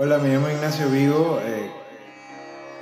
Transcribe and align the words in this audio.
Hola, 0.00 0.18
me 0.18 0.28
llamo 0.28 0.48
Ignacio 0.48 0.88
Vigo. 0.90 1.40
eh, 1.42 1.72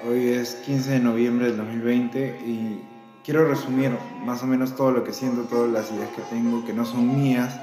hoy 0.06 0.34
es 0.34 0.56
15 0.56 0.90
de 0.90 0.98
noviembre 0.98 1.46
del 1.46 1.56
2020 1.56 2.40
y 2.44 2.84
quiero 3.24 3.48
resumir 3.48 3.96
más 4.22 4.42
o 4.42 4.46
menos 4.46 4.76
todo 4.76 4.90
lo 4.90 5.02
que 5.02 5.14
siento, 5.14 5.48
todas 5.48 5.70
las 5.70 5.90
ideas 5.90 6.10
que 6.10 6.20
tengo, 6.28 6.66
que 6.66 6.74
no 6.74 6.84
son 6.84 7.16
mías, 7.18 7.58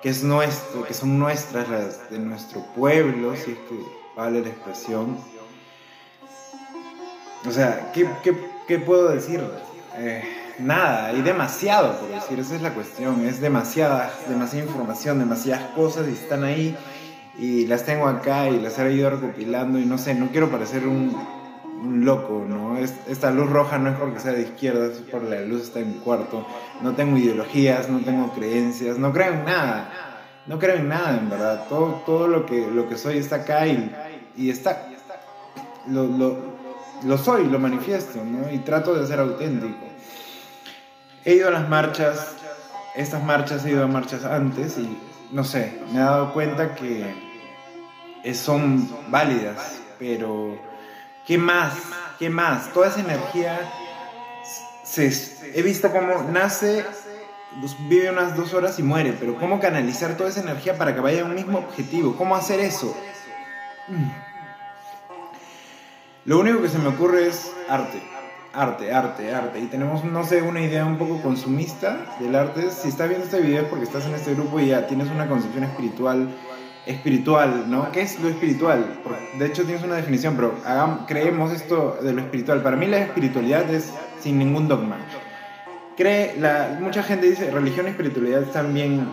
que, 0.00 0.10
es 0.10 0.22
nuestro, 0.22 0.84
que 0.84 0.94
son 0.94 1.18
nuestras, 1.18 1.68
las 1.68 2.08
de 2.08 2.20
nuestro 2.20 2.60
pueblo, 2.76 3.34
si 3.34 3.50
es 3.50 3.58
que 3.58 3.84
vale 4.16 4.42
la 4.42 4.50
expresión. 4.50 5.18
O 7.44 7.50
sea, 7.50 7.90
¿qué, 7.92 8.08
qué, 8.22 8.36
qué 8.68 8.78
puedo 8.78 9.08
decir? 9.08 9.42
Eh, 9.96 10.22
nada, 10.60 11.06
hay 11.06 11.20
demasiado 11.20 11.98
por 11.98 12.10
decir, 12.10 12.38
esa 12.38 12.54
es 12.54 12.62
la 12.62 12.72
cuestión, 12.72 13.26
es 13.26 13.40
demasiada, 13.40 14.14
demasiada 14.28 14.66
información, 14.66 15.18
demasiadas 15.18 15.64
cosas 15.70 16.06
y 16.08 16.12
están 16.12 16.44
ahí 16.44 16.76
y 17.38 17.66
las 17.66 17.84
tengo 17.84 18.06
acá 18.06 18.48
y 18.48 18.60
las 18.60 18.78
he 18.78 18.92
ido 18.92 19.10
recopilando 19.10 19.78
y 19.78 19.86
no 19.86 19.98
sé, 19.98 20.14
no 20.14 20.28
quiero 20.30 20.50
parecer 20.50 20.86
un, 20.86 21.14
loco, 21.84 22.44
¿no? 22.48 22.78
Es- 22.78 22.94
esta 23.08 23.30
luz 23.30 23.50
roja 23.50 23.76
no 23.78 23.90
es 23.90 23.96
porque 23.98 24.18
sea 24.18 24.32
de 24.32 24.42
izquierda, 24.42 24.86
es 24.86 24.98
por 25.00 25.22
la 25.22 25.40
luz 25.42 25.62
está 25.62 25.80
en 25.80 25.88
mi 25.92 25.98
cuarto. 25.98 26.46
No 26.80 26.94
tengo 26.94 27.16
ideologías, 27.18 27.88
no 27.90 27.98
tengo 28.00 28.32
creencias, 28.32 28.98
no 28.98 29.12
creo 29.12 29.32
en 29.34 29.44
nada. 29.44 29.90
No 30.46 30.58
creo 30.58 30.76
en 30.76 30.88
nada, 30.88 31.18
en 31.18 31.28
verdad. 31.28 31.66
Todo, 31.68 32.02
todo 32.06 32.26
lo, 32.28 32.46
que, 32.46 32.66
lo 32.70 32.88
que 32.88 32.96
soy 32.96 33.18
está 33.18 33.36
acá 33.36 33.66
y, 33.66 33.94
y 34.36 34.50
está... 34.50 34.88
Lo, 35.88 36.04
lo, 36.04 36.38
lo 37.04 37.18
soy, 37.18 37.46
lo 37.48 37.58
manifiesto, 37.58 38.24
¿no? 38.24 38.50
Y 38.50 38.58
trato 38.58 38.94
de 38.94 39.06
ser 39.06 39.20
auténtico. 39.20 39.84
He 41.24 41.34
ido 41.34 41.48
a 41.48 41.50
las 41.50 41.68
marchas, 41.68 42.34
estas 42.96 43.22
marchas 43.24 43.64
he 43.66 43.70
ido 43.70 43.84
a 43.84 43.88
marchas 43.88 44.24
antes 44.24 44.78
y 44.78 44.96
no 45.32 45.44
sé, 45.44 45.80
me 45.92 45.98
he 45.98 46.02
dado 46.02 46.32
cuenta 46.32 46.74
que 46.74 47.23
son 48.32 48.88
válidas, 49.10 49.80
pero 49.98 50.58
¿qué 51.26 51.36
más? 51.36 51.74
¿Qué 52.18 52.30
más? 52.30 52.72
Toda 52.72 52.88
esa 52.88 53.00
energía 53.00 53.60
se, 54.84 55.12
he 55.54 55.62
visto 55.62 55.90
cómo 55.90 56.22
nace, 56.30 56.84
pues, 57.60 57.76
vive 57.88 58.10
unas 58.10 58.36
dos 58.36 58.54
horas 58.54 58.78
y 58.78 58.82
muere, 58.82 59.14
pero 59.18 59.36
¿cómo 59.38 59.60
canalizar 59.60 60.16
toda 60.16 60.30
esa 60.30 60.40
energía 60.40 60.78
para 60.78 60.94
que 60.94 61.00
vaya 61.00 61.22
a 61.22 61.24
un 61.24 61.34
mismo 61.34 61.58
objetivo? 61.58 62.16
¿Cómo 62.16 62.36
hacer 62.36 62.60
eso? 62.60 62.96
Mm. 63.88 64.08
Lo 66.26 66.38
único 66.38 66.62
que 66.62 66.68
se 66.68 66.78
me 66.78 66.88
ocurre 66.88 67.28
es 67.28 67.52
arte. 67.68 68.02
Arte, 68.54 68.92
arte, 68.92 69.34
arte. 69.34 69.58
Y 69.58 69.66
tenemos, 69.66 70.04
no 70.04 70.24
sé, 70.24 70.40
una 70.40 70.60
idea 70.60 70.86
un 70.86 70.96
poco 70.96 71.20
consumista 71.20 72.16
del 72.20 72.34
arte. 72.36 72.70
Si 72.70 72.88
estás 72.88 73.08
viendo 73.08 73.26
este 73.26 73.40
video 73.40 73.62
es 73.62 73.68
porque 73.68 73.84
estás 73.84 74.06
en 74.06 74.14
este 74.14 74.34
grupo 74.34 74.60
y 74.60 74.68
ya 74.68 74.86
tienes 74.86 75.10
una 75.10 75.28
concepción 75.28 75.64
espiritual, 75.64 76.28
espiritual, 76.86 77.70
¿no? 77.70 77.90
¿Qué 77.92 78.02
es 78.02 78.20
lo 78.20 78.28
espiritual? 78.28 79.00
De 79.38 79.46
hecho 79.46 79.64
tienes 79.64 79.82
una 79.82 79.96
definición, 79.96 80.36
pero 80.36 80.54
creemos 81.06 81.52
esto 81.52 81.98
de 82.02 82.12
lo 82.12 82.20
espiritual. 82.20 82.62
Para 82.62 82.76
mí 82.76 82.86
la 82.86 82.98
espiritualidad 82.98 83.68
es 83.70 83.92
sin 84.20 84.38
ningún 84.38 84.68
dogma. 84.68 84.96
Cree, 85.96 86.36
la, 86.38 86.78
mucha 86.80 87.02
gente 87.02 87.28
dice 87.28 87.50
religión 87.50 87.86
y 87.86 87.90
espiritualidad 87.90 88.42
están 88.42 88.74
bien 88.74 89.08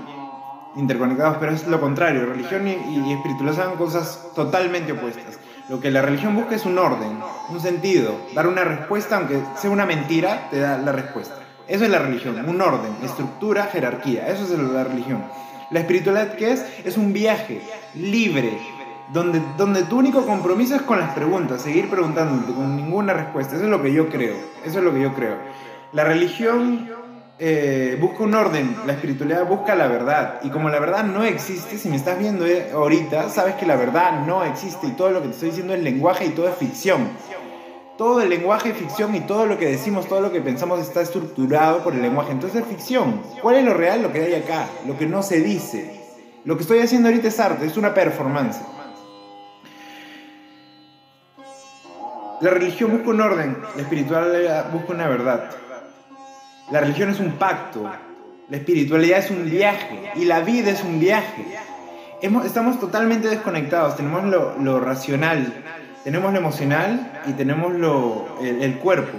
interconectados, 0.75 1.38
pero 1.39 1.52
es 1.52 1.67
lo 1.67 1.80
contrario. 1.80 2.25
Religión 2.25 2.67
y, 2.67 2.72
y 2.72 3.13
espiritualidad 3.13 3.66
son 3.66 3.78
cosas 3.78 4.30
totalmente 4.35 4.91
opuestas. 4.94 5.39
Lo 5.69 5.80
que 5.80 5.91
la 5.91 6.02
religión 6.02 6.35
busca 6.35 6.56
es 6.56 6.66
un 6.66 6.78
orden, 6.78 7.19
un 7.50 7.59
sentido, 7.61 8.13
dar 8.33 8.47
una 8.47 8.63
respuesta, 8.63 9.17
aunque 9.17 9.41
sea 9.56 9.69
una 9.69 9.85
mentira, 9.85 10.50
te 10.50 10.59
da 10.59 10.78
la 10.78 10.91
respuesta. 10.91 11.35
Eso 11.67 11.85
es 11.85 11.89
la 11.89 12.00
religión, 12.00 12.38
un 12.50 12.59
orden, 12.59 12.91
estructura, 13.03 13.67
jerarquía. 13.67 14.28
Eso 14.28 14.44
es 14.44 14.59
la 14.59 14.83
religión. 14.83 15.23
La 15.72 15.80
espiritualidad, 15.80 16.36
¿qué 16.36 16.52
es? 16.52 16.66
Es 16.83 16.97
un 16.97 17.14
viaje 17.14 17.61
libre, 17.95 18.58
donde, 19.14 19.41
donde 19.58 19.83
tu 19.83 19.97
único 19.97 20.25
compromiso 20.25 20.75
es 20.75 20.81
con 20.81 21.00
las 21.00 21.13
preguntas, 21.13 21.61
seguir 21.61 21.89
preguntándote 21.89 22.53
con 22.53 22.75
ninguna 22.75 23.13
respuesta. 23.13 23.56
Eso 23.56 23.63
es 23.63 23.69
lo 23.69 23.81
que 23.81 23.94
yo 23.94 24.09
creo. 24.09 24.35
Eso 24.66 24.79
es 24.79 24.84
lo 24.84 24.94
que 24.94 25.01
yo 25.01 25.13
creo. 25.13 25.38
La 25.94 26.03
religión 26.03 26.90
eh, 27.40 27.97
busca 28.00 28.23
un 28.23 28.35
orden, 28.35 28.75
la 28.85 28.94
espiritualidad 28.94 29.47
busca 29.47 29.73
la 29.73 29.88
verdad. 29.88 30.41
Y 30.44 30.50
como 30.50 30.69
la 30.69 30.79
verdad 30.79 31.06
no 31.06 31.23
existe, 31.23 31.78
si 31.78 31.88
me 31.88 31.96
estás 31.96 32.19
viendo 32.19 32.46
eh, 32.46 32.72
ahorita, 32.73 33.29
sabes 33.29 33.56
que 33.56 33.66
la 33.66 33.78
verdad 33.78 34.25
no 34.28 34.44
existe 34.44 34.88
y 34.88 34.91
todo 34.91 35.12
lo 35.12 35.22
que 35.22 35.29
te 35.29 35.34
estoy 35.34 35.50
diciendo 35.50 35.73
es 35.73 35.81
lenguaje 35.81 36.25
y 36.25 36.29
todo 36.29 36.50
es 36.50 36.56
ficción. 36.56 37.07
Todo 38.01 38.19
el 38.19 38.29
lenguaje 38.29 38.73
ficción 38.73 39.13
y 39.13 39.19
todo 39.19 39.45
lo 39.45 39.59
que 39.59 39.67
decimos, 39.67 40.07
todo 40.07 40.22
lo 40.22 40.31
que 40.31 40.41
pensamos 40.41 40.79
está 40.79 41.01
estructurado 41.01 41.84
por 41.84 41.94
el 41.94 42.01
lenguaje. 42.01 42.31
Entonces 42.31 42.63
es 42.63 42.67
ficción. 42.67 43.22
¿Cuál 43.44 43.57
es 43.57 43.63
lo 43.63 43.75
real? 43.75 44.01
Lo 44.01 44.12
que 44.12 44.23
hay 44.23 44.34
acá, 44.34 44.66
lo 44.88 44.97
que 44.97 45.06
no 45.06 45.22
se 45.22 45.39
dice. 45.39 46.01
Lo 46.44 46.56
que 46.56 46.63
estoy 46.63 46.79
haciendo 46.79 47.09
ahorita 47.09 47.28
es 47.28 47.40
arte, 47.40 47.63
es 47.63 47.78
una 47.78 47.94
performance. 47.94 48.59
La 52.41 52.50
religión 52.50 52.90
busca 52.90 53.11
un 53.11 53.22
orden, 53.22 53.57
la 53.75 53.81
espiritualidad 53.84 54.72
busca 54.72 54.94
una 54.94 55.07
verdad. 55.07 55.51
La 56.72 56.79
religión 56.79 57.11
es 57.11 57.19
un 57.19 57.34
pacto, 57.34 57.88
la 58.50 58.57
espiritualidad 58.57 59.19
es 59.19 59.29
un 59.29 59.47
viaje 59.47 60.11
y 60.16 60.25
la 60.25 60.40
vida 60.40 60.72
es 60.72 60.84
un 60.84 61.00
viaje. 61.00 61.45
Estamos 62.19 62.79
totalmente 62.79 63.28
desconectados, 63.28 63.95
tenemos 63.95 64.25
lo 64.25 64.79
racional, 64.79 65.53
tenemos 66.03 66.31
lo 66.31 66.39
emocional 66.39 67.22
y 67.28 67.34
tenemos 67.34 67.73
lo, 67.73 68.38
el, 68.41 68.78
cuerpo, 68.78 69.17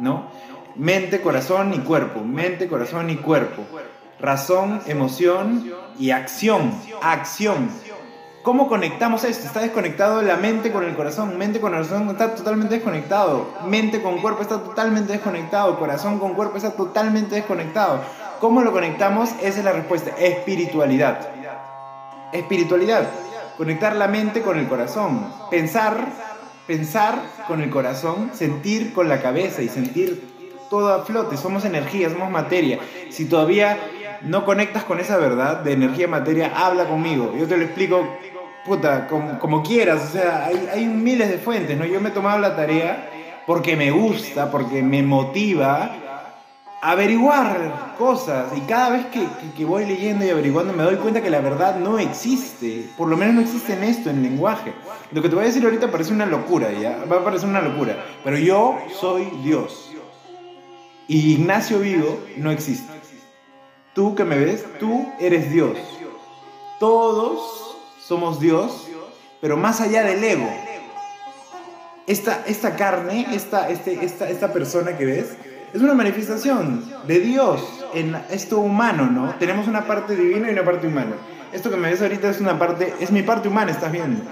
¿no? 0.00 0.28
Mente, 0.76 1.20
corazón 1.20 1.74
y 1.74 1.78
cuerpo, 1.78 2.20
mente, 2.20 2.68
corazón 2.68 3.10
y 3.10 3.16
cuerpo. 3.16 3.62
Razón, 4.20 4.80
emoción 4.86 5.70
y 5.98 6.10
acción, 6.10 6.72
acción. 7.02 7.68
¿Cómo 8.42 8.68
conectamos 8.68 9.24
esto? 9.24 9.46
Está 9.46 9.60
desconectado 9.60 10.20
la 10.22 10.36
mente 10.36 10.70
con 10.70 10.84
el 10.84 10.94
corazón, 10.94 11.38
mente 11.38 11.60
con 11.60 11.74
el 11.74 11.86
corazón 11.86 12.10
está 12.10 12.34
totalmente 12.34 12.74
desconectado, 12.74 13.48
mente 13.66 14.02
con 14.02 14.20
cuerpo 14.20 14.42
está 14.42 14.62
totalmente 14.62 15.12
desconectado, 15.12 15.78
corazón 15.78 16.18
con 16.18 16.34
cuerpo 16.34 16.58
está 16.58 16.72
totalmente 16.72 17.36
desconectado. 17.36 18.00
¿Cómo 18.40 18.60
lo 18.62 18.72
conectamos? 18.72 19.30
Esa 19.42 19.60
es 19.60 19.64
la 19.64 19.72
respuesta, 19.72 20.10
espiritualidad. 20.18 21.26
Espiritualidad, 22.32 23.08
conectar 23.56 23.96
la 23.96 24.08
mente 24.08 24.42
con 24.42 24.58
el 24.58 24.68
corazón, 24.68 25.26
pensar, 25.50 26.08
pensar 26.66 27.18
con 27.46 27.60
el 27.62 27.70
corazón, 27.70 28.30
sentir 28.32 28.92
con 28.92 29.08
la 29.08 29.20
cabeza 29.20 29.62
y 29.62 29.68
sentir 29.68 30.34
todo 30.70 30.92
a 30.92 31.04
flote, 31.04 31.36
somos 31.36 31.64
energía, 31.64 32.10
somos 32.10 32.30
materia. 32.30 32.78
Si 33.10 33.26
todavía 33.26 33.78
no 34.22 34.44
conectas 34.44 34.84
con 34.84 34.98
esa 35.00 35.18
verdad 35.18 35.58
de 35.58 35.72
energía 35.72 36.08
materia, 36.08 36.52
habla 36.54 36.86
conmigo. 36.86 37.34
Yo 37.38 37.46
te 37.46 37.56
lo 37.56 37.64
explico, 37.64 38.08
puta, 38.64 39.06
como, 39.06 39.62
quieras. 39.62 40.08
O 40.08 40.12
sea, 40.12 40.46
hay, 40.46 40.68
hay 40.72 40.86
miles 40.86 41.28
de 41.28 41.38
fuentes, 41.38 41.78
¿no? 41.78 41.84
Yo 41.84 42.00
me 42.00 42.08
he 42.08 42.12
tomado 42.12 42.38
la 42.38 42.56
tarea 42.56 43.10
porque 43.46 43.76
me 43.76 43.90
gusta, 43.90 44.50
porque 44.50 44.82
me 44.82 45.02
motiva 45.02 45.96
averiguar 46.90 47.94
cosas. 47.98 48.52
Y 48.56 48.60
cada 48.62 48.90
vez 48.90 49.06
que, 49.06 49.26
que- 49.56 49.64
voy 49.64 49.86
leyendo 49.86 50.24
y 50.24 50.30
averiguando 50.30 50.72
me 50.72 50.82
doy 50.82 50.96
cuenta 50.96 51.22
que 51.22 51.30
la 51.30 51.40
verdad 51.40 51.76
no 51.78 51.98
existe. 51.98 52.86
Por 52.96 53.08
lo 53.08 53.16
menos 53.16 53.34
no 53.34 53.40
existe 53.40 53.72
en 53.72 53.84
esto, 53.84 54.10
en 54.10 54.22
lenguaje. 54.22 54.72
Lo 55.10 55.22
que 55.22 55.28
te 55.28 55.34
voy 55.34 55.44
a 55.44 55.46
decir 55.46 55.64
ahorita 55.64 55.90
parece 55.90 56.12
una 56.12 56.26
locura, 56.26 56.70
¿ya? 56.72 57.04
Va 57.10 57.16
a 57.18 57.24
parecer 57.24 57.48
una 57.48 57.62
locura. 57.62 58.04
Pero 58.22 58.36
yo 58.38 58.76
soy 59.00 59.24
Dios. 59.42 59.90
Y 61.08 61.32
Ignacio 61.34 61.78
Vigo 61.80 62.18
no 62.36 62.50
existe. 62.50 62.92
Tú 63.94 64.14
que 64.14 64.24
me 64.24 64.36
ves, 64.36 64.64
tú 64.80 65.06
eres 65.20 65.50
Dios. 65.50 65.78
Todos 66.80 67.76
somos 68.00 68.40
Dios, 68.40 68.88
pero 69.40 69.56
más 69.56 69.80
allá 69.80 70.02
del 70.02 70.22
ego. 70.22 70.48
Esta, 72.06 72.42
esta 72.46 72.76
carne, 72.76 73.26
esta, 73.32 73.68
este, 73.70 74.04
esta, 74.04 74.28
esta 74.28 74.52
persona 74.52 74.98
que 74.98 75.06
ves, 75.06 75.36
es 75.74 75.82
una 75.82 75.94
manifestación 75.94 76.84
de 77.04 77.18
Dios 77.18 77.60
en 77.94 78.14
esto 78.30 78.60
humano, 78.60 79.10
¿no? 79.10 79.34
Tenemos 79.40 79.66
una 79.66 79.88
parte 79.88 80.14
divina 80.14 80.48
y 80.48 80.52
una 80.52 80.64
parte 80.64 80.86
humana. 80.86 81.16
Esto 81.52 81.68
que 81.68 81.76
me 81.76 81.90
ves 81.90 82.00
ahorita 82.00 82.30
es 82.30 82.40
una 82.40 82.56
parte, 82.60 82.94
es 83.00 83.10
mi 83.10 83.24
parte 83.24 83.48
humana, 83.48 83.72
estás 83.72 83.90
viendo. 83.90 84.22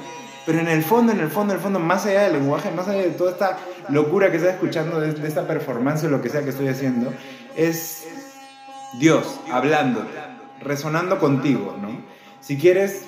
Pero 0.46 0.61
en 0.61 0.69
el 0.69 0.84
fondo, 0.84 1.11
en 1.11 1.19
el 1.19 1.28
fondo, 1.31 1.52
en 1.52 1.58
el 1.58 1.62
fondo, 1.62 1.81
más 1.81 2.06
allá 2.06 2.22
del 2.22 2.34
lenguaje, 2.34 2.70
más 2.70 2.87
allá 2.87 3.02
de 3.02 3.11
toda 3.11 3.32
esta 3.32 3.58
locura 3.88 4.31
que 4.31 4.37
estás 4.37 4.55
escuchando, 4.55 5.00
de, 5.00 5.12
de 5.14 5.28
esta 5.28 5.44
performance 5.44 6.05
o 6.05 6.08
lo 6.08 6.22
que 6.22 6.28
sea 6.28 6.44
que 6.44 6.50
estoy 6.50 6.69
haciendo, 6.69 7.12
es 7.56 8.06
Dios 9.00 9.40
hablándote, 9.50 10.17
resonando 10.61 11.19
contigo, 11.19 11.76
¿no? 11.82 12.02
Si 12.38 12.56
quieres, 12.56 13.05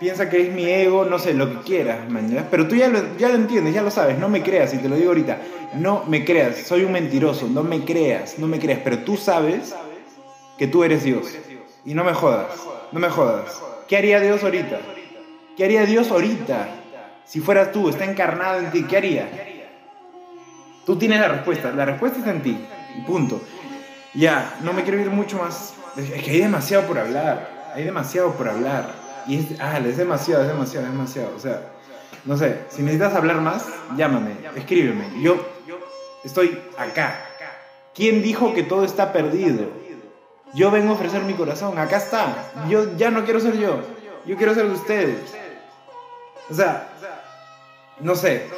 piensa 0.00 0.28
que 0.28 0.42
es 0.42 0.52
mi 0.52 0.64
ego, 0.64 1.04
no 1.04 1.18
sé, 1.18 1.34
lo 1.34 1.50
que 1.50 1.58
quieras, 1.64 2.08
man. 2.08 2.46
Pero 2.50 2.68
tú 2.68 2.76
ya 2.76 2.88
lo, 2.88 3.16
ya 3.16 3.28
lo 3.28 3.36
entiendes, 3.36 3.74
ya 3.74 3.82
lo 3.82 3.90
sabes, 3.90 4.18
no 4.18 4.28
me 4.28 4.42
creas, 4.42 4.74
y 4.74 4.78
te 4.78 4.88
lo 4.88 4.96
digo 4.96 5.08
ahorita, 5.08 5.38
no 5.74 6.04
me 6.06 6.24
creas, 6.24 6.58
soy 6.58 6.84
un 6.84 6.92
mentiroso, 6.92 7.48
no 7.48 7.62
me 7.62 7.84
creas, 7.84 8.38
no 8.38 8.46
me 8.46 8.58
creas, 8.58 8.80
pero 8.82 8.98
tú 8.98 9.16
sabes 9.16 9.74
que 10.58 10.66
tú 10.66 10.84
eres 10.84 11.04
Dios. 11.04 11.26
Y 11.84 11.94
no 11.94 12.04
me 12.04 12.14
jodas, 12.14 12.48
no 12.92 13.00
me 13.00 13.08
jodas. 13.08 13.60
¿Qué 13.88 13.96
haría 13.96 14.20
Dios 14.20 14.42
ahorita? 14.42 14.80
¿Qué 15.56 15.64
haría 15.64 15.84
Dios 15.84 16.10
ahorita? 16.10 16.68
Si 17.24 17.40
fueras 17.40 17.72
tú, 17.72 17.88
está 17.88 18.04
encarnado 18.04 18.58
en 18.58 18.70
ti, 18.70 18.84
¿qué 18.84 18.96
haría? 18.96 19.28
Tú 20.84 20.96
tienes 20.96 21.20
la 21.20 21.28
respuesta, 21.28 21.72
la 21.72 21.84
respuesta 21.84 22.18
está 22.18 22.30
en 22.30 22.42
ti, 22.42 22.58
punto. 23.06 23.40
Ya, 24.14 24.58
no 24.62 24.72
me 24.72 24.82
quiero 24.82 25.00
ir 25.00 25.10
mucho 25.10 25.38
más. 25.38 25.74
Es 25.96 26.22
que 26.22 26.30
hay 26.30 26.40
demasiado 26.40 26.86
por 26.86 26.98
hablar, 26.98 27.72
hay 27.74 27.84
demasiado 27.84 28.32
por 28.32 28.48
hablar. 28.48 29.03
Y 29.26 29.38
es, 29.38 29.60
ah, 29.60 29.78
es 29.78 29.96
demasiado, 29.96 30.42
es 30.42 30.48
demasiado, 30.48 30.86
es 30.86 30.92
demasiado. 30.92 31.36
O 31.36 31.38
sea, 31.38 31.72
no 32.24 32.36
sé, 32.36 32.60
si 32.68 32.82
necesitas 32.82 33.14
hablar 33.14 33.40
más, 33.40 33.64
llámame, 33.96 34.36
escríbeme. 34.56 35.04
Yo 35.20 35.36
estoy 36.24 36.60
acá. 36.78 37.26
¿Quién 37.94 38.22
dijo 38.22 38.54
que 38.54 38.62
todo 38.62 38.84
está 38.84 39.12
perdido? 39.12 39.68
Yo 40.54 40.70
vengo 40.70 40.90
a 40.90 40.94
ofrecer 40.94 41.22
mi 41.22 41.34
corazón, 41.34 41.78
acá 41.78 41.96
está. 41.96 42.50
Yo 42.68 42.96
ya 42.96 43.10
no 43.10 43.24
quiero 43.24 43.40
ser 43.40 43.58
yo, 43.58 43.80
yo 44.26 44.36
quiero 44.36 44.54
ser 44.54 44.66
de 44.66 44.74
ustedes. 44.74 45.34
O 46.50 46.54
sea, 46.54 46.88
no 48.00 48.14
sé. 48.14 48.48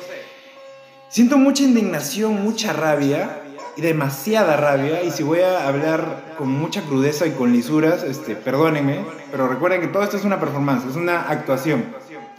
Siento 1.08 1.38
mucha 1.38 1.62
indignación, 1.62 2.42
mucha 2.42 2.72
rabia 2.72 3.42
demasiada 3.76 4.56
rabia. 4.56 5.02
Y 5.02 5.10
si 5.10 5.22
voy 5.22 5.40
a 5.40 5.66
hablar 5.66 6.34
con 6.38 6.48
mucha 6.48 6.82
crudeza 6.82 7.26
y 7.26 7.32
con 7.32 7.52
lisuras, 7.52 8.02
este, 8.02 8.36
perdónenme, 8.36 9.04
pero 9.30 9.48
recuerden 9.48 9.80
que 9.80 9.88
todo 9.88 10.02
esto 10.02 10.16
es 10.16 10.24
una 10.24 10.40
performance, 10.40 10.84
es 10.86 10.96
una 10.96 11.22
actuación. 11.22 11.84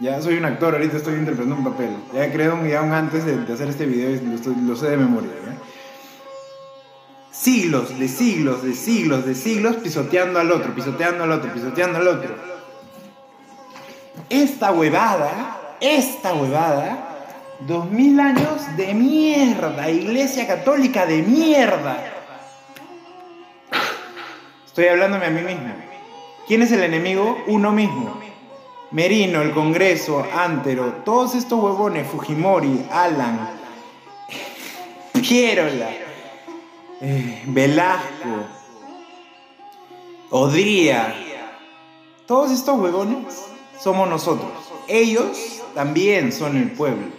Ya 0.00 0.20
soy 0.22 0.36
un 0.36 0.44
actor, 0.44 0.74
ahorita 0.74 0.96
estoy 0.96 1.14
interpretando 1.14 1.56
un 1.56 1.64
papel. 1.64 1.90
Ya 2.14 2.30
creo 2.32 2.54
un 2.54 2.64
guion 2.64 2.92
antes 2.92 3.24
de, 3.24 3.52
hacer 3.52 3.68
este 3.68 3.84
video 3.84 4.20
lo, 4.64 4.76
sé 4.76 4.90
de 4.90 4.96
memoria. 4.96 5.30
Siglos, 7.32 7.98
de 7.98 8.08
siglos, 8.08 8.62
de 8.62 8.74
siglos, 8.74 9.24
de 9.24 9.34
siglos 9.34 9.76
pisoteando 9.76 10.38
al 10.38 10.52
otro, 10.52 10.74
pisoteando 10.74 11.24
al 11.24 11.32
otro, 11.32 11.52
pisoteando 11.52 11.98
al 11.98 12.08
otro. 12.08 12.34
Esta 14.28 14.72
huevada, 14.72 15.76
esta 15.80 16.34
huevada, 16.34 17.17
dos 17.60 17.90
mil 17.90 18.18
años 18.20 18.76
de 18.76 18.94
mierda, 18.94 19.90
iglesia 19.90 20.46
católica 20.46 21.06
de 21.06 21.22
mierda. 21.22 22.14
Estoy 24.66 24.86
hablándome 24.86 25.26
a 25.26 25.30
mí 25.30 25.40
mismo. 25.40 25.74
¿Quién 26.46 26.62
es 26.62 26.72
el 26.72 26.82
enemigo? 26.82 27.36
Uno 27.48 27.72
mismo. 27.72 28.20
Merino, 28.90 29.42
el 29.42 29.52
Congreso, 29.52 30.24
Antero, 30.34 31.02
todos 31.04 31.34
estos 31.34 31.62
huevones, 31.62 32.06
Fujimori, 32.06 32.86
Alan, 32.90 33.50
Pierola, 35.12 35.90
eh, 37.02 37.42
Velasco, 37.48 38.46
Odría, 40.30 41.14
todos 42.26 42.50
estos 42.50 42.78
huevones 42.78 43.46
somos 43.78 44.08
nosotros. 44.08 44.52
Ellos 44.86 45.62
también 45.74 46.32
son 46.32 46.56
el 46.56 46.70
pueblo. 46.72 47.17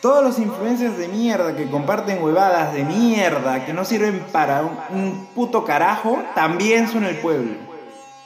Todos 0.00 0.24
los 0.24 0.38
influencers 0.38 0.96
de 0.96 1.08
mierda 1.08 1.54
que 1.54 1.68
comparten 1.68 2.22
huevadas 2.22 2.72
de 2.72 2.84
mierda 2.84 3.66
que 3.66 3.74
no 3.74 3.84
sirven 3.84 4.24
para 4.32 4.62
un 4.62 5.28
puto 5.34 5.64
carajo, 5.64 6.22
también 6.34 6.88
son 6.88 7.04
el 7.04 7.16
pueblo. 7.16 7.54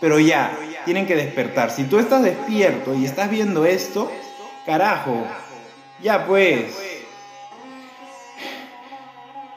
Pero 0.00 0.20
ya, 0.20 0.56
tienen 0.84 1.06
que 1.06 1.16
despertar. 1.16 1.70
Si 1.70 1.84
tú 1.84 1.98
estás 1.98 2.22
despierto 2.22 2.94
y 2.94 3.04
estás 3.04 3.28
viendo 3.28 3.66
esto, 3.66 4.10
carajo, 4.66 5.24
ya 6.00 6.26
pues. 6.26 6.78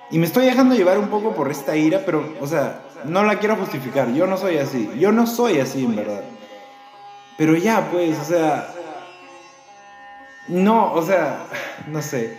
Y 0.09 0.17
me 0.17 0.25
estoy 0.25 0.45
dejando 0.45 0.73
llevar 0.73 0.97
un 0.97 1.09
poco 1.09 1.35
por 1.35 1.51
esta 1.51 1.75
ira, 1.75 2.01
pero, 2.05 2.33
o 2.39 2.47
sea, 2.47 2.81
no 3.03 3.23
la 3.23 3.39
quiero 3.39 3.57
justificar. 3.57 4.11
Yo 4.13 4.25
no 4.25 4.37
soy 4.37 4.57
así. 4.57 4.89
Yo 4.97 5.11
no 5.11 5.27
soy 5.27 5.59
así, 5.59 5.83
en 5.83 5.95
verdad. 5.97 6.23
Pero 7.37 7.55
ya, 7.55 7.89
pues, 7.91 8.17
o 8.17 8.23
sea. 8.23 8.73
No, 10.47 10.93
o 10.93 11.05
sea, 11.05 11.45
no 11.87 12.01
sé. 12.01 12.37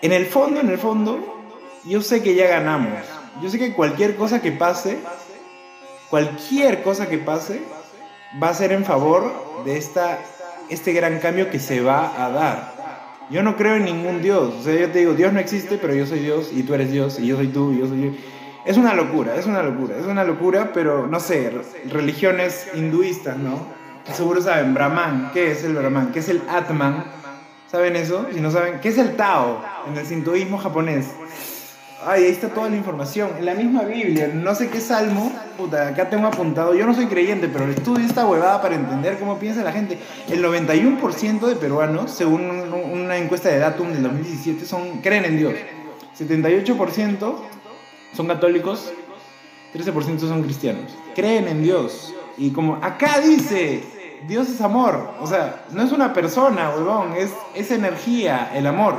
En 0.00 0.12
el 0.12 0.26
fondo, 0.26 0.60
en 0.60 0.68
el 0.68 0.78
fondo, 0.78 1.42
yo 1.84 2.02
sé 2.02 2.22
que 2.22 2.34
ya 2.34 2.48
ganamos. 2.48 3.04
Yo 3.40 3.48
sé 3.48 3.58
que 3.58 3.72
cualquier 3.72 4.16
cosa 4.16 4.42
que 4.42 4.52
pase 4.52 4.98
cualquier 6.12 6.82
cosa 6.82 7.08
que 7.08 7.16
pase 7.16 7.62
va 8.40 8.50
a 8.50 8.54
ser 8.54 8.72
en 8.72 8.84
favor 8.84 9.32
de 9.64 9.78
esta, 9.78 10.18
este 10.68 10.92
gran 10.92 11.20
cambio 11.20 11.48
que 11.48 11.58
se 11.58 11.80
va 11.80 12.22
a 12.22 12.28
dar. 12.28 12.74
Yo 13.30 13.42
no 13.42 13.56
creo 13.56 13.76
en 13.76 13.86
ningún 13.86 14.20
Dios. 14.20 14.52
O 14.60 14.62
sea, 14.62 14.78
yo 14.78 14.90
te 14.90 14.98
digo, 14.98 15.14
Dios 15.14 15.32
no 15.32 15.40
existe, 15.40 15.78
pero 15.78 15.94
yo 15.94 16.04
soy 16.04 16.18
Dios 16.18 16.50
y 16.52 16.64
tú 16.64 16.74
eres 16.74 16.92
Dios 16.92 17.18
y 17.18 17.28
yo 17.28 17.36
soy 17.36 17.48
tú 17.48 17.72
y 17.72 17.78
yo 17.78 17.86
soy 17.86 18.02
yo. 18.02 18.10
Es 18.66 18.76
una 18.76 18.92
locura, 18.92 19.36
es 19.36 19.46
una 19.46 19.62
locura, 19.62 19.96
es 19.96 20.04
una 20.04 20.22
locura, 20.22 20.72
pero 20.74 21.06
no 21.06 21.18
sé, 21.18 21.50
religiones 21.88 22.68
hinduistas, 22.74 23.38
¿no? 23.38 23.58
Seguro 24.12 24.42
saben, 24.42 24.74
Brahman, 24.74 25.30
¿qué 25.32 25.52
es 25.52 25.64
el 25.64 25.74
Brahman? 25.74 26.12
¿Qué 26.12 26.18
es 26.18 26.28
el 26.28 26.42
Atman? 26.46 27.06
¿Saben 27.72 27.96
eso? 27.96 28.26
Si 28.30 28.38
no 28.38 28.50
saben, 28.50 28.80
¿qué 28.80 28.90
es 28.90 28.98
el 28.98 29.16
Tao 29.16 29.62
en 29.88 29.96
el 29.96 30.04
sintoísmo 30.04 30.58
japonés? 30.58 31.06
Ay, 32.04 32.24
ahí 32.24 32.30
está 32.30 32.48
toda 32.48 32.68
la 32.68 32.76
información. 32.76 33.30
En 33.38 33.46
la 33.46 33.54
misma 33.54 33.84
Biblia, 33.84 34.28
no 34.28 34.54
sé 34.54 34.68
qué 34.68 34.78
salmo, 34.78 35.32
puta, 35.56 35.88
acá 35.88 36.10
tengo 36.10 36.26
apuntado. 36.26 36.74
Yo 36.74 36.84
no 36.84 36.92
soy 36.92 37.06
creyente, 37.06 37.48
pero 37.48 37.66
estudio 37.70 38.04
esta 38.04 38.26
huevada 38.26 38.60
para 38.60 38.74
entender 38.74 39.18
cómo 39.18 39.38
piensa 39.38 39.64
la 39.64 39.72
gente. 39.72 39.96
El 40.28 40.44
91% 40.44 41.46
de 41.46 41.56
peruanos, 41.56 42.10
según 42.10 42.42
una 42.42 43.16
encuesta 43.16 43.48
de 43.48 43.58
Datum 43.58 43.90
del 43.90 44.02
2017, 44.02 44.66
son, 44.66 45.00
creen 45.00 45.24
en 45.24 45.38
Dios. 45.38 45.54
78% 46.18 47.36
son 48.12 48.26
católicos, 48.26 48.92
13% 49.74 50.18
son 50.18 50.42
cristianos. 50.42 50.94
Creen 51.14 51.48
en 51.48 51.62
Dios. 51.62 52.14
Y 52.36 52.50
como 52.50 52.76
acá 52.82 53.18
dice, 53.20 53.82
Dios 54.26 54.48
es 54.48 54.60
amor. 54.60 55.10
O 55.20 55.26
sea, 55.26 55.64
no 55.72 55.82
es 55.82 55.92
una 55.92 56.12
persona, 56.12 56.70
huevón, 56.70 57.14
es, 57.16 57.32
es 57.54 57.70
energía, 57.70 58.50
el 58.54 58.66
amor. 58.66 58.94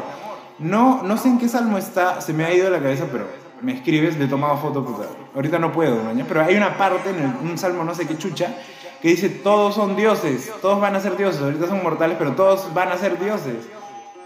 No, 0.59 1.03
no 1.03 1.17
sé 1.17 1.29
en 1.29 1.39
qué 1.39 1.49
salmo 1.49 1.77
está, 1.77 2.21
se 2.21 2.33
me 2.33 2.45
ha 2.45 2.53
ido 2.53 2.65
de 2.65 2.71
la 2.71 2.79
cabeza, 2.79 3.05
pero 3.11 3.25
me 3.61 3.73
escribes, 3.73 4.17
le 4.17 4.25
he 4.25 4.27
tomado 4.27 4.57
foto, 4.57 4.85
puta. 4.85 5.07
Ahorita 5.35 5.57
no 5.57 5.71
puedo, 5.71 5.97
pero 6.27 6.43
hay 6.43 6.55
una 6.55 6.77
parte 6.77 7.09
en 7.09 7.49
un 7.49 7.57
salmo, 7.57 7.83
no 7.83 7.95
sé 7.95 8.05
qué 8.05 8.17
chucha, 8.17 8.55
que 9.01 9.09
dice, 9.09 9.29
todos 9.29 9.75
son 9.75 9.95
dioses, 9.95 10.51
todos 10.61 10.79
van 10.79 10.95
a 10.95 10.99
ser 10.99 11.17
dioses, 11.17 11.41
ahorita 11.41 11.67
son 11.67 11.81
mortales, 11.81 12.17
pero 12.19 12.33
todos 12.33 12.73
van 12.73 12.91
a 12.91 12.97
ser 12.97 13.19
dioses. 13.19 13.67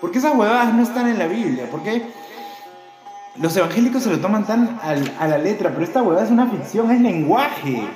¿Por 0.01 0.11
qué 0.11 0.19
esas 0.19 0.35
huevadas 0.35 0.73
no 0.73 0.83
están 0.83 1.07
en 1.07 1.17
la 1.17 1.27
Biblia? 1.27 1.69
¿Por 1.69 1.81
qué 1.81 2.03
los 3.35 3.55
evangélicos 3.55 4.03
se 4.03 4.09
lo 4.09 4.19
toman 4.19 4.45
tan 4.45 4.79
a 4.83 5.27
la 5.27 5.38
letra? 5.38 5.71
Pero 5.71 5.83
esta 5.83 6.03
huevada 6.03 6.25
es 6.25 6.31
una 6.31 6.47
ficción, 6.47 6.91
es 6.91 7.01
lenguaje. 7.01 7.88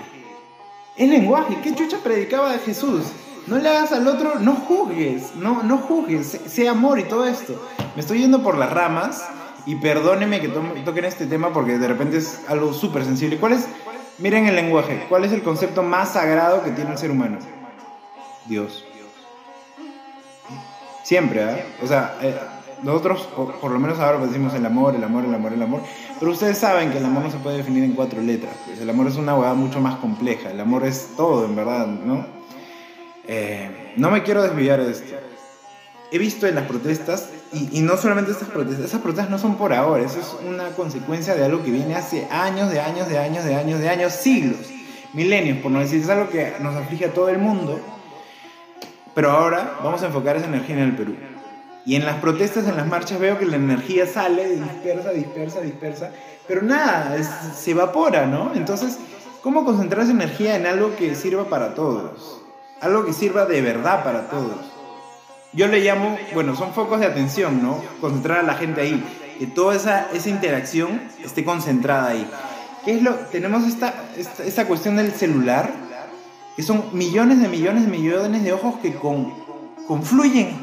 Es 0.95 1.09
lenguaje. 1.09 1.57
¿Qué 1.63 1.73
chucha 1.73 1.97
predicaba 2.03 2.51
de 2.51 2.59
Jesús? 2.59 3.03
No 3.47 3.57
le 3.57 3.69
hagas 3.69 3.91
al 3.91 4.07
otro, 4.07 4.39
no 4.39 4.53
juzgues, 4.55 5.35
no, 5.35 5.63
no 5.63 5.79
juzgues, 5.79 6.39
sé, 6.45 6.69
amor 6.69 6.99
y 6.99 7.03
todo 7.03 7.25
esto. 7.25 7.59
Me 7.95 8.01
estoy 8.01 8.19
yendo 8.19 8.43
por 8.43 8.57
las 8.57 8.71
ramas 8.71 9.25
y 9.65 9.75
perdóneme 9.75 10.39
que 10.39 10.49
toquen 10.49 11.05
este 11.05 11.25
tema 11.25 11.51
porque 11.51 11.77
de 11.79 11.87
repente 11.87 12.17
es 12.17 12.41
algo 12.47 12.71
súper 12.73 13.03
sensible. 13.03 13.37
¿Cuál 13.37 13.53
es, 13.53 13.67
miren 14.19 14.45
el 14.45 14.55
lenguaje, 14.55 15.05
cuál 15.09 15.25
es 15.25 15.31
el 15.31 15.41
concepto 15.41 15.81
más 15.81 16.13
sagrado 16.13 16.63
que 16.63 16.71
tiene 16.71 16.91
el 16.91 16.97
ser 16.97 17.09
humano? 17.09 17.39
Dios. 18.45 18.85
Siempre, 21.03 21.43
¿eh? 21.43 21.65
O 21.81 21.87
sea, 21.87 22.17
eh, 22.21 22.39
nosotros 22.83 23.27
por, 23.35 23.71
lo 23.71 23.79
menos 23.79 23.99
ahora 23.99 24.25
decimos 24.25 24.53
el 24.53 24.65
amor, 24.65 24.95
el 24.95 25.03
amor, 25.03 25.25
el 25.25 25.33
amor, 25.33 25.53
el 25.53 25.61
amor. 25.61 25.81
Pero 26.21 26.33
ustedes 26.33 26.59
saben 26.59 26.91
que 26.91 26.99
el 26.99 27.05
amor 27.05 27.23
no 27.23 27.31
se 27.31 27.39
puede 27.39 27.57
definir 27.57 27.83
en 27.83 27.93
cuatro 27.93 28.21
letras. 28.21 28.53
Pues 28.67 28.79
el 28.79 28.87
amor 28.87 29.07
es 29.07 29.15
una 29.15 29.35
hueá 29.35 29.55
mucho 29.55 29.79
más 29.81 29.95
compleja. 29.95 30.51
El 30.51 30.59
amor 30.59 30.85
es 30.85 31.13
todo, 31.17 31.45
en 31.45 31.55
verdad, 31.55 31.87
¿no? 31.87 32.27
Eh, 33.27 33.93
no 33.97 34.11
me 34.11 34.21
quiero 34.21 34.43
desviar 34.43 34.83
de 34.83 34.91
esto. 34.91 35.15
He 36.11 36.19
visto 36.19 36.45
en 36.45 36.53
las 36.53 36.65
protestas, 36.67 37.29
y, 37.51 37.79
no 37.79 37.97
solamente 37.97 38.29
estas 38.29 38.49
protestas, 38.49 38.85
esas 38.85 39.01
protestas 39.01 39.31
no 39.31 39.39
son 39.39 39.55
por 39.55 39.73
ahora, 39.73 40.03
eso 40.03 40.19
es 40.19 40.45
una 40.47 40.69
consecuencia 40.75 41.33
de 41.33 41.43
algo 41.43 41.63
que 41.63 41.71
viene 41.71 41.95
hace 41.95 42.27
años, 42.29 42.69
de 42.69 42.79
años, 42.79 43.09
de 43.09 43.17
años, 43.17 43.43
de 43.43 43.55
años, 43.55 43.79
de 43.79 43.89
años, 43.89 44.13
siglos, 44.13 44.59
milenios, 45.13 45.57
por 45.57 45.71
no 45.71 45.79
decir, 45.79 46.01
es 46.01 46.09
algo 46.09 46.29
que 46.29 46.53
nos 46.59 46.75
aflige 46.75 47.05
a 47.05 47.13
todo 47.13 47.29
el 47.29 47.39
mundo. 47.39 47.79
Pero 49.15 49.31
ahora 49.31 49.79
vamos 49.83 50.03
a 50.03 50.05
enfocar 50.05 50.37
esa 50.37 50.45
energía 50.45 50.75
en 50.75 50.83
el 50.83 50.95
Perú. 50.95 51.15
Y 51.85 51.95
en 51.95 52.05
las 52.05 52.17
protestas, 52.17 52.67
en 52.67 52.77
las 52.77 52.87
marchas, 52.87 53.19
veo 53.19 53.39
que 53.39 53.45
la 53.45 53.55
energía 53.55 54.05
sale, 54.05 54.47
dispersa, 54.55 55.11
dispersa, 55.11 55.61
dispersa, 55.61 56.11
pero 56.47 56.61
nada, 56.61 57.15
se 57.23 57.71
evapora, 57.71 58.27
¿no? 58.27 58.51
Entonces, 58.53 58.97
¿cómo 59.41 59.65
concentrar 59.65 60.03
esa 60.03 60.11
energía 60.11 60.55
en 60.55 60.67
algo 60.67 60.95
que 60.95 61.15
sirva 61.15 61.45
para 61.45 61.73
todos? 61.73 62.41
algo 62.81 63.05
que 63.05 63.13
sirva 63.13 63.45
de 63.45 63.61
verdad 63.61 64.03
para 64.03 64.27
todos. 64.27 64.57
Yo 65.53 65.67
le 65.67 65.79
llamo, 65.81 66.17
bueno, 66.33 66.55
son 66.55 66.73
focos 66.73 66.99
de 66.99 67.05
atención, 67.05 67.61
¿no? 67.61 67.81
Concentrar 68.01 68.39
a 68.39 68.43
la 68.43 68.55
gente 68.55 68.81
ahí, 68.81 69.03
que 69.37 69.47
toda 69.47 69.75
esa, 69.75 70.07
esa 70.13 70.29
interacción 70.29 71.01
esté 71.23 71.45
concentrada 71.45 72.09
ahí. 72.09 72.27
¿Qué 72.83 72.95
es 72.95 73.01
lo? 73.03 73.13
Tenemos 73.13 73.67
esta, 73.67 73.93
esta, 74.17 74.65
cuestión 74.65 74.95
del 74.95 75.11
celular, 75.11 75.71
que 76.55 76.63
son 76.63 76.85
millones 76.93 77.39
de 77.41 77.47
millones 77.47 77.85
de 77.85 77.91
millones 77.91 78.43
de 78.43 78.53
ojos 78.53 78.75
que 78.81 78.95
con, 78.95 79.31
confluyen 79.87 80.57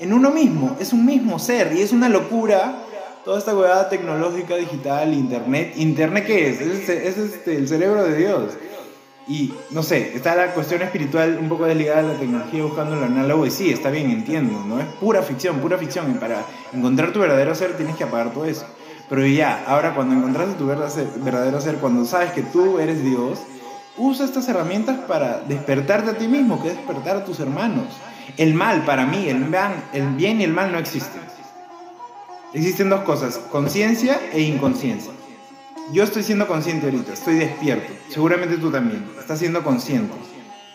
en 0.00 0.12
uno 0.12 0.30
mismo, 0.30 0.76
es 0.80 0.92
un 0.92 1.04
mismo 1.04 1.38
ser 1.38 1.72
y 1.76 1.80
es 1.80 1.92
una 1.92 2.08
locura 2.08 2.84
toda 3.24 3.38
esta 3.38 3.56
huevada 3.56 3.88
tecnológica, 3.88 4.56
digital, 4.56 5.14
internet. 5.14 5.72
¿Internet 5.76 6.26
qué 6.26 6.50
es? 6.50 6.60
Es, 6.60 6.88
es 6.88 7.16
este, 7.16 7.56
el 7.56 7.66
cerebro 7.66 8.04
de 8.04 8.16
Dios. 8.16 8.52
Y 9.26 9.54
no 9.70 9.82
sé, 9.82 10.14
está 10.14 10.34
la 10.34 10.52
cuestión 10.52 10.82
espiritual 10.82 11.38
un 11.40 11.48
poco 11.48 11.64
desligada 11.64 12.02
de 12.02 12.12
la 12.12 12.20
tecnología 12.20 12.62
buscando 12.62 12.94
lo 12.96 13.06
análogo 13.06 13.46
y 13.46 13.50
sí, 13.50 13.70
está 13.70 13.88
bien, 13.88 14.10
entiendo, 14.10 14.62
¿no? 14.66 14.78
Es 14.78 14.86
pura 15.00 15.22
ficción, 15.22 15.60
pura 15.60 15.78
ficción. 15.78 16.10
Y 16.10 16.14
para 16.14 16.44
encontrar 16.74 17.12
tu 17.12 17.20
verdadero 17.20 17.54
ser 17.54 17.74
tienes 17.76 17.96
que 17.96 18.04
apagar 18.04 18.34
todo 18.34 18.44
eso. 18.44 18.66
Pero 19.08 19.26
ya, 19.26 19.64
ahora 19.66 19.94
cuando 19.94 20.14
encontraste 20.14 20.54
tu 20.54 20.66
verdadero 20.66 21.60
ser, 21.60 21.76
cuando 21.76 22.04
sabes 22.04 22.32
que 22.32 22.42
tú 22.42 22.78
eres 22.78 23.02
Dios, 23.02 23.38
usa 23.96 24.26
estas 24.26 24.46
herramientas 24.48 24.98
para 25.08 25.40
despertarte 25.40 26.10
a 26.10 26.18
ti 26.18 26.28
mismo, 26.28 26.62
que 26.62 26.68
es 26.68 26.76
despertar 26.76 27.16
a 27.16 27.24
tus 27.24 27.40
hermanos. 27.40 27.86
El 28.36 28.54
mal, 28.54 28.84
para 28.84 29.06
mí, 29.06 29.28
el, 29.28 29.46
el 29.92 30.08
bien 30.14 30.40
y 30.40 30.44
el 30.44 30.52
mal 30.52 30.72
no 30.72 30.78
existen. 30.78 31.22
Existen 32.52 32.88
dos 32.88 33.00
cosas, 33.00 33.38
conciencia 33.50 34.20
e 34.32 34.40
inconsciencia. 34.40 35.12
Yo 35.92 36.04
estoy 36.04 36.22
siendo 36.22 36.46
consciente 36.46 36.86
ahorita, 36.86 37.12
estoy 37.12 37.34
despierto. 37.34 37.92
Seguramente 38.08 38.56
tú 38.58 38.70
también, 38.70 39.04
estás 39.18 39.40
siendo 39.40 39.62
consciente. 39.62 40.14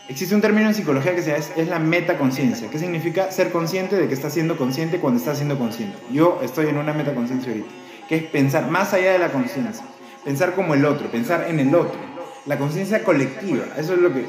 Existe 0.10 0.36
un 0.36 0.42
término 0.42 0.68
en 0.68 0.76
psicología 0.76 1.16
que 1.16 1.22
se 1.22 1.32
llama, 1.32 1.46
es, 1.56 1.68
la 1.68 1.80
metaconciencia. 1.80 2.70
¿Qué 2.70 2.80
significa 2.80 3.32
ser 3.32 3.52
consciente 3.52 3.96
de 3.96 4.08
que 4.08 4.14
estás 4.14 4.34
siendo 4.34 4.58
consciente 4.58 5.00
cuando 5.00 5.20
estás 5.20 5.38
siendo 5.38 5.58
consciente? 5.58 5.98
Yo 6.12 6.40
estoy 6.44 6.68
en 6.68 6.78
una 6.78 6.94
metaconciencia 6.94 7.52
ahorita, 7.52 7.70
que 8.08 8.16
es 8.18 8.24
pensar 8.24 8.70
más 8.70 8.94
allá 8.94 9.14
de 9.14 9.20
la 9.20 9.32
conciencia. 9.32 9.86
Pensar 10.26 10.56
como 10.56 10.74
el 10.74 10.84
otro, 10.84 11.10
pensar 11.10 11.46
en 11.48 11.60
el 11.60 11.74
otro. 11.74 12.00
La 12.46 12.58
conciencia 12.58 13.04
colectiva, 13.04 13.66
eso 13.78 13.94
es 13.94 14.00
lo 14.00 14.14
que 14.14 14.26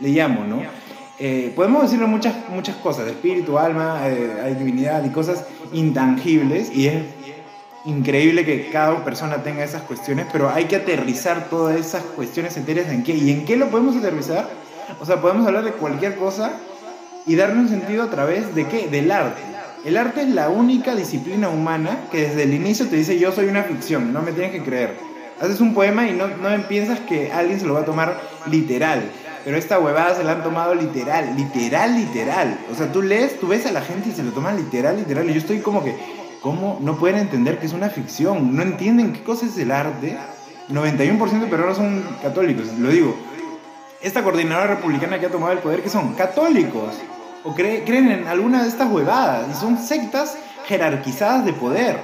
le 0.00 0.08
llamo, 0.10 0.44
¿no? 0.44 0.62
Eh, 1.24 1.52
podemos 1.54 1.82
decirlo 1.82 2.08
muchas, 2.08 2.34
muchas 2.48 2.74
cosas, 2.78 3.06
espíritu, 3.06 3.56
alma, 3.56 4.08
eh, 4.08 4.40
hay 4.42 4.56
divinidad 4.56 5.04
y 5.04 5.10
cosas 5.10 5.44
intangibles 5.72 6.74
y 6.74 6.88
es 6.88 7.04
increíble 7.84 8.44
que 8.44 8.70
cada 8.70 9.04
persona 9.04 9.36
tenga 9.36 9.62
esas 9.62 9.82
cuestiones, 9.82 10.26
pero 10.32 10.50
hay 10.50 10.64
que 10.64 10.74
aterrizar 10.74 11.48
todas 11.48 11.78
esas 11.78 12.02
cuestiones 12.02 12.56
enteras 12.56 12.88
en 12.88 13.04
qué. 13.04 13.14
¿Y 13.14 13.30
en 13.30 13.44
qué 13.44 13.56
lo 13.56 13.68
podemos 13.68 13.94
aterrizar? 13.94 14.50
O 14.98 15.06
sea, 15.06 15.20
podemos 15.20 15.46
hablar 15.46 15.62
de 15.62 15.70
cualquier 15.70 16.16
cosa 16.16 16.54
y 17.24 17.36
darle 17.36 17.60
un 17.60 17.68
sentido 17.68 18.02
a 18.02 18.10
través 18.10 18.52
de 18.56 18.66
qué? 18.66 18.88
Del 18.88 19.12
arte. 19.12 19.42
El 19.84 19.98
arte 19.98 20.22
es 20.22 20.28
la 20.28 20.48
única 20.48 20.96
disciplina 20.96 21.50
humana 21.50 22.00
que 22.10 22.22
desde 22.22 22.42
el 22.42 22.52
inicio 22.52 22.88
te 22.88 22.96
dice 22.96 23.16
yo 23.20 23.30
soy 23.30 23.46
una 23.46 23.62
ficción, 23.62 24.12
no 24.12 24.22
me 24.22 24.32
tienes 24.32 24.50
que 24.50 24.64
creer. 24.64 24.96
Haces 25.40 25.60
un 25.60 25.72
poema 25.72 26.08
y 26.08 26.14
no, 26.14 26.26
no 26.26 26.48
piensas 26.66 26.98
que 26.98 27.30
alguien 27.30 27.60
se 27.60 27.66
lo 27.66 27.74
va 27.74 27.82
a 27.82 27.84
tomar 27.84 28.20
literal. 28.50 29.04
Pero 29.44 29.56
esta 29.56 29.78
huevada 29.78 30.14
se 30.14 30.24
la 30.24 30.32
han 30.32 30.42
tomado 30.42 30.74
literal, 30.74 31.34
literal, 31.36 31.96
literal. 31.96 32.58
O 32.70 32.74
sea, 32.74 32.92
tú 32.92 33.02
lees, 33.02 33.40
tú 33.40 33.48
ves 33.48 33.66
a 33.66 33.72
la 33.72 33.80
gente 33.80 34.10
y 34.10 34.12
se 34.12 34.22
lo 34.22 34.30
toman 34.30 34.56
literal, 34.56 34.96
literal. 34.96 35.28
Y 35.28 35.34
yo 35.34 35.40
estoy 35.40 35.58
como 35.58 35.82
que, 35.82 35.96
¿cómo 36.40 36.78
no 36.80 36.96
pueden 36.96 37.18
entender 37.18 37.58
que 37.58 37.66
es 37.66 37.72
una 37.72 37.88
ficción? 37.88 38.54
¿No 38.54 38.62
entienden 38.62 39.12
qué 39.12 39.22
cosa 39.22 39.46
es 39.46 39.58
el 39.58 39.72
arte? 39.72 40.16
91% 40.68 41.40
de 41.40 41.46
peruanos 41.46 41.76
son 41.76 42.04
católicos, 42.22 42.68
lo 42.78 42.88
digo. 42.90 43.16
Esta 44.00 44.22
coordinadora 44.22 44.74
republicana 44.74 45.18
que 45.18 45.26
ha 45.26 45.30
tomado 45.30 45.52
el 45.52 45.58
poder, 45.58 45.82
¿qué 45.82 45.88
son? 45.88 46.14
Católicos. 46.14 46.94
O 47.44 47.54
creen 47.54 48.10
en 48.10 48.28
alguna 48.28 48.62
de 48.62 48.68
estas 48.68 48.90
huevadas. 48.90 49.46
Y 49.50 49.54
son 49.60 49.76
sectas 49.78 50.36
jerarquizadas 50.66 51.44
de 51.44 51.52
poder. 51.52 51.98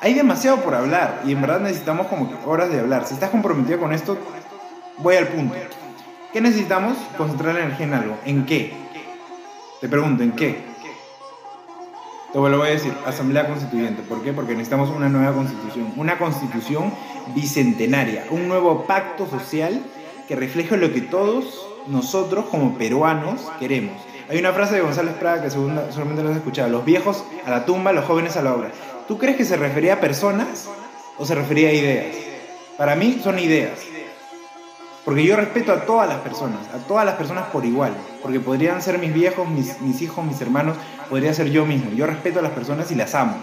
Hay 0.00 0.12
demasiado 0.12 0.58
por 0.58 0.74
hablar 0.74 1.22
y 1.24 1.32
en 1.32 1.40
verdad 1.40 1.60
necesitamos 1.60 2.06
como 2.08 2.30
horas 2.44 2.70
de 2.70 2.80
hablar. 2.80 3.06
Si 3.06 3.14
estás 3.14 3.30
comprometido 3.30 3.78
con 3.78 3.92
esto, 3.94 4.18
voy 4.98 5.16
al 5.16 5.28
punto. 5.28 5.56
¿Qué 6.32 6.40
necesitamos? 6.40 6.96
Concentrar 7.16 7.54
la 7.54 7.62
energía 7.62 7.86
en 7.86 7.94
algo. 7.94 8.18
¿En 8.24 8.46
qué? 8.46 8.72
Te 9.80 9.88
pregunto, 9.88 10.22
¿en 10.22 10.32
qué? 10.32 10.76
Te 12.32 12.38
lo 12.38 12.58
voy 12.58 12.68
a 12.68 12.72
decir, 12.72 12.92
Asamblea 13.06 13.46
Constituyente. 13.46 14.02
¿Por 14.02 14.22
qué? 14.22 14.32
Porque 14.32 14.52
necesitamos 14.52 14.90
una 14.90 15.08
nueva 15.08 15.32
constitución. 15.32 15.92
Una 15.96 16.18
constitución 16.18 16.92
bicentenaria. 17.34 18.26
Un 18.30 18.48
nuevo 18.48 18.84
pacto 18.84 19.26
social 19.26 19.80
que 20.28 20.36
refleje 20.36 20.76
lo 20.76 20.92
que 20.92 21.00
todos 21.00 21.66
nosotros 21.86 22.46
como 22.46 22.76
peruanos 22.76 23.40
queremos. 23.58 23.94
Hay 24.28 24.38
una 24.38 24.52
frase 24.52 24.74
de 24.74 24.80
González 24.80 25.14
Prada 25.14 25.40
que 25.40 25.50
seguramente 25.50 26.22
lo 26.22 26.30
has 26.30 26.36
escuchado. 26.36 26.68
Los 26.68 26.84
viejos 26.84 27.24
a 27.46 27.50
la 27.50 27.64
tumba, 27.64 27.92
los 27.92 28.04
jóvenes 28.04 28.36
a 28.36 28.42
la 28.42 28.54
obra. 28.54 28.72
¿Tú 29.06 29.18
crees 29.18 29.36
que 29.36 29.44
se 29.44 29.56
refería 29.56 29.94
a 29.94 30.00
personas 30.00 30.68
o 31.16 31.24
se 31.24 31.34
refería 31.34 31.68
a 31.68 31.72
ideas? 31.72 32.16
Para 32.76 32.96
mí 32.96 33.20
son 33.22 33.38
ideas. 33.38 33.78
Porque 35.06 35.24
yo 35.24 35.36
respeto 35.36 35.72
a 35.72 35.86
todas 35.86 36.08
las 36.08 36.18
personas, 36.18 36.66
a 36.74 36.78
todas 36.78 37.06
las 37.06 37.14
personas 37.14 37.46
por 37.52 37.64
igual. 37.64 37.92
Porque 38.20 38.40
podrían 38.40 38.82
ser 38.82 38.98
mis 38.98 39.14
viejos, 39.14 39.48
mis, 39.48 40.02
hijos, 40.02 40.24
mis 40.24 40.40
hermanos, 40.40 40.76
podría 41.08 41.32
ser 41.32 41.48
yo 41.50 41.64
mismo. 41.64 41.92
Yo 41.92 42.06
respeto 42.06 42.40
a 42.40 42.42
las 42.42 42.50
personas 42.50 42.90
y 42.90 42.96
las 42.96 43.14
amo. 43.14 43.36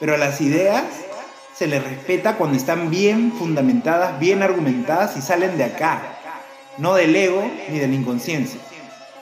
Pero 0.00 0.14
a 0.14 0.16
las 0.16 0.40
ideas 0.40 0.82
se 1.54 1.66
les 1.66 1.84
respeta 1.84 2.38
cuando 2.38 2.56
están 2.56 2.88
bien 2.88 3.34
fundamentadas, 3.38 4.18
bien 4.18 4.42
argumentadas 4.42 5.14
y 5.18 5.20
salen 5.20 5.58
de 5.58 5.64
acá. 5.64 6.00
No 6.78 6.94
del 6.94 7.14
ego 7.14 7.50
ni 7.68 7.78
de 7.78 7.86
la 7.86 7.94
inconsciencia. 7.94 8.58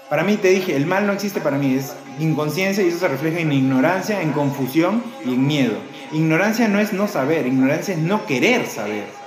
Para 0.09 0.23
mí, 0.23 0.37
te 0.37 0.51
dije, 0.51 0.77
el 0.77 0.87
mal 0.87 1.05
no 1.05 1.13
existe 1.13 1.41
para 1.41 1.59
mí, 1.59 1.75
es 1.75 1.95
inconsciencia 2.21 2.85
y 2.85 2.89
eso 2.91 3.01
se 3.01 3.09
refleja 3.09 3.41
en 3.41 3.51
ignorancia, 3.51 4.23
en 4.23 4.31
confusión 4.31 5.03
y 5.25 5.35
en 5.35 5.49
miedo. 5.49 5.75
Ignorancia 6.13 6.69
no 6.69 6.79
es 6.79 6.93
no 6.93 7.09
saber, 7.09 7.45
ignorancia 7.49 7.95
es 7.95 8.01
no 8.01 8.25
querer 8.25 8.69
saber. 8.69 9.22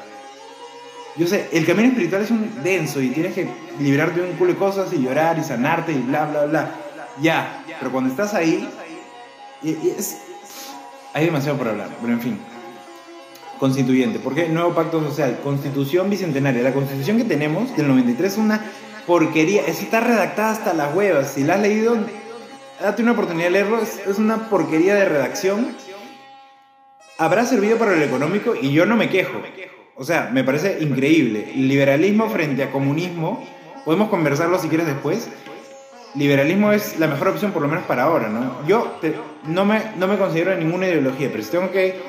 Yo 1.18 1.28
sé, 1.28 1.48
el 1.54 1.66
camino 1.66 1.88
espiritual 1.90 2.24
es 2.24 2.32
un 2.32 2.62
denso 2.62 3.02
y 3.02 3.10
tienes 3.10 3.34
que 3.34 3.48
liberarte 3.80 4.20
de 4.20 4.30
un 4.30 4.36
culo 4.36 4.52
de 4.52 4.60
cosas 4.60 4.92
y 4.92 5.02
llorar 5.02 5.40
y 5.40 5.44
sanarte 5.44 5.94
y 5.94 6.00
bla, 6.00 6.26
bla, 6.26 6.46
bla. 6.46 6.72
Ya, 7.22 7.64
pero 7.80 7.92
cuando 7.92 8.10
estás 8.10 8.34
ahí, 8.34 8.68
es, 9.64 10.18
hay 11.14 11.26
demasiado 11.26 11.58
por 11.58 11.70
hablar, 11.70 11.90
pero 12.02 12.12
en 12.12 12.20
fin. 12.20 12.40
Constituyente, 13.60 14.20
¿por 14.20 14.36
qué? 14.36 14.50
Nuevo 14.50 14.74
pacto 14.74 15.02
social, 15.02 15.40
constitución 15.42 16.10
bicentenaria. 16.10 16.62
La 16.62 16.74
constitución 16.74 17.16
que 17.16 17.24
tenemos 17.24 17.76
del 17.78 17.88
93 17.88 18.34
es 18.34 18.38
una 18.38 18.62
porquería, 19.08 19.66
está 19.66 20.02
redactada 20.02 20.52
hasta 20.52 20.74
las 20.74 20.94
huevas. 20.94 21.32
Si 21.32 21.46
la 21.46 21.54
has 21.54 21.62
leído, 21.62 21.96
date 22.82 23.02
una 23.02 23.14
oportunidad 23.14 23.46
de 23.46 23.52
leerlo, 23.52 23.80
es 23.82 24.18
una 24.18 24.50
porquería 24.50 24.96
de 24.96 25.06
redacción. 25.06 25.78
Habrá 27.18 27.46
servido 27.46 27.78
para 27.78 27.96
lo 27.96 28.04
económico 28.04 28.54
y 28.62 28.74
yo 28.74 28.86
no 28.86 28.98
me 28.98 29.10
quejo. 29.10 29.42
O 29.96 30.04
sea, 30.04 30.30
me 30.32 30.44
parece 30.44 30.80
increíble. 30.82 31.54
Liberalismo 31.56 32.30
frente 32.30 32.64
a 32.64 32.72
comunismo, 32.72 33.44
podemos 33.86 34.10
conversarlo 34.10 34.60
si 34.60 34.68
quieres 34.68 34.88
después. 34.88 35.30
Liberalismo 36.16 36.72
es 36.72 37.00
la 37.00 37.08
mejor 37.08 37.30
opción, 37.30 37.52
por 37.52 37.62
lo 37.62 37.68
menos 37.68 37.86
para 37.86 38.04
ahora, 38.04 38.30
¿no? 38.30 38.66
Yo 38.68 39.00
no, 39.48 39.66
me, 39.66 39.82
no 39.98 40.08
me 40.08 40.18
considero 40.18 40.52
en 40.52 40.60
ninguna 40.60 40.88
ideología, 40.88 41.30
pero 41.32 41.44
si 41.44 41.52
tengo 41.52 41.72
que 41.72 42.02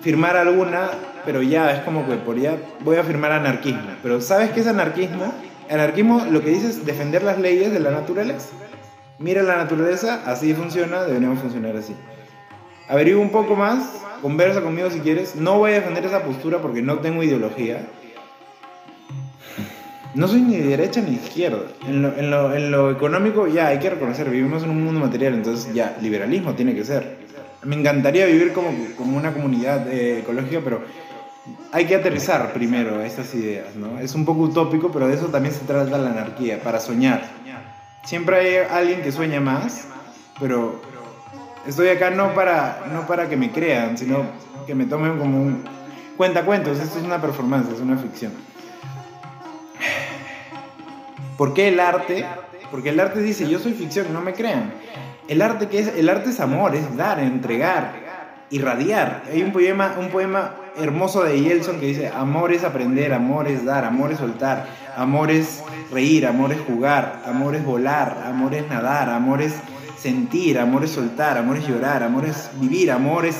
firmar 0.00 0.36
alguna, 0.36 0.90
pero 1.24 1.42
ya 1.42 1.72
es 1.72 1.80
como 1.80 2.06
que 2.06 2.16
por 2.16 2.38
ya 2.38 2.56
voy 2.80 2.96
a 2.96 3.04
firmar 3.04 3.32
anarquismo. 3.32 3.90
Pero 4.02 4.20
¿sabes 4.20 4.50
qué 4.50 4.60
es 4.60 4.66
anarquismo? 4.66 5.32
Anarquismo 5.70 6.24
lo 6.30 6.42
que 6.42 6.50
dice 6.50 6.68
es 6.68 6.84
defender 6.84 7.22
las 7.22 7.38
leyes 7.38 7.72
de 7.72 7.80
la 7.80 7.90
naturaleza. 7.90 8.50
Mira 9.18 9.42
la 9.42 9.56
naturaleza, 9.56 10.22
así 10.26 10.54
funciona, 10.54 11.04
deberíamos 11.04 11.40
funcionar 11.40 11.76
así. 11.76 11.94
Averigua 12.88 13.22
un 13.22 13.30
poco 13.30 13.56
más 13.56 14.02
conversa 14.20 14.62
conmigo 14.62 14.90
si 14.90 15.00
quieres. 15.00 15.34
No 15.36 15.58
voy 15.58 15.72
a 15.72 15.74
defender 15.74 16.04
esa 16.04 16.22
postura 16.22 16.58
porque 16.58 16.82
no 16.82 16.98
tengo 16.98 17.22
ideología. 17.22 17.86
No 20.14 20.28
soy 20.28 20.42
ni 20.42 20.58
de 20.58 20.68
derecha 20.68 21.00
ni 21.00 21.14
izquierda. 21.14 21.62
En 21.86 22.02
lo, 22.02 22.16
en 22.16 22.30
lo, 22.30 22.54
en 22.54 22.70
lo 22.70 22.90
económico 22.90 23.46
ya 23.46 23.68
hay 23.68 23.78
que 23.78 23.90
reconocer, 23.90 24.28
vivimos 24.28 24.62
en 24.62 24.70
un 24.70 24.84
mundo 24.84 25.00
material, 25.00 25.34
entonces 25.34 25.72
ya, 25.72 25.96
liberalismo 26.02 26.52
tiene 26.54 26.74
que 26.74 26.84
ser. 26.84 27.16
Me 27.64 27.76
encantaría 27.76 28.26
vivir 28.26 28.52
como, 28.52 28.70
como 28.96 29.16
una 29.16 29.32
comunidad 29.32 29.88
eh, 29.88 30.18
ecológica, 30.18 30.60
pero 30.62 30.82
hay 31.72 31.86
que 31.86 31.94
aterrizar 31.94 32.52
primero 32.52 33.00
estas 33.00 33.34
ideas, 33.34 33.74
¿no? 33.74 33.98
Es 33.98 34.14
un 34.14 34.26
poco 34.26 34.42
utópico, 34.42 34.92
pero 34.92 35.08
de 35.08 35.14
eso 35.14 35.26
también 35.26 35.54
se 35.54 35.64
trata 35.64 35.96
la 35.96 36.10
anarquía, 36.10 36.60
para 36.62 36.78
soñar. 36.78 37.22
Siempre 38.04 38.36
hay 38.36 38.56
alguien 38.68 39.00
que 39.00 39.12
sueña 39.12 39.40
más, 39.40 39.86
pero 40.40 40.82
Estoy 41.66 41.88
acá 41.88 42.10
no 42.10 42.34
para, 42.34 42.86
no 42.92 43.06
para 43.06 43.28
que 43.28 43.36
me 43.36 43.52
crean, 43.52 43.96
sino 43.96 44.24
que 44.66 44.74
me 44.74 44.84
tomen 44.84 45.18
como 45.18 45.40
un 45.40 45.62
cuentacuentos. 46.16 46.78
Esto 46.80 46.98
es 46.98 47.04
una 47.04 47.20
performance, 47.20 47.68
es 47.72 47.80
una 47.80 47.96
ficción. 47.96 48.32
¿Por 51.36 51.54
qué 51.54 51.68
el 51.68 51.80
arte? 51.80 52.26
Porque 52.70 52.90
el 52.90 53.00
arte 53.00 53.20
dice, 53.20 53.48
yo 53.48 53.58
soy 53.58 53.72
ficción, 53.72 54.12
no 54.12 54.20
me 54.20 54.32
crean. 54.32 54.72
El 55.28 55.40
arte, 55.40 55.68
que 55.68 55.78
es? 55.78 55.88
El 55.88 56.08
arte 56.08 56.30
es 56.30 56.40
amor, 56.40 56.74
es 56.74 56.96
dar, 56.96 57.20
entregar, 57.20 57.92
irradiar. 58.50 59.22
Hay 59.30 59.42
un 59.42 59.52
poema, 59.52 59.94
un 59.98 60.08
poema 60.08 60.54
hermoso 60.76 61.22
de 61.22 61.40
Yelson 61.40 61.78
que 61.78 61.86
dice, 61.86 62.08
amor 62.08 62.52
es 62.52 62.64
aprender, 62.64 63.12
amor 63.12 63.46
es 63.46 63.64
dar, 63.64 63.84
amor 63.84 64.10
es 64.10 64.18
soltar, 64.18 64.66
amor 64.96 65.30
es 65.30 65.62
reír, 65.90 66.26
amor 66.26 66.52
es 66.52 66.60
jugar, 66.60 67.22
amor 67.26 67.54
es 67.54 67.64
volar, 67.64 68.24
amor 68.26 68.54
es 68.54 68.68
nadar, 68.68 69.10
amor 69.10 69.42
es 69.42 69.54
sentir, 70.02 70.58
amor 70.58 70.84
es 70.84 70.90
soltar, 70.90 71.38
amor 71.38 71.56
es 71.56 71.66
llorar, 71.66 72.02
amor 72.02 72.26
es 72.26 72.50
vivir, 72.54 72.90
amor 72.90 73.24
es... 73.24 73.36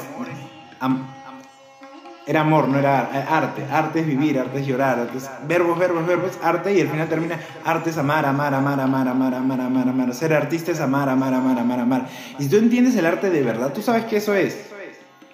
era 2.25 2.41
amor, 2.41 2.69
no 2.69 2.79
era 2.79 3.01
arte. 3.29 3.65
Arte 3.71 4.01
es 4.01 4.07
vivir, 4.07 4.39
arte 4.39 4.61
es 4.61 4.67
llorar, 4.67 5.01
arte 5.01 5.19
es 5.19 5.29
verbos, 5.49 5.77
verbos, 5.77 6.07
verbos, 6.07 6.39
arte 6.41 6.73
y 6.73 6.81
al 6.81 6.89
final 6.89 7.09
termina 7.09 7.41
arte 7.65 7.91
es 7.91 7.99
amar, 7.99 8.25
amar, 8.25 8.55
amar, 8.55 8.79
amar, 8.79 9.09
amar, 9.09 9.35
amar, 9.35 9.61
amar, 9.61 9.89
amar. 9.89 10.15
Ser 10.15 10.33
artista 10.33 10.71
es 10.71 10.81
amar, 10.81 11.09
amar, 11.09 11.35
amar, 11.35 11.59
amar, 11.59 11.81
amar. 11.81 12.09
Y 12.39 12.45
si 12.45 12.49
tú 12.49 12.57
entiendes 12.57 12.95
el 12.95 13.07
arte 13.07 13.29
de 13.29 13.43
verdad, 13.43 13.73
tú 13.73 13.83
sabes 13.83 14.05
que 14.05 14.19
eso 14.19 14.35
es. 14.35 14.69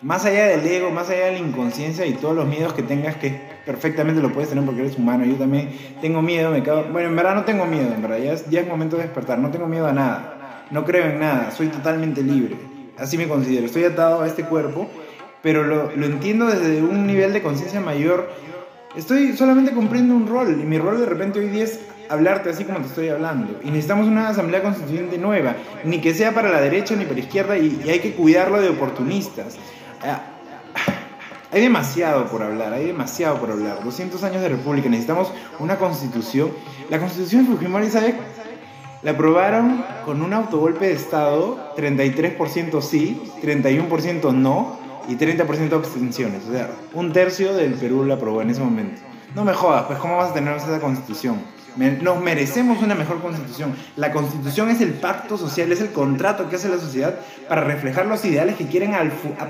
Más 0.01 0.25
allá 0.25 0.47
del 0.47 0.65
ego, 0.65 0.91
más 0.91 1.11
allá 1.11 1.27
de 1.27 1.33
la 1.33 1.39
inconsciencia 1.39 2.07
y 2.07 2.15
todos 2.15 2.35
los 2.35 2.47
miedos 2.47 2.73
que 2.73 2.85
tengas, 2.85 3.17
que 3.17 3.39
perfectamente 3.67 4.23
lo 4.23 4.33
puedes 4.33 4.49
tener 4.49 4.65
porque 4.65 4.81
eres 4.83 4.97
humano. 4.97 5.25
Yo 5.25 5.35
también 5.35 5.77
tengo 6.01 6.23
miedo, 6.23 6.53
me 6.53 6.63
cago... 6.63 6.85
Bueno, 6.85 7.09
en 7.09 7.17
verdad 7.17 7.35
no 7.35 7.45
tengo 7.45 7.67
miedo, 7.67 7.93
en 7.93 8.01
verdad 8.01 8.19
ya 8.19 8.33
es, 8.33 8.49
ya 8.49 8.61
es 8.61 8.69
momento 8.69 8.97
de 8.97 9.03
despertar, 9.03 9.41
no 9.41 9.51
tengo 9.51 9.67
miedo 9.67 9.89
a 9.89 9.93
nada 9.93 10.38
no 10.71 10.85
creo 10.85 11.07
en 11.07 11.21
nada, 11.21 11.51
soy 11.51 11.69
totalmente 11.69 12.23
libre. 12.23 12.57
Así 12.99 13.17
me 13.17 13.29
considero, 13.29 13.67
estoy 13.67 13.85
atado 13.85 14.23
a 14.23 14.27
este 14.27 14.45
cuerpo, 14.45 14.89
pero 15.43 15.65
lo, 15.65 16.05
entiendo 16.05 16.47
desde 16.47 16.83
un 16.83 17.07
nivel 17.07 17.33
de 17.33 17.43
conciencia 17.43 17.81
mayor 17.81 18.29
Estoy 18.97 19.37
solamente 19.37 19.73
cumpliendo 19.73 20.15
un 20.15 20.27
rol 20.27 20.59
y 20.61 20.65
mi 20.65 20.79
rol 20.79 20.99
de 20.99 21.07
repente 21.07 21.39
hoy 21.39 21.49
día 21.49 21.65
es 21.65 21.79
hablarte 22.09 22.51
así 22.51 22.65
como 22.65 22.81
te 22.81 22.87
estoy 22.87 23.09
hablando. 23.11 23.61
Y 23.63 23.67
necesitamos 23.67 24.07
una 24.07 24.29
asamblea 24.29 24.63
constituyente 24.63 25.19
nueva, 25.19 25.57
ni 25.85 26.01
que 26.01 26.15
sea 26.15 26.33
para 26.33 26.49
la 26.49 26.61
derecha 26.61 26.97
ni 26.97 27.05
para 27.05 27.17
la 27.17 27.21
izquierda 27.21 27.59
y, 27.59 27.89
hay 27.89 28.01
que 28.01 28.15
cuidarlo 28.15 28.61
de 28.61 28.71
oportunistas. 28.71 29.57
Ah, 30.03 30.23
hay 31.53 31.63
demasiado 31.63 32.27
por 32.27 32.43
hablar, 32.43 32.73
hay 32.73 32.87
demasiado 32.87 33.39
por 33.39 33.51
hablar. 33.51 33.85
200 33.85 34.23
años 34.25 34.43
de 34.43 34.49
república, 34.49 34.89
necesitamos 34.89 35.33
una 35.59 35.77
constitución. 35.77 36.51
La 36.91 36.99
constitución 36.99 37.45
de 37.45 37.53
Fujimori, 37.53 37.91
¿sabes? 37.91 38.15
La 39.03 39.13
aprobaron 39.13 39.85
con 40.05 40.23
un 40.23 40.33
autogolpe 40.33 40.89
de 40.89 40.95
Estado, 40.95 41.73
33% 41.77 42.83
sí, 42.83 43.23
31% 43.41 44.33
no 44.35 44.77
y 45.09 45.15
30% 45.15 45.73
abstenciones. 45.73 46.43
O 46.49 46.53
sea, 46.53 46.71
un 46.95 47.13
tercio 47.13 47.55
del 47.55 47.75
Perú 47.75 48.05
la 48.05 48.15
aprobó 48.15 48.43
en 48.43 48.51
ese 48.51 48.61
momento. 48.61 49.01
No 49.37 49.45
me 49.45 49.53
jodas, 49.53 49.85
pues 49.85 50.01
¿cómo 50.01 50.17
vas 50.17 50.31
a 50.31 50.35
tener 50.35 50.57
esa 50.57 50.81
constitución? 50.81 51.37
Nos 51.77 52.21
merecemos 52.21 52.83
una 52.83 52.97
mejor 52.97 53.21
constitución. 53.23 53.73
La 53.95 54.11
constitución 54.11 54.69
es 54.69 54.81
el 54.81 54.95
pacto 54.95 55.39
social, 55.39 55.71
es 55.71 55.81
el 55.81 55.93
contrato 55.93 56.49
que 56.49 56.57
hace 56.57 56.69
la 56.69 56.79
sociedad 56.79 57.21
para 57.49 57.63
reflejar 57.63 58.07
los 58.07 58.25
ideales 58.25 58.57
que 58.57 58.67
quieren 58.67 58.95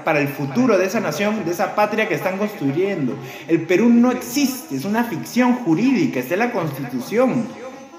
para 0.04 0.20
el 0.20 0.28
futuro 0.28 0.76
de 0.76 0.84
esa 0.84 1.00
nación, 1.00 1.46
de 1.46 1.52
esa 1.52 1.74
patria 1.74 2.06
que 2.06 2.14
están 2.14 2.36
construyendo. 2.36 3.16
El 3.46 3.62
Perú 3.62 3.88
no 3.88 4.10
existe, 4.10 4.76
es 4.76 4.84
una 4.84 5.04
ficción 5.04 5.54
jurídica, 5.54 6.20
es 6.20 6.30
la 6.36 6.52
constitución. 6.52 7.46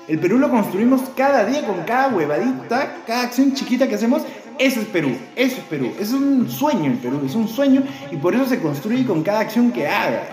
El 0.10 0.18
Perú 0.18 0.40
lo 0.40 0.50
construimos 0.50 1.02
cada 1.16 1.46
día 1.46 1.68
con 1.68 1.84
cada 1.84 2.08
huevadita, 2.08 3.04
cada 3.06 3.22
acción 3.22 3.54
chiquita 3.54 3.88
que 3.88 3.94
hacemos. 3.94 4.24
Eso 4.58 4.82
es 4.82 4.88
Perú, 4.88 5.16
eso 5.36 5.58
es 5.58 5.64
Perú. 5.66 5.94
Es 6.00 6.12
un 6.12 6.50
sueño 6.50 6.86
el 6.92 6.98
Perú, 6.98 7.22
es 7.24 7.36
un 7.36 7.48
sueño 7.48 7.84
y 8.12 8.18
por 8.18 8.34
eso 8.34 8.48
se 8.48 8.60
construye 8.60 9.06
con 9.06 9.22
cada 9.22 9.42
acción 9.42 9.72
que 9.72 9.88
hagas. 9.88 10.28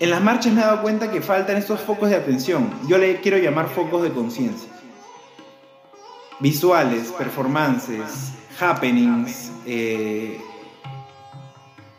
En 0.00 0.10
las 0.10 0.20
marchas 0.20 0.52
me 0.52 0.60
he 0.60 0.64
dado 0.64 0.82
cuenta 0.82 1.12
que 1.12 1.22
faltan 1.22 1.56
estos 1.56 1.80
focos 1.80 2.10
de 2.10 2.16
atención. 2.16 2.68
Yo 2.88 2.98
le 2.98 3.20
quiero 3.20 3.38
llamar 3.38 3.68
focos 3.68 4.02
de 4.02 4.10
conciencia. 4.10 4.68
Visuales, 6.40 7.12
performances, 7.12 8.32
happenings, 8.60 9.52
eh, 9.64 10.40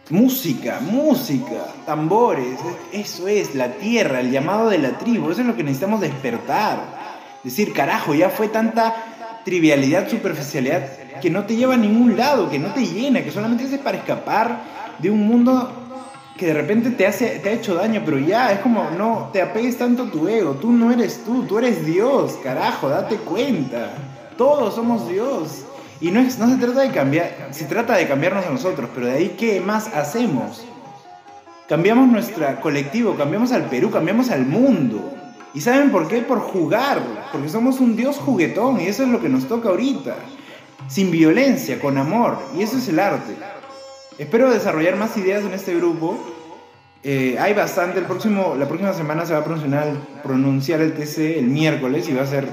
música, 0.09 0.79
música, 0.81 1.67
tambores. 1.85 2.59
Eso 2.91 3.27
es, 3.27 3.55
la 3.55 3.73
tierra, 3.73 4.19
el 4.19 4.31
llamado 4.31 4.69
de 4.69 4.77
la 4.77 4.97
tribu. 4.97 5.31
Eso 5.31 5.41
es 5.41 5.47
lo 5.47 5.55
que 5.55 5.63
necesitamos 5.63 6.01
despertar. 6.01 6.79
Decir, 7.43 7.73
carajo, 7.73 8.13
ya 8.13 8.29
fue 8.29 8.47
tanta 8.47 8.95
trivialidad, 9.43 10.09
superficialidad 10.09 11.19
que 11.21 11.29
no 11.29 11.45
te 11.45 11.55
lleva 11.55 11.75
a 11.75 11.77
ningún 11.77 12.17
lado, 12.17 12.49
que 12.49 12.59
no 12.59 12.73
te 12.73 12.85
llena, 12.85 13.23
que 13.23 13.31
solamente 13.31 13.63
es 13.63 13.77
para 13.79 13.97
escapar 13.97 14.61
de 14.99 15.09
un 15.09 15.27
mundo 15.27 15.71
que 16.37 16.47
de 16.47 16.53
repente 16.53 16.89
te, 16.91 17.05
hace, 17.05 17.39
te 17.39 17.49
ha 17.49 17.51
hecho 17.53 17.75
daño, 17.75 18.01
pero 18.03 18.17
ya, 18.17 18.51
es 18.51 18.59
como, 18.59 18.89
no, 18.97 19.29
te 19.31 19.41
apegues 19.41 19.77
tanto 19.77 20.03
a 20.03 20.11
tu 20.11 20.27
ego, 20.27 20.53
tú 20.53 20.71
no 20.71 20.91
eres 20.91 21.23
tú, 21.23 21.43
tú 21.43 21.59
eres 21.59 21.85
Dios, 21.85 22.39
carajo, 22.43 22.89
date 22.89 23.17
cuenta, 23.17 23.93
todos 24.37 24.73
somos 24.75 25.07
Dios. 25.07 25.65
Y 26.03 26.11
no, 26.11 26.19
es, 26.19 26.37
no 26.37 26.49
se 26.49 26.57
trata 26.57 26.81
de 26.81 26.91
cambiar, 26.91 27.47
se 27.51 27.63
trata 27.63 27.95
de 27.95 28.05
cambiarnos 28.05 28.45
a 28.45 28.49
nosotros, 28.49 28.89
pero 28.93 29.05
de 29.05 29.13
ahí, 29.13 29.35
¿qué 29.39 29.61
más 29.61 29.87
hacemos? 29.95 30.65
Cambiamos 31.69 32.09
nuestro 32.09 32.45
colectivo, 32.59 33.15
cambiamos 33.15 33.53
al 33.53 33.69
Perú, 33.69 33.89
cambiamos 33.89 34.29
al 34.29 34.45
mundo. 34.45 35.13
¿Y 35.53 35.61
saben 35.61 35.91
por 35.91 36.09
qué? 36.09 36.21
Por 36.21 36.41
jugar, 36.41 37.01
porque 37.31 37.47
somos 37.47 37.79
un 37.79 37.95
Dios 37.95 38.17
juguetón 38.17 38.81
y 38.81 38.87
eso 38.87 39.03
es 39.03 39.09
lo 39.09 39.21
que 39.21 39.29
nos 39.29 39.47
toca 39.47 39.69
ahorita. 39.69 40.17
Sin 40.89 41.09
violencia, 41.09 41.79
con 41.79 41.97
amor, 41.97 42.37
y 42.57 42.63
eso 42.63 42.79
es 42.79 42.89
el 42.89 42.99
arte. 42.99 43.37
Espero 44.17 44.51
desarrollar 44.51 44.97
más 44.97 45.15
ideas 45.15 45.45
en 45.45 45.53
este 45.53 45.73
grupo. 45.73 46.17
Eh, 47.01 47.37
hay 47.39 47.53
bastante. 47.53 47.99
El 47.99 48.05
próximo, 48.05 48.55
la 48.59 48.67
próxima 48.67 48.91
semana 48.91 49.25
se 49.25 49.31
va 49.31 49.39
a 49.39 49.45
pronunciar, 49.45 49.93
pronunciar 50.21 50.81
el 50.81 50.95
TC 50.95 51.37
el 51.37 51.47
miércoles 51.47 52.09
y 52.09 52.13
va 52.13 52.23
a 52.23 52.27
ser, 52.27 52.49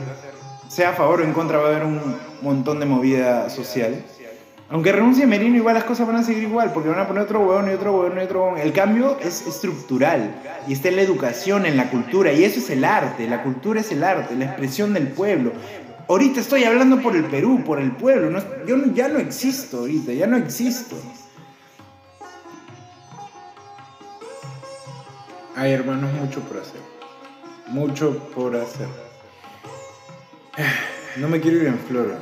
sea 0.70 0.90
a 0.90 0.92
favor 0.92 1.20
o 1.20 1.24
en 1.24 1.32
contra, 1.32 1.58
va 1.58 1.66
a 1.66 1.70
haber 1.70 1.84
un 1.84 2.00
montón 2.42 2.78
de 2.78 2.86
movida 2.86 3.50
social. 3.50 4.04
Aunque 4.68 4.92
renuncie 4.92 5.26
Merino, 5.26 5.56
igual 5.56 5.74
las 5.74 5.82
cosas 5.82 6.06
van 6.06 6.16
a 6.16 6.22
seguir 6.22 6.44
igual, 6.44 6.72
porque 6.72 6.88
van 6.88 7.00
a 7.00 7.08
poner 7.08 7.24
otro 7.24 7.40
huevón 7.40 7.68
y 7.68 7.74
otro 7.74 7.92
huevón 7.92 8.18
y 8.18 8.22
otro 8.22 8.44
huevón. 8.44 8.60
El 8.60 8.72
cambio 8.72 9.18
es 9.20 9.44
estructural 9.44 10.32
y 10.68 10.74
está 10.74 10.88
en 10.90 10.96
la 10.96 11.02
educación, 11.02 11.66
en 11.66 11.76
la 11.76 11.90
cultura, 11.90 12.32
y 12.32 12.44
eso 12.44 12.60
es 12.60 12.70
el 12.70 12.84
arte. 12.84 13.26
La 13.26 13.42
cultura 13.42 13.80
es 13.80 13.90
el 13.90 14.04
arte, 14.04 14.36
la 14.36 14.44
expresión 14.44 14.94
del 14.94 15.08
pueblo. 15.08 15.50
Ahorita 16.08 16.38
estoy 16.38 16.62
hablando 16.62 17.02
por 17.02 17.16
el 17.16 17.24
Perú, 17.24 17.64
por 17.66 17.80
el 17.80 17.90
pueblo. 17.90 18.40
yo 18.64 18.76
ya 18.94 19.08
no 19.08 19.18
existo 19.18 19.78
ahorita, 19.78 20.12
ya 20.12 20.28
no 20.28 20.36
existo. 20.36 20.94
Ay, 25.56 25.72
hermanos, 25.72 26.12
mucho 26.12 26.40
por 26.42 26.58
hacer. 26.58 26.80
Mucho 27.66 28.16
por 28.34 28.54
hacer. 28.54 29.09
No 31.16 31.28
me 31.28 31.40
quiero 31.40 31.58
ir 31.58 31.66
en 31.66 31.78
floro. 31.78 32.14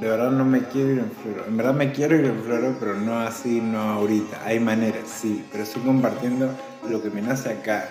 De 0.00 0.08
verdad 0.08 0.30
no 0.30 0.44
me 0.44 0.64
quiero 0.68 0.90
ir 0.90 0.98
en 0.98 1.10
floro. 1.10 1.46
En 1.46 1.56
verdad 1.56 1.74
me 1.74 1.92
quiero 1.92 2.16
ir 2.16 2.24
en 2.26 2.42
floro, 2.42 2.76
pero 2.78 2.94
no 2.94 3.20
así, 3.20 3.60
no 3.60 3.80
ahorita. 3.80 4.42
Hay 4.44 4.60
maneras, 4.60 5.08
sí. 5.08 5.44
Pero 5.50 5.64
estoy 5.64 5.82
compartiendo 5.82 6.50
lo 6.88 7.02
que 7.02 7.10
me 7.10 7.22
nace 7.22 7.50
acá. 7.50 7.88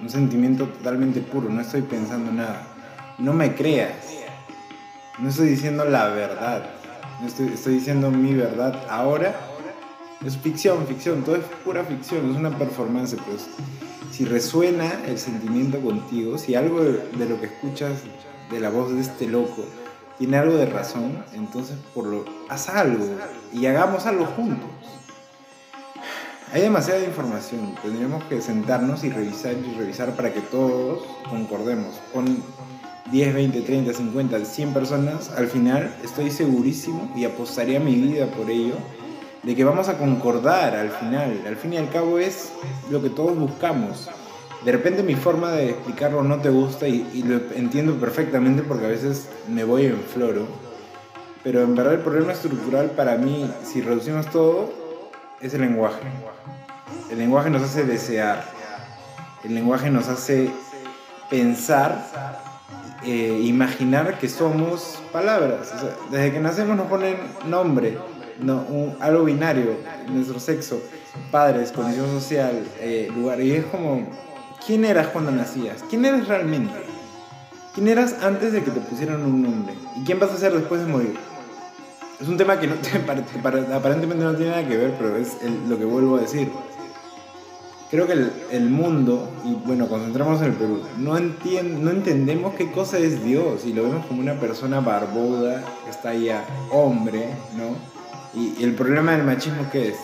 Un 0.00 0.08
sentimiento 0.08 0.66
totalmente 0.66 1.20
puro. 1.20 1.48
No 1.48 1.60
estoy 1.60 1.82
pensando 1.82 2.32
nada. 2.32 2.66
No 3.18 3.32
me 3.32 3.54
creas. 3.54 3.94
No 5.18 5.28
estoy 5.28 5.48
diciendo 5.48 5.84
la 5.84 6.08
verdad. 6.08 6.64
No 7.20 7.26
estoy, 7.26 7.48
estoy 7.48 7.74
diciendo 7.74 8.10
mi 8.10 8.34
verdad 8.34 8.82
ahora 8.88 9.34
es 10.24 10.36
ficción, 10.36 10.86
ficción, 10.86 11.22
todo 11.22 11.36
es 11.36 11.44
pura 11.64 11.82
ficción, 11.82 12.30
es 12.30 12.36
una 12.36 12.56
performance, 12.56 13.16
pues. 13.26 13.48
Si 14.10 14.26
resuena 14.26 15.00
el 15.06 15.18
sentimiento 15.18 15.80
contigo, 15.80 16.36
si 16.36 16.54
algo 16.54 16.82
de, 16.82 17.26
lo 17.26 17.40
que 17.40 17.46
escuchas 17.46 18.02
de 18.50 18.60
la 18.60 18.70
voz 18.70 18.92
de 18.92 19.00
este 19.00 19.26
loco 19.26 19.64
tiene 20.18 20.36
algo 20.36 20.56
de 20.56 20.66
razón, 20.66 21.24
entonces 21.32 21.76
por 21.94 22.04
lo, 22.04 22.26
haz 22.50 22.68
algo 22.68 23.06
y 23.54 23.64
hagamos 23.64 24.04
algo 24.04 24.26
juntos. 24.26 24.68
Hay 26.52 26.62
demasiada 26.62 27.02
información, 27.02 27.74
tendríamos 27.80 28.24
que 28.24 28.42
sentarnos 28.42 29.02
y 29.04 29.10
revisar 29.10 29.54
y 29.54 29.78
revisar 29.78 30.14
para 30.16 30.34
que 30.34 30.40
todos 30.40 31.06
concordemos. 31.30 31.94
Con 32.12 32.42
10, 33.10 33.34
20, 33.34 33.60
30, 33.62 33.94
50, 33.94 34.44
100 34.44 34.74
personas, 34.74 35.30
al 35.30 35.46
final 35.46 35.94
estoy 36.04 36.30
segurísimo 36.30 37.10
y 37.16 37.24
apostaría 37.24 37.80
mi 37.80 37.94
vida 37.94 38.26
por 38.26 38.50
ello 38.50 38.74
de 39.42 39.56
que 39.56 39.64
vamos 39.64 39.88
a 39.88 39.96
concordar 39.96 40.76
al 40.76 40.90
final. 40.90 41.40
Al 41.46 41.56
fin 41.56 41.72
y 41.72 41.76
al 41.78 41.88
cabo 41.88 42.18
es 42.18 42.52
lo 42.90 43.00
que 43.00 43.10
todos 43.10 43.38
buscamos. 43.38 44.10
De 44.64 44.72
repente 44.72 45.02
mi 45.02 45.14
forma 45.14 45.52
de 45.52 45.70
explicarlo 45.70 46.22
no 46.22 46.40
te 46.40 46.50
gusta 46.50 46.86
y, 46.86 47.22
lo 47.26 47.36
entiendo 47.54 47.94
perfectamente 47.94 48.62
porque 48.62 48.84
a 48.84 48.88
veces 48.88 49.28
me 49.48 49.64
voy 49.64 49.86
en 49.86 50.00
floro. 50.00 50.46
Pero 51.42 51.62
en 51.62 51.74
verdad 51.74 51.94
el 51.94 52.00
problema 52.00 52.32
estructural 52.32 52.90
para 52.90 53.16
mí, 53.16 53.50
si 53.64 53.80
reducimos 53.80 54.26
todo, 54.26 54.70
es 55.40 55.54
el 55.54 55.62
lenguaje. 55.62 56.02
El 57.10 57.18
lenguaje 57.18 57.48
nos 57.48 57.62
hace 57.62 57.84
desear. 57.84 58.44
El 59.42 59.54
lenguaje 59.54 59.88
nos 59.88 60.08
hace 60.08 60.50
pensar, 61.30 62.06
eh, 63.02 63.40
imaginar 63.44 64.18
que 64.18 64.28
somos 64.28 64.98
palabras. 65.10 65.72
desde 66.10 66.32
que 66.32 66.40
nacemos 66.40 66.76
nos 66.76 66.88
ponen 66.88 67.16
nombre, 67.46 67.96
no, 68.38 68.66
algo 69.00 69.24
binario, 69.24 69.76
nuestro 70.08 70.38
sexo, 70.38 70.82
padres, 71.30 71.72
condición 71.72 72.08
social, 72.10 72.62
eh, 72.80 73.10
lugar. 73.14 73.40
Y 73.40 73.52
es 73.52 73.64
como, 73.66 74.06
¿quién 74.66 74.84
eras 74.84 75.08
cuando 75.08 75.30
nacías? 75.30 75.82
¿Quién 75.88 76.04
eres 76.04 76.28
realmente? 76.28 76.74
¿Quién 77.74 77.88
eras 77.88 78.16
antes 78.22 78.52
de 78.52 78.62
que 78.62 78.70
te 78.70 78.80
pusieran 78.80 79.22
un 79.22 79.42
nombre? 79.42 79.74
¿Y 79.96 80.04
quién 80.04 80.18
vas 80.18 80.30
a 80.30 80.36
ser 80.36 80.52
después 80.52 80.80
de 80.80 80.86
morir? 80.86 81.14
Es 82.20 82.28
un 82.28 82.36
tema 82.36 82.60
que 82.60 82.66
no 82.66 82.74
aparentemente 83.74 84.24
no 84.24 84.34
tiene 84.34 84.50
nada 84.50 84.68
que 84.68 84.76
ver, 84.76 84.94
pero 84.98 85.16
es 85.16 85.36
lo 85.68 85.78
que 85.78 85.84
vuelvo 85.84 86.16
a 86.16 86.20
decir. 86.20 86.50
Creo 87.90 88.06
que 88.06 88.12
el, 88.12 88.70
mundo, 88.70 89.28
y 89.44 89.52
bueno, 89.66 89.88
concentramos 89.88 90.40
en 90.42 90.48
el 90.48 90.52
Perú, 90.52 90.80
no, 90.98 91.18
no 91.18 91.90
entendemos 91.90 92.54
qué 92.54 92.70
cosa 92.70 92.98
es 92.98 93.24
Dios 93.24 93.64
y 93.64 93.72
lo 93.72 93.82
vemos 93.82 94.06
como 94.06 94.20
una 94.20 94.38
persona 94.38 94.78
barbuda, 94.78 95.64
que 95.84 95.90
está 95.90 96.14
ya 96.14 96.44
hombre, 96.70 97.26
¿no? 97.56 98.40
Y, 98.40 98.62
el 98.62 98.74
problema 98.74 99.12
del 99.12 99.24
machismo, 99.24 99.66
¿qué 99.72 99.88
es? 99.88 99.96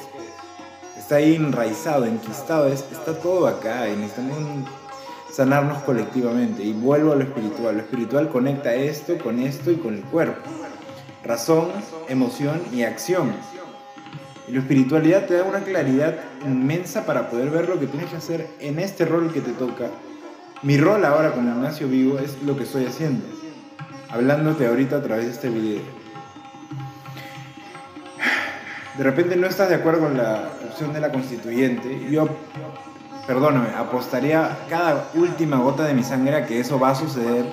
Está 1.07 1.19
ahí 1.19 1.37
enraizado, 1.37 2.05
enquistado, 2.05 2.67
está 2.67 3.15
todo 3.23 3.47
acá 3.47 3.89
y 3.89 3.95
necesitamos 3.95 4.39
sanarnos 5.33 5.81
colectivamente. 5.85 6.65
Y 6.65 6.73
vuelvo 6.73 7.13
a 7.13 7.15
lo 7.15 7.23
espiritual. 7.23 7.77
Lo 7.77 7.83
espiritual 7.83 8.29
conecta 8.29 8.75
esto 8.75 9.17
con 9.19 9.39
esto 9.39 9.71
y 9.71 9.77
con 9.77 9.95
el 9.95 10.03
cuerpo. 10.03 10.43
Razón, 11.23 11.69
emoción 12.09 12.61
y 12.73 12.83
acción. 12.83 13.33
Y 14.49 14.53
la 14.55 14.59
espiritualidad 14.59 15.27
te 15.27 15.35
da 15.35 15.45
una 15.45 15.61
claridad 15.61 16.17
inmensa 16.45 17.07
para 17.07 17.31
poder 17.31 17.51
ver 17.51 17.69
lo 17.69 17.79
que 17.79 17.87
tienes 17.87 18.11
que 18.11 18.17
hacer 18.17 18.49
en 18.59 18.81
este 18.81 19.05
rol 19.05 19.33
que 19.33 19.41
te 19.41 19.53
toca. 19.53 19.87
Mi 20.63 20.77
rol 20.77 21.05
ahora 21.05 21.31
como 21.31 21.49
Ignacio 21.53 21.87
Vivo 21.87 22.19
es 22.19 22.43
lo 22.43 22.57
que 22.57 22.65
estoy 22.65 22.85
haciendo. 22.85 23.25
Hablándote 24.11 24.67
ahorita 24.67 24.97
a 24.97 25.03
través 25.05 25.27
de 25.27 25.31
este 25.31 25.51
video. 25.51 25.83
De 28.97 29.05
repente 29.05 29.37
no 29.37 29.47
estás 29.47 29.69
de 29.69 29.75
acuerdo 29.75 30.01
con 30.01 30.17
la 30.17 30.51
opción 30.69 30.93
de 30.93 31.01
la 31.01 31.13
constituyente, 31.13 32.09
yo, 32.11 32.29
perdóname, 33.27 33.69
apostaría 33.77 34.59
cada 34.69 35.11
última 35.15 35.59
gota 35.59 35.85
de 35.85 35.95
mi 35.95 36.03
sangre 36.03 36.37
a 36.37 36.47
que 36.47 36.61
eso 36.61 36.79
va 36.79 36.91
a 36.91 36.95
suceder 36.95 37.45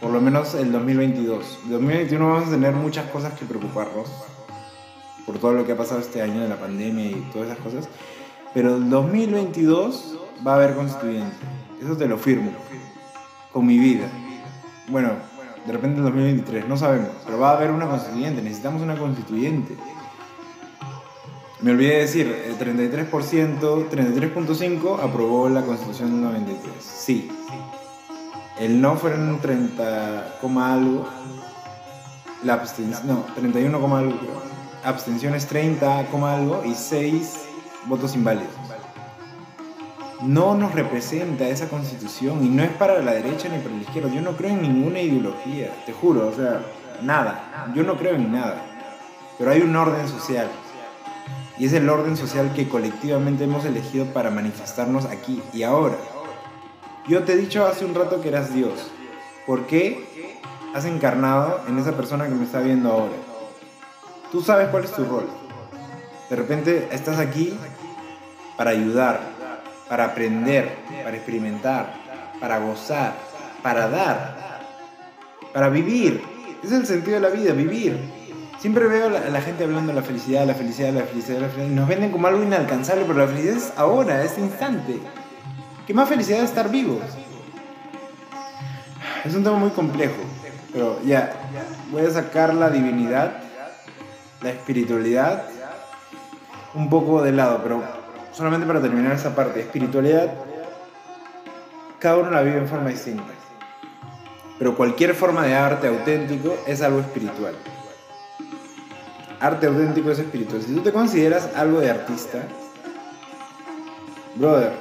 por 0.00 0.10
lo 0.10 0.20
menos 0.20 0.54
el 0.54 0.72
2022. 0.72 1.60
En 1.64 1.70
2021 1.72 2.28
vamos 2.28 2.48
a 2.48 2.50
tener 2.50 2.72
muchas 2.74 3.06
cosas 3.10 3.32
que 3.34 3.44
preocuparnos 3.44 4.08
por 5.26 5.38
todo 5.38 5.52
lo 5.52 5.66
que 5.66 5.72
ha 5.72 5.76
pasado 5.76 6.00
este 6.00 6.22
año 6.22 6.40
de 6.40 6.48
la 6.48 6.56
pandemia 6.56 7.04
y 7.04 7.28
todas 7.32 7.48
esas 7.48 7.62
cosas. 7.62 7.88
Pero 8.54 8.76
el 8.76 8.88
2022 8.88 10.18
va 10.46 10.52
a 10.52 10.54
haber 10.56 10.74
constituyente. 10.74 11.36
Eso 11.82 11.96
te 11.96 12.06
lo 12.06 12.16
firmo. 12.16 12.52
Con 13.52 13.66
mi 13.66 13.78
vida. 13.78 14.06
Bueno, 14.88 15.10
de 15.66 15.72
repente 15.72 15.98
en 15.98 16.04
2023, 16.04 16.68
no 16.68 16.76
sabemos. 16.76 17.10
Pero 17.24 17.38
va 17.38 17.50
a 17.50 17.56
haber 17.56 17.70
una 17.70 17.86
constituyente. 17.86 18.40
Necesitamos 18.40 18.82
una 18.82 18.96
constituyente. 18.96 19.76
Me 21.60 21.72
olvidé 21.72 21.94
de 21.94 22.00
decir, 22.02 22.44
el 22.46 22.56
33%, 22.56 23.10
33.5 23.90 25.00
aprobó 25.02 25.48
la 25.48 25.62
constitución 25.62 26.12
del 26.12 26.20
93. 26.22 26.72
Sí. 26.80 27.28
El 28.60 28.80
no 28.80 28.96
fueron 28.96 29.40
30, 29.40 30.38
algo. 30.40 31.08
La 32.44 32.54
abstención, 32.54 33.06
no, 33.08 33.24
31, 33.34 33.96
algo 33.96 34.14
Abstenciones 34.84 35.46
30, 35.46 35.98
algo. 35.98 36.62
Y 36.64 36.74
6 36.74 37.34
votos 37.86 38.14
inválidos. 38.14 38.52
No 40.22 40.54
nos 40.54 40.72
representa 40.74 41.48
esa 41.48 41.68
constitución 41.68 42.44
y 42.44 42.48
no 42.48 42.62
es 42.62 42.70
para 42.70 43.00
la 43.02 43.12
derecha 43.12 43.48
ni 43.48 43.58
para 43.58 43.74
la 43.74 43.82
izquierda. 43.82 44.10
Yo 44.12 44.20
no 44.20 44.36
creo 44.36 44.50
en 44.50 44.62
ninguna 44.62 45.00
ideología, 45.00 45.72
te 45.86 45.92
juro, 45.92 46.28
o 46.28 46.32
sea, 46.32 46.60
nada. 47.02 47.72
Yo 47.74 47.82
no 47.82 47.96
creo 47.96 48.14
en 48.14 48.32
nada. 48.32 48.62
Pero 49.38 49.50
hay 49.50 49.62
un 49.62 49.74
orden 49.74 50.08
social. 50.08 50.48
Y 51.58 51.66
es 51.66 51.72
el 51.72 51.88
orden 51.88 52.16
social 52.16 52.52
que 52.54 52.68
colectivamente 52.68 53.44
hemos 53.44 53.64
elegido 53.64 54.06
para 54.06 54.30
manifestarnos 54.30 55.06
aquí 55.06 55.42
y 55.52 55.64
ahora. 55.64 55.96
Yo 57.08 57.24
te 57.24 57.32
he 57.32 57.36
dicho 57.36 57.66
hace 57.66 57.84
un 57.84 57.94
rato 57.94 58.20
que 58.20 58.28
eras 58.28 58.54
Dios. 58.54 58.90
¿Por 59.46 59.66
qué 59.66 60.06
has 60.74 60.84
encarnado 60.84 61.60
en 61.66 61.78
esa 61.78 61.96
persona 61.96 62.28
que 62.28 62.34
me 62.34 62.44
está 62.44 62.60
viendo 62.60 62.92
ahora? 62.92 63.14
Tú 64.30 64.42
sabes 64.42 64.68
cuál 64.68 64.84
es 64.84 64.92
tu 64.92 65.04
rol. 65.04 65.26
De 66.30 66.36
repente 66.36 66.88
estás 66.92 67.18
aquí 67.18 67.58
para 68.56 68.70
ayudar, 68.70 69.20
para 69.88 70.04
aprender, 70.04 70.76
para 71.02 71.16
experimentar, 71.16 71.94
para 72.38 72.58
gozar, 72.58 73.14
para 73.62 73.88
dar, 73.88 74.60
para 75.52 75.70
vivir. 75.70 76.22
Es 76.62 76.72
el 76.72 76.86
sentido 76.86 77.20
de 77.20 77.28
la 77.28 77.34
vida, 77.34 77.52
vivir. 77.52 78.17
Siempre 78.58 78.88
veo 78.88 79.06
a 79.06 79.10
la, 79.10 79.40
gente 79.40 79.62
hablando 79.62 79.92
de 79.92 80.00
la 80.00 80.04
felicidad, 80.04 80.44
la 80.44 80.54
felicidad, 80.54 80.92
la 80.92 81.04
felicidad, 81.04 81.38
la 81.38 81.48
felicidad. 81.48 81.70
Y 81.70 81.76
nos 81.76 81.86
venden 81.86 82.10
como 82.10 82.26
algo 82.26 82.42
inalcanzable, 82.42 83.04
pero 83.06 83.20
la 83.20 83.28
felicidad 83.28 83.56
es 83.56 83.72
ahora, 83.76 84.24
es 84.24 84.36
instante. 84.36 84.98
¿Qué 85.86 85.94
más 85.94 86.08
felicidad 86.08 86.38
de 86.38 86.44
estar 86.44 86.68
vivos? 86.68 87.00
Es 89.24 89.34
un 89.34 89.44
tema 89.44 89.56
muy 89.58 89.70
complejo, 89.70 90.16
pero 90.72 91.00
ya, 91.04 91.32
voy 91.92 92.04
a 92.04 92.10
sacar 92.10 92.52
la 92.52 92.68
divinidad, 92.70 93.34
la 94.42 94.50
espiritualidad, 94.50 95.44
un 96.74 96.90
poco 96.90 97.22
de 97.22 97.32
lado, 97.32 97.60
pero 97.62 97.82
solamente 98.32 98.66
para 98.66 98.80
terminar 98.80 99.12
esa 99.12 99.36
parte. 99.36 99.60
Espiritualidad, 99.60 100.32
cada 102.00 102.16
uno 102.16 102.30
la 102.30 102.42
vive 102.42 102.58
en 102.58 102.68
forma 102.68 102.90
distinta, 102.90 103.32
pero 104.58 104.76
cualquier 104.76 105.14
forma 105.14 105.44
de 105.44 105.54
arte 105.54 105.86
auténtico 105.86 106.56
es 106.66 106.82
algo 106.82 107.00
espiritual. 107.00 107.54
Arte 109.40 109.66
auténtico 109.66 110.10
es 110.10 110.18
espiritual. 110.18 110.62
Si 110.62 110.74
tú 110.74 110.80
te 110.80 110.92
consideras 110.92 111.50
algo 111.54 111.80
de 111.80 111.90
artista, 111.90 112.42
brother, 114.34 114.72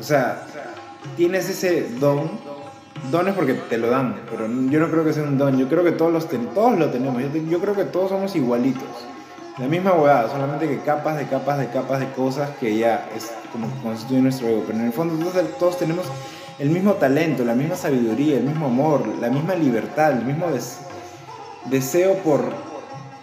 o 0.00 0.02
sea, 0.02 0.46
tienes 1.16 1.48
ese 1.48 1.88
don. 1.98 2.30
Don 3.12 3.28
es 3.28 3.34
porque 3.34 3.54
te 3.54 3.78
lo 3.78 3.90
dan, 3.90 4.16
pero 4.28 4.46
yo 4.46 4.80
no 4.80 4.90
creo 4.90 5.04
que 5.04 5.12
sea 5.12 5.22
un 5.22 5.38
don. 5.38 5.56
Yo 5.56 5.68
creo 5.68 5.84
que 5.84 5.92
todos, 5.92 6.12
los 6.12 6.26
todos 6.54 6.78
lo 6.78 6.90
tenemos. 6.90 7.22
Yo, 7.48 7.60
creo 7.60 7.74
que 7.74 7.84
todos 7.84 8.10
somos 8.10 8.34
igualitos. 8.34 8.88
La 9.58 9.66
misma 9.66 9.92
huevada, 9.92 10.28
solamente 10.28 10.68
que 10.68 10.80
capas 10.80 11.18
de 11.18 11.26
capas 11.26 11.58
de 11.58 11.68
capas 11.68 12.00
de 12.00 12.10
cosas 12.12 12.50
que 12.58 12.76
ya 12.76 13.08
es 13.14 13.30
como 13.52 13.68
constituye 13.82 14.20
nuestro 14.20 14.48
ego. 14.48 14.64
Pero 14.66 14.78
en 14.78 14.86
el 14.86 14.92
fondo 14.92 15.14
todos, 15.24 15.58
todos 15.58 15.78
tenemos 15.78 16.06
el 16.58 16.70
mismo 16.70 16.94
talento, 16.94 17.44
la 17.44 17.54
misma 17.54 17.76
sabiduría, 17.76 18.38
el 18.38 18.44
mismo 18.44 18.66
amor, 18.66 19.06
la 19.20 19.30
misma 19.30 19.54
libertad, 19.54 20.12
el 20.12 20.24
mismo 20.24 20.46
deseo 21.66 22.14
por 22.18 22.67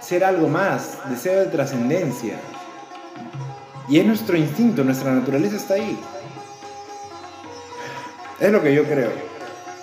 ser 0.05 0.23
algo 0.23 0.47
más, 0.47 0.99
deseo 1.09 1.39
de 1.39 1.47
trascendencia. 1.47 2.35
Y 3.89 3.99
es 3.99 4.05
nuestro 4.05 4.37
instinto, 4.37 4.83
nuestra 4.83 5.11
naturaleza 5.11 5.55
está 5.55 5.75
ahí. 5.75 5.99
Es 8.39 8.51
lo 8.51 8.61
que 8.61 8.73
yo 8.73 8.83
creo. 8.83 9.11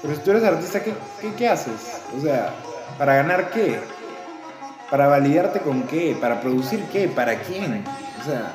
Pero 0.00 0.14
si 0.14 0.20
tú 0.20 0.30
eres 0.30 0.44
artista, 0.44 0.82
¿qué, 0.82 0.94
qué, 1.36 1.48
haces? 1.48 2.02
O 2.16 2.20
sea, 2.20 2.54
¿para 2.98 3.16
ganar 3.16 3.50
qué? 3.50 3.78
¿Para 4.90 5.08
validarte 5.08 5.60
con 5.60 5.84
qué? 5.84 6.16
¿Para 6.20 6.40
producir 6.40 6.84
qué? 6.92 7.08
¿Para 7.08 7.40
quién? 7.40 7.84
O 8.20 8.24
sea, 8.24 8.52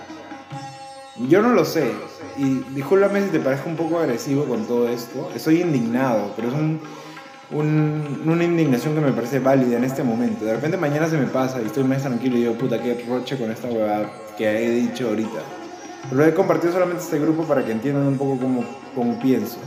yo 1.27 1.41
no 1.41 1.49
lo 1.49 1.65
sé. 1.65 1.91
Y 2.37 2.59
discúlpame 2.75 3.23
si 3.23 3.29
te 3.29 3.39
parezco 3.39 3.69
un 3.69 3.75
poco 3.75 3.99
agresivo 3.99 4.45
con 4.45 4.65
todo 4.65 4.87
esto. 4.87 5.31
Estoy 5.35 5.61
indignado, 5.61 6.33
pero 6.35 6.49
es 6.49 6.53
un, 6.53 6.81
una 7.51 8.43
indignación 8.43 8.93
que 8.93 9.01
me 9.01 9.11
parece 9.11 9.39
válida 9.39 9.77
en 9.77 9.83
este 9.83 10.03
momento. 10.03 10.45
De 10.45 10.53
repente 10.53 10.77
mañana 10.77 11.07
se 11.07 11.17
me 11.17 11.27
pasa 11.27 11.61
y 11.61 11.65
estoy 11.67 11.83
más 11.83 12.01
tranquilo 12.01 12.35
y 12.35 12.41
digo, 12.41 12.53
puta, 12.53 12.81
qué 12.81 13.05
roche 13.07 13.37
con 13.37 13.51
esta 13.51 13.67
huevada 13.67 14.11
que 14.37 14.45
he 14.47 14.69
dicho 14.71 15.07
ahorita. 15.07 15.39
Pero 16.09 16.25
he 16.25 16.33
compartido 16.33 16.73
solamente 16.73 17.03
este 17.03 17.19
grupo 17.19 17.43
para 17.43 17.65
que 17.65 17.71
entiendan 17.71 18.07
un 18.07 18.17
poco 18.17 18.37
cómo, 18.39 18.63
cómo 18.95 19.19
pienso. 19.19 19.57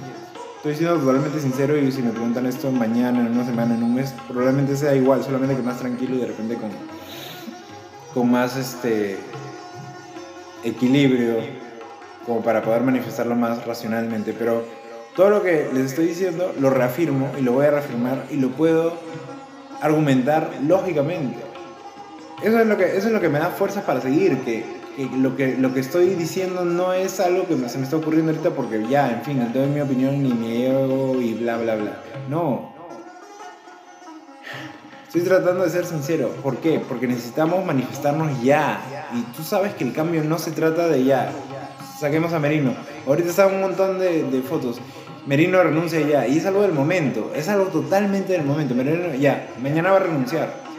Estoy 0.56 0.74
siendo 0.74 0.98
totalmente 0.98 1.40
sincero 1.40 1.76
y 1.78 1.90
si 1.90 2.02
me 2.02 2.10
preguntan 2.10 2.44
esto 2.44 2.70
mañana, 2.70 3.20
en 3.20 3.32
una 3.32 3.44
semana, 3.44 3.74
en 3.74 3.82
un 3.82 3.94
mes, 3.94 4.14
probablemente 4.28 4.76
sea 4.76 4.94
igual, 4.94 5.22
solamente 5.22 5.56
que 5.56 5.62
más 5.62 5.78
tranquilo 5.78 6.16
y 6.16 6.18
de 6.18 6.26
repente 6.26 6.56
con, 6.56 6.70
con 8.12 8.30
más 8.30 8.56
este, 8.56 9.16
equilibrio, 10.62 11.36
como 12.26 12.42
para 12.42 12.62
poder 12.62 12.82
manifestarlo 12.82 13.34
más 13.36 13.66
racionalmente. 13.66 14.34
Pero 14.38 14.64
todo 15.20 15.28
lo 15.28 15.42
que 15.42 15.68
les 15.74 15.84
estoy 15.84 16.06
diciendo 16.06 16.54
lo 16.58 16.70
reafirmo 16.70 17.30
y 17.38 17.42
lo 17.42 17.52
voy 17.52 17.66
a 17.66 17.72
reafirmar 17.72 18.24
y 18.30 18.36
lo 18.36 18.48
puedo 18.52 18.94
argumentar 19.82 20.50
lógicamente. 20.66 21.36
Eso 22.42 22.58
es 22.58 22.66
lo 22.66 22.78
que, 22.78 22.96
eso 22.96 23.08
es 23.08 23.12
lo 23.12 23.20
que 23.20 23.28
me 23.28 23.38
da 23.38 23.50
fuerzas 23.50 23.84
para 23.84 24.00
seguir, 24.00 24.38
que 24.38 24.64
lo 25.18 25.36
que, 25.36 25.58
lo 25.58 25.74
que 25.74 25.80
estoy 25.80 26.14
diciendo 26.14 26.64
no 26.64 26.94
es 26.94 27.20
algo 27.20 27.46
que 27.46 27.68
se 27.68 27.76
me 27.76 27.84
está 27.84 27.98
ocurriendo 27.98 28.32
ahorita 28.32 28.48
porque 28.52 28.82
ya, 28.88 29.12
en 29.12 29.20
fin, 29.20 29.46
doy 29.52 29.66
mi 29.66 29.82
opinión 29.82 30.22
ni 30.22 30.32
mi 30.32 30.64
ego 30.64 31.20
y 31.20 31.34
bla, 31.34 31.58
bla, 31.58 31.76
bla. 31.76 32.00
No. 32.30 32.72
Estoy 35.06 35.20
tratando 35.20 35.64
de 35.64 35.68
ser 35.68 35.84
sincero. 35.84 36.30
¿Por 36.42 36.56
qué? 36.60 36.80
Porque 36.80 37.06
necesitamos 37.06 37.62
manifestarnos 37.66 38.42
ya. 38.42 38.80
Y 39.12 39.20
tú 39.36 39.42
sabes 39.42 39.74
que 39.74 39.84
el 39.84 39.92
cambio 39.92 40.24
no 40.24 40.38
se 40.38 40.52
trata 40.52 40.88
de 40.88 41.04
ya. 41.04 41.30
Saquemos 41.98 42.32
a 42.32 42.38
Merino. 42.38 42.72
Ahorita 43.06 43.28
está 43.28 43.46
un 43.48 43.60
montón 43.60 43.98
de, 43.98 44.22
de 44.22 44.40
fotos. 44.40 44.80
Merino 45.26 45.62
renuncia 45.62 46.00
ya. 46.00 46.26
Y 46.26 46.38
es 46.38 46.46
algo 46.46 46.62
del 46.62 46.72
momento. 46.72 47.32
Es 47.34 47.48
algo 47.48 47.66
totalmente 47.66 48.32
del 48.32 48.44
momento. 48.44 48.74
Merino 48.74 49.14
ya. 49.14 49.48
Mañana 49.62 49.90
va 49.90 49.96
a 49.96 50.00
renunciar 50.00 50.70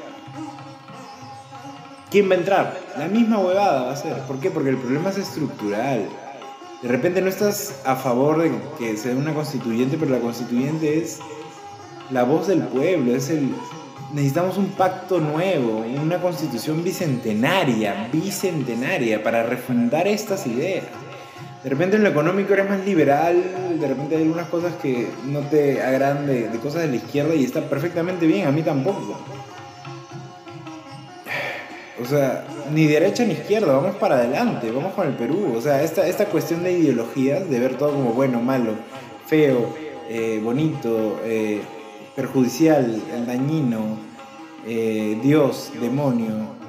¿Quién 2.11 2.29
va 2.29 2.35
a 2.35 2.39
entrar? 2.39 2.77
La 2.97 3.07
misma 3.07 3.39
huevada 3.39 3.83
va 3.83 3.93
a 3.93 3.95
ser. 3.95 4.17
¿Por 4.27 4.37
qué? 4.41 4.51
Porque 4.51 4.69
el 4.69 4.77
problema 4.77 5.11
es 5.11 5.17
estructural. 5.17 6.09
De 6.81 6.89
repente 6.89 7.21
no 7.21 7.29
estás 7.29 7.79
a 7.85 7.95
favor 7.95 8.41
de 8.41 8.51
que 8.77 8.97
sea 8.97 9.15
una 9.15 9.33
constituyente, 9.33 9.95
pero 9.97 10.11
la 10.11 10.19
constituyente 10.19 11.01
es 11.01 11.19
la 12.09 12.23
voz 12.23 12.47
del 12.47 12.63
pueblo, 12.63 13.15
es 13.15 13.29
el... 13.29 13.55
Necesitamos 14.11 14.57
un 14.57 14.71
pacto 14.71 15.21
nuevo, 15.21 15.85
una 16.03 16.21
constitución 16.21 16.83
bicentenaria, 16.83 18.09
bicentenaria, 18.11 19.23
para 19.23 19.43
refundar 19.43 20.05
estas 20.05 20.45
ideas. 20.47 20.83
De 21.63 21.69
repente 21.69 21.97
en 21.97 22.03
lo 22.03 22.09
económico 22.09 22.53
eres 22.53 22.67
más 22.69 22.83
liberal, 22.83 23.35
de 23.79 23.87
repente 23.87 24.15
hay 24.15 24.23
algunas 24.23 24.47
cosas 24.47 24.73
que 24.81 25.07
no 25.27 25.41
te 25.41 25.81
agradan 25.81 26.25
de, 26.25 26.49
de 26.49 26.57
cosas 26.57 26.81
de 26.81 26.87
la 26.87 26.95
izquierda 26.95 27.35
y 27.35 27.43
está 27.43 27.61
perfectamente 27.61 28.25
bien, 28.25 28.47
a 28.47 28.51
mí 28.51 28.63
tampoco. 28.63 29.17
O 32.01 32.05
sea, 32.05 32.45
ni 32.73 32.87
derecha 32.87 33.23
ni 33.25 33.33
izquierda, 33.33 33.73
vamos 33.73 33.95
para 33.97 34.15
adelante, 34.15 34.71
vamos 34.71 34.93
con 34.93 35.07
el 35.07 35.13
Perú. 35.13 35.53
O 35.55 35.61
sea, 35.61 35.83
esta, 35.83 36.07
esta 36.07 36.25
cuestión 36.25 36.63
de 36.63 36.71
ideologías, 36.71 37.47
de 37.47 37.59
ver 37.59 37.75
todo 37.77 37.91
como 37.91 38.13
bueno, 38.13 38.41
malo, 38.41 38.73
feo, 39.27 39.75
eh, 40.09 40.39
bonito, 40.43 41.19
eh, 41.23 41.61
perjudicial, 42.15 43.01
dañino, 43.27 43.97
eh, 44.65 45.19
Dios, 45.21 45.71
demonio, 45.79 46.61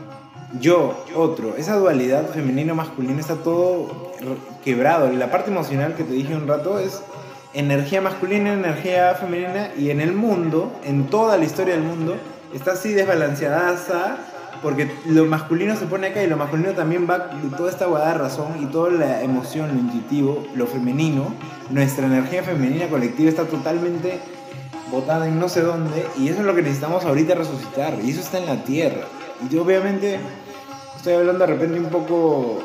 yo, 0.61 1.03
otro, 1.17 1.57
esa 1.57 1.77
dualidad 1.77 2.29
femenino-masculino 2.29 3.19
está 3.19 3.37
todo 3.37 4.12
quebrado. 4.65 5.11
La 5.13 5.31
parte 5.31 5.51
emocional 5.51 5.95
que 5.95 6.05
te 6.05 6.13
dije 6.13 6.35
un 6.35 6.47
rato 6.47 6.79
es 6.79 7.03
energía 7.55 8.01
masculina, 8.01 8.53
energía 8.53 9.15
femenina 9.15 9.71
y 9.77 9.91
en 9.91 10.01
el 10.01 10.13
mundo, 10.13 10.73
en 10.85 11.07
toda 11.07 11.37
la 11.37 11.45
historia 11.45 11.75
del 11.75 11.83
mundo, 11.83 12.17
está 12.55 12.73
así 12.73 12.93
desbalanceada 12.93 14.19
Porque 14.63 14.91
lo 15.07 15.25
masculino 15.27 15.77
se 15.77 15.87
pone 15.87 16.09
acá 16.09 16.23
y 16.23 16.29
lo 16.29 16.37
masculino 16.37 16.73
también 16.73 17.09
va 17.09 17.31
toda 17.57 17.71
esta 17.71 17.87
guada 17.87 18.15
razón 18.15 18.63
y 18.63 18.67
toda 18.67 18.91
la 18.91 19.23
emoción, 19.23 19.69
lo 19.75 19.81
intuitivo, 19.81 20.47
lo 20.55 20.67
femenino. 20.67 21.35
Nuestra 21.71 22.07
energía 22.07 22.43
femenina 22.43 22.89
colectiva 22.89 23.29
está 23.29 23.45
totalmente 23.45 24.21
botada 24.91 25.27
en 25.27 25.41
no 25.41 25.49
sé 25.49 25.63
dónde 25.63 26.07
y 26.19 26.29
eso 26.29 26.41
es 26.41 26.47
lo 26.47 26.55
que 26.55 26.63
necesitamos 26.63 27.05
ahorita 27.05 27.35
resucitar 27.35 27.99
y 28.05 28.11
eso 28.11 28.21
está 28.21 28.39
en 28.39 28.47
la 28.47 28.63
tierra. 28.63 29.03
Y 29.45 29.53
yo 29.53 29.63
obviamente 29.63 30.21
estoy 30.97 31.15
hablando 31.15 31.45
de 31.47 31.53
repente 31.53 31.81
un 31.81 31.87
poco 31.87 32.63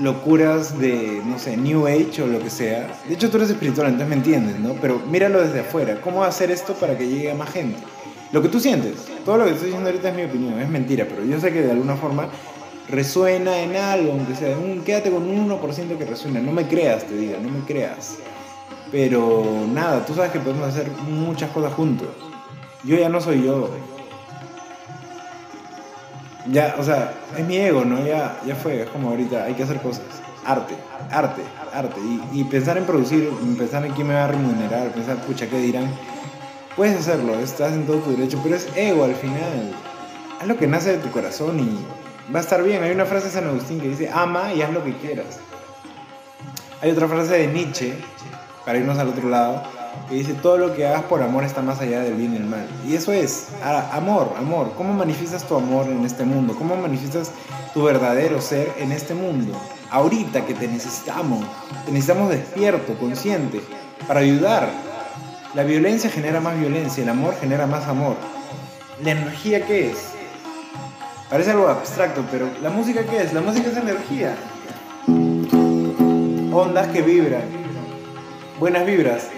locuras 0.00 0.78
de, 0.78 1.22
no 1.24 1.38
sé, 1.38 1.56
New 1.56 1.86
Age 1.86 2.22
o 2.22 2.26
lo 2.26 2.38
que 2.40 2.50
sea. 2.50 3.00
De 3.06 3.14
hecho, 3.14 3.30
tú 3.30 3.36
eres 3.36 3.50
espiritual, 3.50 3.88
entonces 3.88 4.08
me 4.08 4.16
entiendes, 4.16 4.58
¿no? 4.58 4.74
Pero 4.80 5.00
míralo 5.10 5.40
desde 5.40 5.60
afuera. 5.60 6.00
¿Cómo 6.00 6.24
hacer 6.24 6.50
esto 6.50 6.74
para 6.74 6.96
que 6.96 7.06
llegue 7.06 7.30
a 7.30 7.34
más 7.34 7.50
gente? 7.50 7.78
Lo 8.32 8.42
que 8.42 8.48
tú 8.48 8.60
sientes. 8.60 9.06
Todo 9.24 9.38
lo 9.38 9.44
que 9.44 9.50
estoy 9.50 9.66
diciendo 9.66 9.90
ahorita 9.90 10.08
es 10.08 10.16
mi 10.16 10.24
opinión, 10.24 10.60
es 10.60 10.68
mentira, 10.68 11.06
pero 11.08 11.24
yo 11.24 11.38
sé 11.38 11.52
que 11.52 11.62
de 11.62 11.72
alguna 11.72 11.96
forma 11.96 12.28
resuena 12.88 13.60
en 13.60 13.76
algo, 13.76 14.12
aunque 14.12 14.34
sea, 14.34 14.56
un, 14.58 14.82
quédate 14.82 15.10
con 15.10 15.22
un 15.28 15.48
1% 15.48 15.98
que 15.98 16.04
resuena. 16.04 16.40
No 16.40 16.52
me 16.52 16.66
creas, 16.66 17.04
te 17.04 17.16
digo, 17.16 17.36
no 17.42 17.48
me 17.48 17.60
creas. 17.64 18.18
Pero 18.90 19.66
nada, 19.72 20.04
tú 20.04 20.14
sabes 20.14 20.32
que 20.32 20.40
podemos 20.40 20.66
hacer 20.66 20.90
muchas 21.08 21.50
cosas 21.50 21.72
juntos. 21.74 22.08
Yo 22.84 22.96
ya 22.96 23.08
no 23.08 23.20
soy 23.20 23.44
yo. 23.44 23.70
Ya, 26.50 26.74
o 26.78 26.82
sea, 26.82 27.12
es 27.36 27.46
mi 27.46 27.56
ego, 27.56 27.84
¿no? 27.84 28.04
Ya, 28.04 28.40
ya 28.44 28.56
fue, 28.56 28.82
es 28.82 28.88
como 28.90 29.10
ahorita, 29.10 29.44
hay 29.44 29.54
que 29.54 29.62
hacer 29.62 29.80
cosas. 29.80 30.02
Arte, 30.44 30.74
arte, 31.10 31.42
arte. 31.72 32.00
Y, 32.00 32.40
y 32.40 32.44
pensar 32.44 32.76
en 32.78 32.84
producir, 32.84 33.30
pensar 33.56 33.84
en 33.84 33.92
quién 33.92 34.08
me 34.08 34.14
va 34.14 34.24
a 34.24 34.28
remunerar, 34.28 34.90
pensar, 34.92 35.16
pucha, 35.18 35.46
¿qué 35.48 35.58
dirán? 35.58 35.90
Puedes 36.76 36.98
hacerlo, 36.98 37.34
estás 37.38 37.72
en 37.72 37.86
todo 37.86 37.98
tu 37.98 38.10
derecho, 38.12 38.40
pero 38.42 38.56
es 38.56 38.68
ego 38.74 39.04
al 39.04 39.14
final. 39.14 39.72
Haz 40.40 40.46
lo 40.48 40.56
que 40.56 40.66
nace 40.66 40.92
de 40.92 40.98
tu 40.98 41.10
corazón 41.10 41.60
y 41.60 41.78
va 42.34 42.38
a 42.38 42.42
estar 42.42 42.62
bien. 42.62 42.82
Hay 42.82 42.90
una 42.90 43.04
frase 43.04 43.26
de 43.26 43.32
San 43.32 43.46
Agustín 43.46 43.80
que 43.80 43.88
dice, 43.88 44.10
ama 44.12 44.52
y 44.54 44.62
haz 44.62 44.72
lo 44.72 44.82
que 44.82 44.96
quieras. 44.96 45.38
Hay 46.80 46.90
otra 46.90 47.06
frase 47.06 47.34
de 47.34 47.46
Nietzsche, 47.48 47.94
para 48.64 48.78
irnos 48.78 48.98
al 48.98 49.08
otro 49.08 49.28
lado, 49.28 49.62
que 50.08 50.16
dice, 50.16 50.34
todo 50.34 50.58
lo 50.58 50.74
que 50.74 50.86
hagas 50.86 51.04
por 51.04 51.22
amor 51.22 51.44
está 51.44 51.62
más 51.62 51.80
allá 51.80 52.00
del 52.00 52.14
bien 52.14 52.32
y 52.32 52.36
el 52.36 52.44
mal. 52.44 52.66
Y 52.86 52.94
eso 52.94 53.12
es, 53.12 53.48
amor, 53.92 54.34
amor. 54.36 54.72
¿Cómo 54.76 54.92
manifiestas 54.92 55.44
tu 55.44 55.56
amor 55.56 55.86
en 55.86 56.04
este 56.04 56.24
mundo? 56.24 56.54
¿Cómo 56.56 56.76
manifiestas 56.76 57.30
tu 57.72 57.84
verdadero 57.84 58.40
ser 58.40 58.72
en 58.78 58.92
este 58.92 59.14
mundo? 59.14 59.52
Ahorita 59.90 60.44
que 60.46 60.54
te 60.54 60.66
necesitamos, 60.66 61.44
necesitamos 61.86 62.30
despierto, 62.30 62.98
consciente, 62.98 63.60
para 64.06 64.20
ayudar. 64.20 64.68
La 65.54 65.64
violencia 65.64 66.10
genera 66.10 66.40
más 66.40 66.58
violencia, 66.58 67.02
el 67.02 67.08
amor 67.08 67.34
genera 67.40 67.66
más 67.66 67.86
amor. 67.86 68.16
¿La 69.04 69.12
energía 69.12 69.64
qué 69.66 69.90
es? 69.90 69.98
Parece 71.28 71.52
algo 71.52 71.68
abstracto, 71.68 72.24
pero 72.30 72.48
¿la 72.62 72.70
música 72.70 73.04
qué 73.04 73.22
es? 73.22 73.32
La 73.32 73.40
música 73.40 73.70
es 73.70 73.76
energía. 73.76 74.34
Ondas 76.52 76.88
que 76.88 77.02
vibran. 77.02 77.44
Buenas 78.58 78.84
vibras 78.84 79.28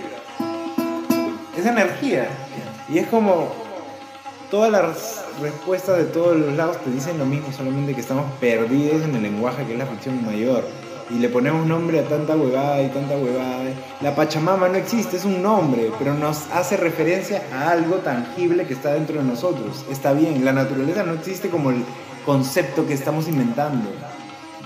es 1.56 1.66
energía. 1.66 2.28
Y 2.88 2.98
es 2.98 3.06
como 3.08 3.52
todas 4.50 4.70
las 4.70 5.24
respuestas 5.40 5.98
de 5.98 6.04
todos 6.04 6.36
los 6.36 6.54
lados 6.54 6.78
te 6.78 6.90
dicen 6.90 7.18
lo 7.18 7.24
mismo, 7.24 7.52
solamente 7.52 7.94
que 7.94 8.00
estamos 8.00 8.26
perdidos 8.40 9.02
en 9.02 9.14
el 9.14 9.22
lenguaje 9.22 9.64
que 9.64 9.72
es 9.72 9.78
la 9.78 9.86
ficción 9.86 10.24
mayor. 10.24 10.64
Y 11.10 11.18
le 11.18 11.28
ponemos 11.28 11.66
nombre 11.66 12.00
a 12.00 12.04
tanta 12.04 12.36
huevada 12.36 12.82
y 12.82 12.88
tanta 12.88 13.16
huevada. 13.16 13.64
La 14.00 14.14
Pachamama 14.14 14.68
no 14.68 14.76
existe, 14.76 15.16
es 15.16 15.24
un 15.24 15.42
nombre, 15.42 15.90
pero 15.98 16.14
nos 16.14 16.50
hace 16.52 16.76
referencia 16.76 17.42
a 17.52 17.70
algo 17.70 17.96
tangible 17.96 18.66
que 18.66 18.72
está 18.72 18.94
dentro 18.94 19.18
de 19.18 19.24
nosotros. 19.24 19.84
Está 19.90 20.12
bien, 20.14 20.44
la 20.44 20.52
naturaleza 20.52 21.02
no 21.02 21.12
existe 21.12 21.50
como 21.50 21.70
el 21.70 21.84
concepto 22.24 22.86
que 22.86 22.94
estamos 22.94 23.28
inventando. 23.28 23.90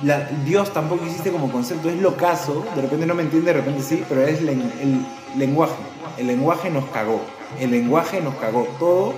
La, 0.05 0.29
Dios 0.44 0.72
tampoco 0.72 1.07
existe 1.07 1.33
como 1.33 1.51
concepto, 1.51 1.88
es 1.88 2.01
lo 2.01 2.16
caso, 2.16 2.64
de 2.77 2.83
repente 2.83 3.07
no 3.07 3.14
me 3.14 3.22
entiende, 3.22 3.53
de 3.53 3.61
repente 3.61 3.83
sí, 3.83 4.05
pero 4.07 4.27
es 4.27 4.40
el 4.40 5.07
lenguaje 5.38 5.75
el 6.18 6.26
lenguaje 6.26 6.70
nos 6.70 6.85
cagó. 6.87 7.20
El 7.61 7.70
lenguaje 7.70 8.20
nos 8.20 8.35
cagó. 8.37 8.66
Todo 8.79 9.14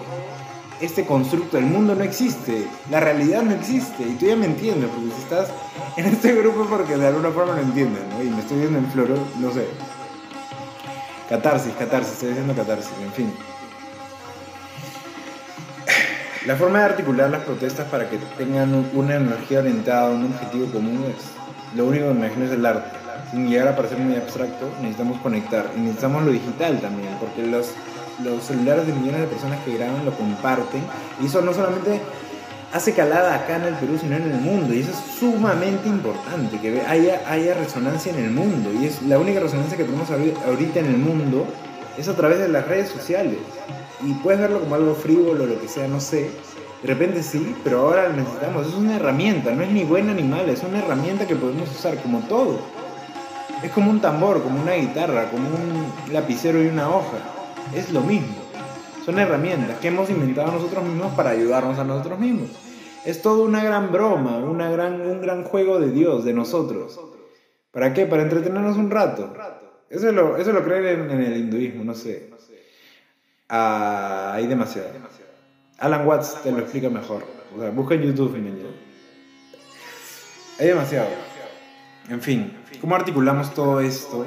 este 0.81 1.05
constructo 1.05 1.57
del 1.57 1.67
mundo 1.67 1.95
no 1.95 2.05
existe. 2.05 2.67
La 2.91 3.01
realidad 3.01 3.43
no 3.43 3.53
existe. 3.53 4.03
Y 4.03 4.15
tú 4.15 4.27
ya 4.27 4.37
me 4.37 4.47
entiendes, 4.47 4.91
porque 4.91 5.15
si 5.15 5.23
estás 5.23 5.49
en 5.97 6.07
este 6.07 6.35
grupo 6.35 6.67
porque 6.69 6.97
de 6.97 7.07
alguna 7.07 7.31
forma 7.31 7.55
lo 7.55 7.63
entiendes, 7.63 8.03
¿no? 8.11 8.23
Y 8.23 8.29
me 8.31 8.41
estoy 8.41 8.59
viendo 8.59 8.79
en 8.79 8.91
floro, 8.91 9.17
no 9.39 9.53
sé. 9.53 9.67
Catarsis, 11.29 11.73
catarsis, 11.75 12.15
estoy 12.15 12.29
diciendo 12.31 12.55
catarsis, 12.55 12.93
en 13.03 13.13
fin. 13.13 13.35
La 16.47 16.57
forma 16.57 16.79
de 16.79 16.85
articular 16.87 17.29
las 17.29 17.43
protestas 17.43 17.87
para 17.89 18.09
que 18.09 18.17
tengan 18.39 18.89
una 18.95 19.17
energía 19.17 19.59
orientada 19.59 20.09
un 20.09 20.33
objetivo 20.33 20.67
común 20.73 21.05
es, 21.15 21.38
lo 21.75 21.87
único 21.87 22.09
que 22.09 22.15
me 22.15 22.27
imagino 22.27 22.47
es 22.47 22.53
el 22.53 22.65
arte 22.67 22.99
sin 23.31 23.49
llegar 23.49 23.69
a 23.69 23.77
parecer 23.77 23.99
muy 23.99 24.17
abstracto, 24.17 24.71
necesitamos 24.81 25.21
conectar. 25.21 25.71
Y 25.77 25.81
necesitamos 25.81 26.25
lo 26.25 26.33
digital 26.33 26.81
también, 26.81 27.11
porque 27.21 27.47
los, 27.47 27.73
los 28.23 28.43
celulares 28.45 28.87
de 28.87 28.93
millones 28.93 29.23
de 29.23 29.27
personas 29.27 29.63
que 29.65 29.77
graban 29.77 30.05
lo 30.05 30.13
comparten. 30.13 30.83
Y 31.21 31.27
eso 31.27 31.43
no 31.43 31.53
solamente 31.53 32.01
hace 32.73 32.93
calada 32.93 33.35
acá 33.35 33.57
en 33.57 33.65
el 33.65 33.75
Perú, 33.75 33.99
sino 34.01 34.17
en 34.17 34.31
el 34.31 34.41
mundo. 34.41 34.75
Y 34.75 34.81
eso 34.81 34.91
es 34.91 35.19
sumamente 35.19 35.89
importante, 35.89 36.59
que 36.59 36.81
haya, 36.83 37.23
haya 37.27 37.55
resonancia 37.55 38.13
en 38.13 38.25
el 38.25 38.31
mundo. 38.31 38.71
Y 38.73 38.87
es 38.87 39.03
la 39.03 39.19
única 39.19 39.41
resonancia 39.41 39.77
que 39.77 39.85
tenemos 39.85 40.09
ahorita 40.11 40.81
en 40.81 40.87
el 40.87 40.99
mundo 40.99 41.47
es 41.97 42.09
a 42.09 42.15
través 42.15 42.39
de 42.39 42.49
las 42.49 42.67
redes 42.67 42.89
sociales. 42.89 43.39
Y 44.05 44.13
puedes 44.15 44.41
verlo 44.41 44.61
como 44.61 44.77
algo 44.77 44.95
frívolo, 44.95 45.47
lo 45.47 45.61
que 45.61 45.69
sea, 45.69 45.89
no 45.89 46.01
sé. 46.01 46.31
De 46.83 46.89
repente 46.89 47.23
sí, 47.23 47.57
pero 47.65 47.81
ahora 47.81 48.09
lo 48.09 48.17
necesitamos. 48.17 48.69
Es 48.69 48.75
una 48.75 48.97
herramienta, 48.97 49.51
no 49.53 49.63
es 49.63 49.71
ni 49.71 49.85
buena 49.85 50.15
ni 50.15 50.23
mala, 50.23 50.53
es 50.53 50.63
una 50.63 50.79
herramienta 50.79 51.27
que 51.27 51.35
podemos 51.35 51.71
usar 51.71 51.97
como 52.01 52.21
todo. 52.21 52.61
Es 53.63 53.73
como 53.73 53.91
un 53.91 54.01
tambor, 54.01 54.43
como 54.43 54.63
una 54.63 54.75
guitarra, 54.75 55.31
como 55.31 55.49
un 55.49 56.13
lapicero 56.13 56.63
y 56.63 56.69
una 56.69 56.89
hoja. 56.89 57.19
Es 57.75 57.93
lo 57.93 58.01
mismo. 58.01 58.37
Son 59.05 59.19
herramientas 59.19 59.79
que 59.81 59.89
hemos 59.89 60.09
inventado 60.11 60.53
nosotros 60.53 60.85
mismos 60.85 61.13
para 61.15 61.31
ayudarnos 61.31 61.79
a 61.79 61.85
nosotros 61.85 62.19
mismos. 62.21 62.51
Es 63.05 63.23
todo 63.23 63.43
una 63.45 63.65
gran 63.65 63.91
broma, 63.91 64.37
una 64.37 64.71
gran, 64.71 65.01
un 65.01 65.21
gran 65.21 65.45
juego 65.45 65.81
de 65.81 65.91
Dios, 65.91 66.25
de 66.25 66.35
nosotros. 66.35 67.01
¿Para 67.73 67.93
qué? 67.95 68.07
Para 68.07 68.23
entretenernos 68.23 68.77
un 68.77 68.91
rato. 68.91 69.33
Eso 69.91 70.13
lo, 70.13 70.37
eso 70.37 70.53
lo 70.53 70.63
creen 70.63 71.11
en, 71.11 71.21
el 71.21 71.37
hinduismo, 71.39 71.85
no 71.85 71.95
sé. 71.95 72.31
Ah, 73.49 74.33
hay 74.35 74.47
demasiado. 74.47 74.91
Alan 75.79 76.07
Watts 76.07 76.43
te 76.43 76.51
lo 76.51 76.59
explica 76.59 76.91
mejor. 76.91 77.25
O 77.57 77.61
sea, 77.61 77.71
busca 77.71 77.95
en 77.95 78.03
YouTube 78.03 78.35
en 78.35 78.47
el 78.47 78.67
Hay 80.59 80.67
demasiado. 80.67 81.09
En 82.09 82.21
fin, 82.21 82.53
¿cómo 82.81 82.97
articulamos 82.97 83.55
todo 83.55 83.81
esto 83.81 84.27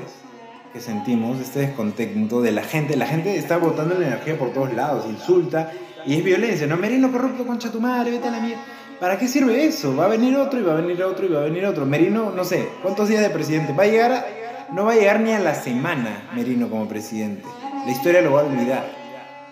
que 0.71 0.79
sentimos, 0.79 1.39
este 1.39 1.59
descontento 1.59 2.41
de 2.41 2.51
la 2.51 2.63
gente? 2.63 2.95
La 2.95 3.05
gente 3.05 3.35
está 3.35 3.57
botando 3.57 3.95
la 3.95 4.07
energía 4.07 4.37
por 4.37 4.53
todos 4.53 4.73
lados, 4.73 5.05
insulta 5.07 5.71
y 6.05 6.15
es 6.15 6.23
violencia, 6.23 6.67
¿no? 6.67 6.77
Merino 6.77 7.11
corrupto, 7.11 7.45
concha 7.45 7.71
tu 7.71 7.81
madre, 7.81 8.11
vete 8.11 8.27
a 8.29 8.31
la 8.31 8.39
mierda. 8.39 8.63
¿Para 8.99 9.17
qué 9.17 9.27
sirve 9.27 9.65
eso? 9.65 9.95
Va 9.95 10.05
a 10.05 10.09
venir 10.09 10.37
otro 10.37 10.59
y 10.59 10.63
va 10.63 10.73
a 10.73 10.75
venir 10.75 11.03
otro 11.03 11.25
y 11.25 11.29
va 11.29 11.41
a 11.41 11.43
venir 11.43 11.65
otro. 11.65 11.85
Merino, 11.85 12.31
no 12.31 12.45
sé, 12.45 12.69
¿cuántos 12.81 13.09
días 13.09 13.21
de 13.23 13.29
presidente? 13.29 13.73
Va 13.73 13.83
a 13.83 13.87
llegar, 13.87 14.27
no 14.71 14.85
va 14.85 14.93
a 14.93 14.95
llegar 14.95 15.19
ni 15.19 15.31
a 15.31 15.39
la 15.39 15.55
semana 15.55 16.29
Merino 16.33 16.69
como 16.69 16.87
presidente. 16.87 17.43
La 17.85 17.91
historia 17.91 18.21
lo 18.21 18.33
va 18.33 18.41
a 18.41 18.45
olvidar. 18.45 19.00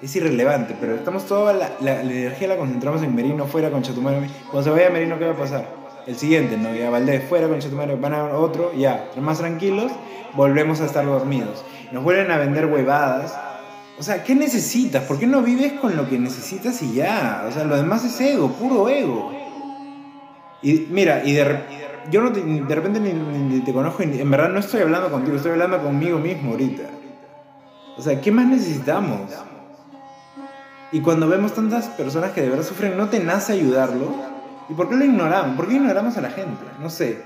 Es 0.02 0.16
irrelevante, 0.16 0.76
pero 0.80 0.96
estamos 0.96 1.26
toda 1.26 1.54
la, 1.54 2.02
energía 2.02 2.48
la 2.48 2.58
concentramos 2.58 3.04
en 3.04 3.14
Merino 3.14 3.46
fuera 3.46 3.70
con 3.70 3.82
Chatumare. 3.82 4.30
Cuando 4.50 4.64
se 4.64 4.70
vaya 4.70 4.90
Merino, 4.90 5.20
¿qué 5.20 5.26
va 5.26 5.34
a 5.34 5.38
pasar? 5.38 5.80
el 6.10 6.16
siguiente, 6.18 6.58
¿no? 6.58 6.74
Ya 6.74 6.90
Valdés 6.90 7.24
fuera 7.30 7.48
con 7.48 7.60
Chetumario, 7.60 7.98
van 7.98 8.14
a 8.14 8.26
otro, 8.36 8.74
ya, 8.74 9.12
más 9.22 9.38
tranquilos, 9.38 9.92
volvemos 10.34 10.82
a 10.82 10.86
estar 10.86 11.06
dormidos. 11.06 11.64
Nos 11.92 12.04
vuelven 12.04 12.32
a 12.32 12.38
vender 12.38 12.66
huevadas. 12.66 13.38
O 14.00 14.04
sea, 14.04 14.24
¿qué 14.24 14.34
necesitas? 14.34 15.04
¿Por 15.04 15.20
qué 15.20 15.28
no 15.28 15.44
vives 15.44 15.74
con 15.74 15.96
lo 15.96 16.10
que 16.10 16.18
necesitas 16.18 16.82
y 16.82 16.94
ya? 16.94 17.46
O 17.48 17.52
sea, 17.52 17.64
lo 17.64 17.76
demás 17.76 18.04
es 18.06 18.20
ego, 18.22 18.50
puro 18.54 18.90
ego. 18.90 19.32
Y 20.64 20.88
mira, 20.90 21.24
y 21.24 21.34
de, 21.34 21.60
yo 22.10 22.22
no 22.22 22.32
de 22.32 22.76
repente 22.76 23.00
ni, 23.00 23.60
te 23.60 23.72
conozco, 23.72 24.02
en 24.02 24.32
verdad 24.32 24.50
no 24.50 24.60
estoy 24.60 24.82
hablando 24.82 25.12
contigo, 25.12 25.38
estoy 25.38 25.52
hablando 25.52 25.80
conmigo 25.80 26.18
mismo 26.18 26.52
ahorita. 26.52 26.84
O 27.98 28.02
sea, 28.02 28.20
¿qué 28.20 28.32
más 28.32 28.48
necesitamos? 28.48 29.32
Y 30.92 31.02
cuando 31.02 31.28
vemos 31.28 31.54
tantas 31.54 31.88
personas 31.90 32.32
que 32.32 32.42
de 32.42 32.50
verdad 32.50 32.66
sufren, 32.66 32.98
¿no 32.98 33.10
te 33.10 33.20
nace 33.20 33.54
ayudarlo? 33.54 34.12
¿Y 34.70 34.74
por 34.74 34.90
qué 34.90 34.96
lo 34.96 35.06
ignoramos? 35.06 35.56
¿Por 35.56 35.68
qué 35.68 35.76
ignoramos 35.76 36.18
a 36.18 36.22
la 36.22 36.32
gente? 36.32 36.64
No 36.80 36.90
sé. 36.90 37.22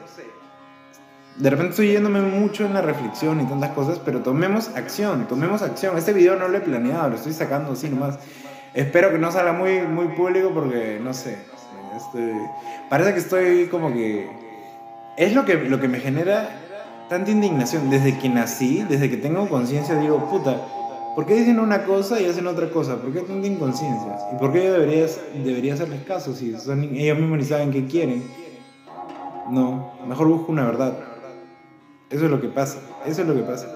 De 1.38 1.50
repente 1.50 1.72
estoy 1.72 1.92
yéndome 1.94 2.22
mucho 2.22 2.66
en 2.66 2.74
la 2.74 2.82
reflexión 2.82 3.42
y 3.42 3.46
tantas 3.46 3.72
cosas, 3.72 4.00
pero 4.04 4.20
tomemos 4.22 4.70
acción, 4.76 5.28
tomemos 5.28 5.62
acción. 5.62 5.98
Este 5.98 6.14
video 6.14 6.36
no 6.36 6.48
lo 6.48 6.58
he 6.58 6.62
planeado, 6.62 7.10
lo 7.10 7.16
estoy 7.16 7.34
sacando 7.34 7.72
así 7.72 7.90
nomás. 7.90 8.20
Espero 8.74 9.12
que 9.12 9.18
no 9.18 9.32
salga 9.32 9.54
muy, 9.54 9.82
muy 9.82 10.10
público 10.10 10.52
porque, 10.54 11.00
no 11.02 11.14
sé, 11.14 11.38
parece 12.90 13.14
que 13.14 13.20
estoy 13.20 13.68
como 13.68 13.94
que... 13.94 14.30
Es 15.16 15.34
lo 15.34 15.46
que, 15.46 15.56
lo 15.56 15.80
que 15.80 15.88
me 15.88 16.00
genera 16.00 16.50
tanta 17.08 17.32
indignación. 17.32 17.90
Desde 17.90 18.18
que 18.18 18.30
nací, 18.30 18.84
desde 18.90 19.10
que 19.10 19.18
tengo 19.18 19.48
conciencia, 19.48 19.96
digo, 19.96 20.30
puta, 20.30 20.62
¿Por 21.16 21.28
qué 21.28 21.36
dicen 21.36 21.60
una 21.60 21.86
cosa 21.86 22.20
y 22.20 22.26
hacen 22.26 22.48
otra 22.48 22.72
cosa? 22.72 22.98
¿Por 22.98 23.14
qué 23.14 23.22
tanta 23.22 23.46
inconsciencia? 23.46 24.18
¿Y 24.34 24.40
por 24.40 24.52
qué 24.52 24.64
yo 24.66 24.74
debería, 24.74 25.06
debería 25.44 25.76
hacerles 25.76 26.04
caso 26.04 26.34
si 26.34 26.58
son, 26.58 26.84
ellos 26.84 27.20
mismos 27.20 27.38
ni 27.38 27.46
saben 27.46 27.72
qué 27.72 27.86
quieren? 27.86 28.24
No, 29.52 29.94
mejor 30.08 30.28
busco 30.28 30.52
una 30.52 30.66
verdad. 30.66 30.98
Eso 32.10 32.26
es 32.26 32.32
lo 32.32 32.42
que 32.42 32.48
pasa, 32.48 32.80
eso 33.06 33.22
es 33.22 33.28
lo 33.28 33.36
que 33.36 33.44
pasa. 33.44 33.68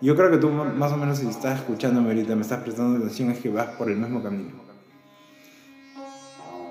Yo 0.00 0.16
creo 0.16 0.30
que 0.30 0.38
tú 0.38 0.48
más 0.48 0.92
o 0.92 0.96
menos 0.96 1.18
si 1.18 1.26
estás 1.26 1.60
escuchándome 1.60 2.08
ahorita, 2.08 2.34
me 2.34 2.42
estás 2.42 2.60
prestando 2.62 2.96
atención, 2.96 3.30
es 3.30 3.38
que 3.38 3.50
vas 3.50 3.68
por 3.76 3.90
el 3.90 3.98
mismo 3.98 4.22
camino. 4.22 4.64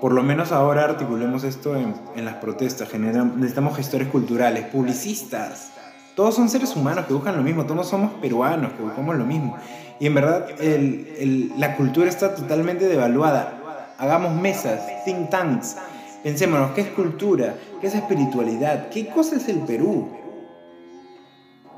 Por 0.00 0.12
lo 0.12 0.22
menos 0.22 0.50
ahora 0.50 0.84
articulemos 0.84 1.44
esto 1.44 1.76
en, 1.76 1.94
en 2.16 2.24
las 2.24 2.36
protestas. 2.36 2.92
Necesitamos 2.92 3.76
gestores 3.76 4.08
culturales, 4.08 4.66
publicistas. 4.66 5.72
Todos 6.14 6.36
son 6.36 6.48
seres 6.48 6.76
humanos 6.76 7.06
que 7.06 7.14
buscan 7.14 7.36
lo 7.36 7.42
mismo, 7.42 7.64
todos 7.64 7.88
somos 7.88 8.12
peruanos 8.14 8.72
que 8.74 8.82
buscamos 8.82 9.16
lo 9.16 9.24
mismo. 9.24 9.56
Y 10.00 10.06
en 10.06 10.14
verdad 10.14 10.46
el, 10.60 11.08
el, 11.18 11.52
la 11.58 11.76
cultura 11.76 12.08
está 12.08 12.34
totalmente 12.34 12.86
devaluada. 12.86 13.60
Hagamos 13.98 14.34
mesas, 14.34 14.82
think 15.04 15.30
tanks, 15.30 15.76
pensémonos, 16.22 16.72
¿qué 16.72 16.80
es 16.80 16.88
cultura? 16.88 17.54
¿Qué 17.80 17.86
es 17.86 17.94
espiritualidad? 17.94 18.88
¿Qué 18.88 19.06
cosa 19.08 19.36
es 19.36 19.48
el 19.48 19.58
Perú? 19.60 20.08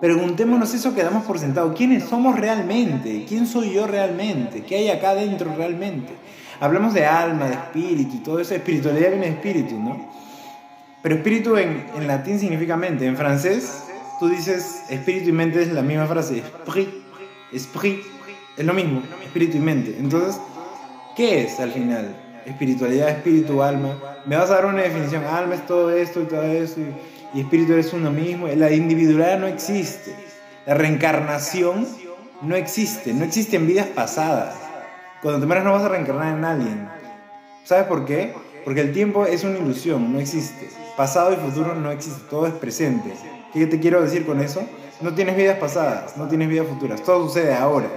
Preguntémonos 0.01 0.75
eso 0.75 0.95
que 0.95 1.03
damos 1.03 1.25
por 1.25 1.39
sentado. 1.39 1.73
¿Quiénes 1.75 2.05
somos 2.05 2.39
realmente? 2.39 3.25
¿Quién 3.27 3.47
soy 3.47 3.73
yo 3.73 3.87
realmente? 3.87 4.63
¿Qué 4.63 4.77
hay 4.77 4.89
acá 4.89 5.11
adentro 5.11 5.55
realmente? 5.57 6.13
Hablamos 6.61 6.95
de 6.95 7.07
alma, 7.07 7.47
de 7.47 7.55
espíritu 7.55 8.17
y 8.17 8.19
todo 8.19 8.41
eso. 8.41 8.55
Espiritualidad 8.55 9.11
viene 9.11 9.27
de 9.27 9.33
espíritu, 9.33 9.79
¿no? 9.79 10.11
Pero 11.03 11.15
espíritu 11.15 11.57
en, 11.57 11.87
en 11.97 12.07
latín 12.07 12.39
significa 12.39 12.77
mente. 12.77 13.07
En 13.07 13.17
francés, 13.17 13.85
tú 14.21 14.29
dices 14.29 14.83
espíritu 14.91 15.31
y 15.31 15.33
mente 15.33 15.63
es 15.63 15.73
la 15.73 15.83
misma 15.83 16.07
frase. 16.07 16.39
Esprit, 16.39 16.89
esprit, 17.53 18.01
es 18.57 18.65
lo 18.65 18.75
mismo, 18.75 19.03
espíritu 19.23 19.57
y 19.57 19.61
mente. 19.61 19.97
Entonces, 19.99 20.41
¿qué 21.17 21.45
es 21.45 21.61
al 21.61 21.73
final? 21.73 22.17
Espiritualidad, 22.47 23.11
espíritu, 23.11 23.63
alma. 23.63 23.99
Me 24.25 24.37
vas 24.37 24.51
a 24.51 24.55
dar 24.55 24.67
una 24.67 24.83
definición. 24.83 25.25
Alma 25.25 25.55
es 25.55 25.67
todo 25.67 25.91
esto 25.91 26.23
y 26.23 26.25
todo 26.25 26.43
eso. 26.43 26.81
Y, 27.35 27.41
espíritu 27.41 27.75
es 27.75 27.93
uno 27.93 28.11
mismo. 28.11 28.47
La 28.49 28.71
individualidad 28.71 29.39
no 29.39 29.47
existe. 29.47 30.15
La 30.65 30.75
reencarnación 30.75 31.87
no 32.43 32.57
existe. 32.57 33.13
No 33.13 33.25
existe 33.25 33.57
en 33.57 33.67
vidas 33.67 33.89
pasadas. 33.89 34.55
Cuando 35.23 35.41
te 35.41 35.47
mueras 35.47 35.65
no 35.65 35.73
vas 35.73 35.83
a 35.83 35.89
reencarnar 35.89 36.37
en 36.37 36.45
alguien. 36.45 36.89
¿Sabes 37.65 37.87
por 37.87 38.05
qué? 38.05 38.33
Porque 38.65 38.81
el 38.81 38.93
tiempo 38.93 39.27
es 39.27 39.45
una 39.45 39.59
ilusión, 39.59 40.13
no 40.13 40.21
existe. 40.21 40.69
Pasado 40.97 41.33
y 41.33 41.37
futuro 41.37 41.75
no 41.75 41.91
existe, 41.91 42.21
todo 42.29 42.47
es 42.47 42.53
presente. 42.53 43.13
¿Qué 43.53 43.67
te 43.67 43.81
quiero 43.81 44.03
decir 44.03 44.27
con 44.27 44.41
eso? 44.41 44.63
No 45.01 45.13
tienes 45.13 45.37
vidas 45.37 45.59
pasadas, 45.59 46.17
no 46.17 46.27
tienes 46.27 46.49
vidas 46.49 46.67
futuras, 46.67 47.03
todo 47.03 47.27
sucede 47.29 47.55
ahora. 47.55 47.89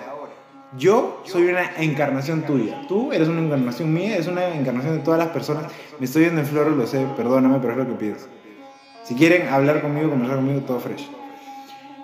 Yo 0.78 1.24
soy 1.26 1.48
una 1.48 1.78
encarnación 1.78 2.44
tuya, 2.44 2.86
tú 2.88 3.12
eres 3.12 3.28
una 3.28 3.42
encarnación 3.42 3.92
mía, 3.92 4.18
es 4.18 4.28
una 4.28 4.50
encarnación 4.50 4.98
de 4.98 5.04
todas 5.04 5.18
las 5.18 5.30
personas. 5.30 5.66
Me 5.98 6.06
estoy 6.06 6.24
viendo 6.24 6.42
en 6.42 6.48
floro, 6.48 6.72
lo 6.72 6.86
sé, 6.86 7.08
perdóname, 7.16 7.58
pero 7.60 7.74
es 7.74 7.78
lo 7.80 7.88
que 7.88 7.94
pides. 7.94 8.28
Si 9.04 9.16
quieren 9.16 9.48
hablar 9.48 9.82
conmigo, 9.82 10.10
conversar 10.10 10.38
conmigo, 10.38 10.62
todo 10.62 10.80
fresh. 10.80 11.10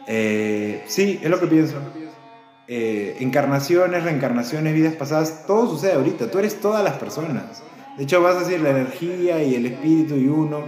Eh, 0.07 0.83
sí, 0.87 1.19
es 1.21 1.29
lo 1.29 1.39
que 1.39 1.47
pienso. 1.47 1.75
Eh, 2.67 3.17
encarnaciones, 3.19 4.03
reencarnaciones, 4.03 4.73
vidas 4.73 4.95
pasadas, 4.95 5.45
todo 5.45 5.69
sucede 5.69 5.93
ahorita, 5.93 6.31
tú 6.31 6.39
eres 6.39 6.59
todas 6.59 6.83
las 6.83 6.93
personas. 6.93 7.61
De 7.97 8.03
hecho, 8.03 8.21
vas 8.21 8.37
a 8.37 8.39
decir 8.39 8.59
la 8.61 8.71
energía 8.71 9.43
y 9.43 9.53
el 9.53 9.67
espíritu 9.67 10.15
y 10.15 10.27
uno. 10.27 10.61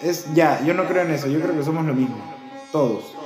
Es 0.00 0.32
ya, 0.34 0.64
yo 0.64 0.74
no 0.74 0.84
creo 0.84 1.02
en 1.02 1.10
eso, 1.10 1.26
yo 1.26 1.40
creo 1.40 1.56
que 1.56 1.64
somos 1.64 1.84
lo 1.84 1.92
mismo, 1.92 2.16
todos, 2.72 3.16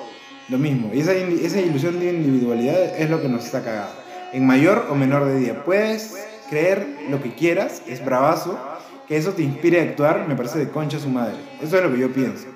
lo 0.49 0.59
mismo. 0.59 0.91
Y 0.93 1.01
esa, 1.01 1.13
esa 1.13 1.61
ilusión 1.61 1.99
de 2.01 2.13
individualidad 2.13 2.99
es 2.99 3.11
lo 3.11 3.21
que 3.21 3.29
nos 3.29 3.45
está 3.45 3.63
cagado. 3.63 3.93
En 4.33 4.47
mayor 4.47 4.87
o 4.91 4.95
menor 4.95 5.25
de 5.27 5.39
día. 5.39 5.65
Puedes 5.65 6.15
creer 6.51 6.87
lo 7.09 7.23
que 7.23 7.35
quieras, 7.35 7.83
es 7.87 8.05
bravazo, 8.05 8.59
que 9.07 9.17
eso 9.17 9.33
te 9.33 9.43
inspire 9.43 9.81
a 9.81 9.85
actuar, 9.85 10.27
me 10.29 10.37
parece 10.37 10.59
de 10.59 10.69
concha 10.69 10.99
su 10.99 11.09
madre. 11.09 11.37
Eso 11.63 11.77
es 11.77 11.83
lo 11.83 11.93
que 11.93 12.01
yo 12.01 12.13
pienso. 12.13 12.47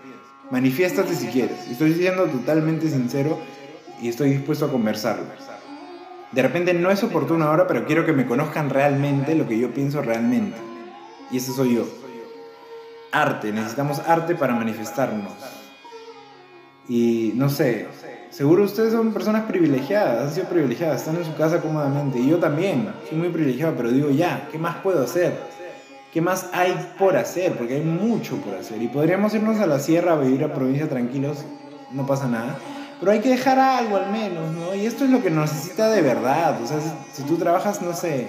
Manifiéstate 0.50 1.14
si 1.14 1.26
quieres. 1.26 1.68
Estoy 1.70 1.94
siendo 1.94 2.24
totalmente 2.24 2.88
sincero 2.88 3.38
y 4.00 4.08
estoy 4.08 4.30
dispuesto 4.30 4.66
a 4.66 4.70
conversarlo. 4.70 5.24
De 6.32 6.42
repente 6.42 6.74
no 6.74 6.90
es 6.90 7.02
oportuno 7.02 7.46
ahora, 7.46 7.66
pero 7.66 7.86
quiero 7.86 8.04
que 8.04 8.12
me 8.12 8.26
conozcan 8.26 8.70
realmente 8.70 9.34
lo 9.34 9.48
que 9.48 9.58
yo 9.58 9.72
pienso 9.72 10.02
realmente. 10.02 10.56
Y 11.30 11.38
ese 11.38 11.52
soy 11.52 11.76
yo. 11.76 11.86
Arte, 13.12 13.52
necesitamos 13.52 14.00
arte 14.00 14.34
para 14.34 14.54
manifestarnos. 14.54 15.32
Y 16.88 17.32
no 17.34 17.50
sé, 17.50 17.86
seguro 18.30 18.64
ustedes 18.64 18.92
son 18.92 19.12
personas 19.12 19.44
privilegiadas, 19.44 20.28
han 20.28 20.34
sido 20.34 20.48
privilegiadas, 20.48 21.00
están 21.00 21.16
en 21.16 21.24
su 21.24 21.34
casa 21.36 21.60
cómodamente. 21.60 22.18
Y 22.18 22.28
yo 22.28 22.38
también, 22.38 22.88
soy 23.08 23.18
muy 23.18 23.28
privilegiado, 23.28 23.74
pero 23.76 23.90
digo 23.90 24.10
ya, 24.10 24.48
¿qué 24.50 24.58
más 24.58 24.76
puedo 24.76 25.02
hacer? 25.02 25.34
¿Qué 26.12 26.22
más 26.22 26.48
hay 26.52 26.74
por 26.98 27.16
hacer? 27.16 27.52
Porque 27.52 27.74
hay 27.74 27.82
mucho 27.82 28.36
por 28.36 28.54
hacer. 28.54 28.80
Y 28.80 28.88
podríamos 28.88 29.34
irnos 29.34 29.60
a 29.60 29.66
la 29.66 29.78
sierra 29.78 30.14
a 30.14 30.16
vivir 30.16 30.42
a 30.42 30.54
provincia 30.54 30.88
tranquilos, 30.88 31.44
no 31.92 32.06
pasa 32.06 32.26
nada. 32.26 32.56
Pero 32.98 33.12
hay 33.12 33.20
que 33.20 33.28
dejar 33.28 33.58
algo 33.58 33.96
al 33.96 34.10
menos, 34.10 34.50
¿no? 34.52 34.74
Y 34.74 34.86
esto 34.86 35.04
es 35.04 35.10
lo 35.10 35.22
que 35.22 35.30
necesita 35.30 35.90
de 35.90 36.02
verdad. 36.02 36.60
O 36.62 36.66
sea, 36.66 36.78
si, 37.12 37.22
tú 37.22 37.36
trabajas, 37.36 37.82
no 37.82 37.92
sé, 37.92 38.28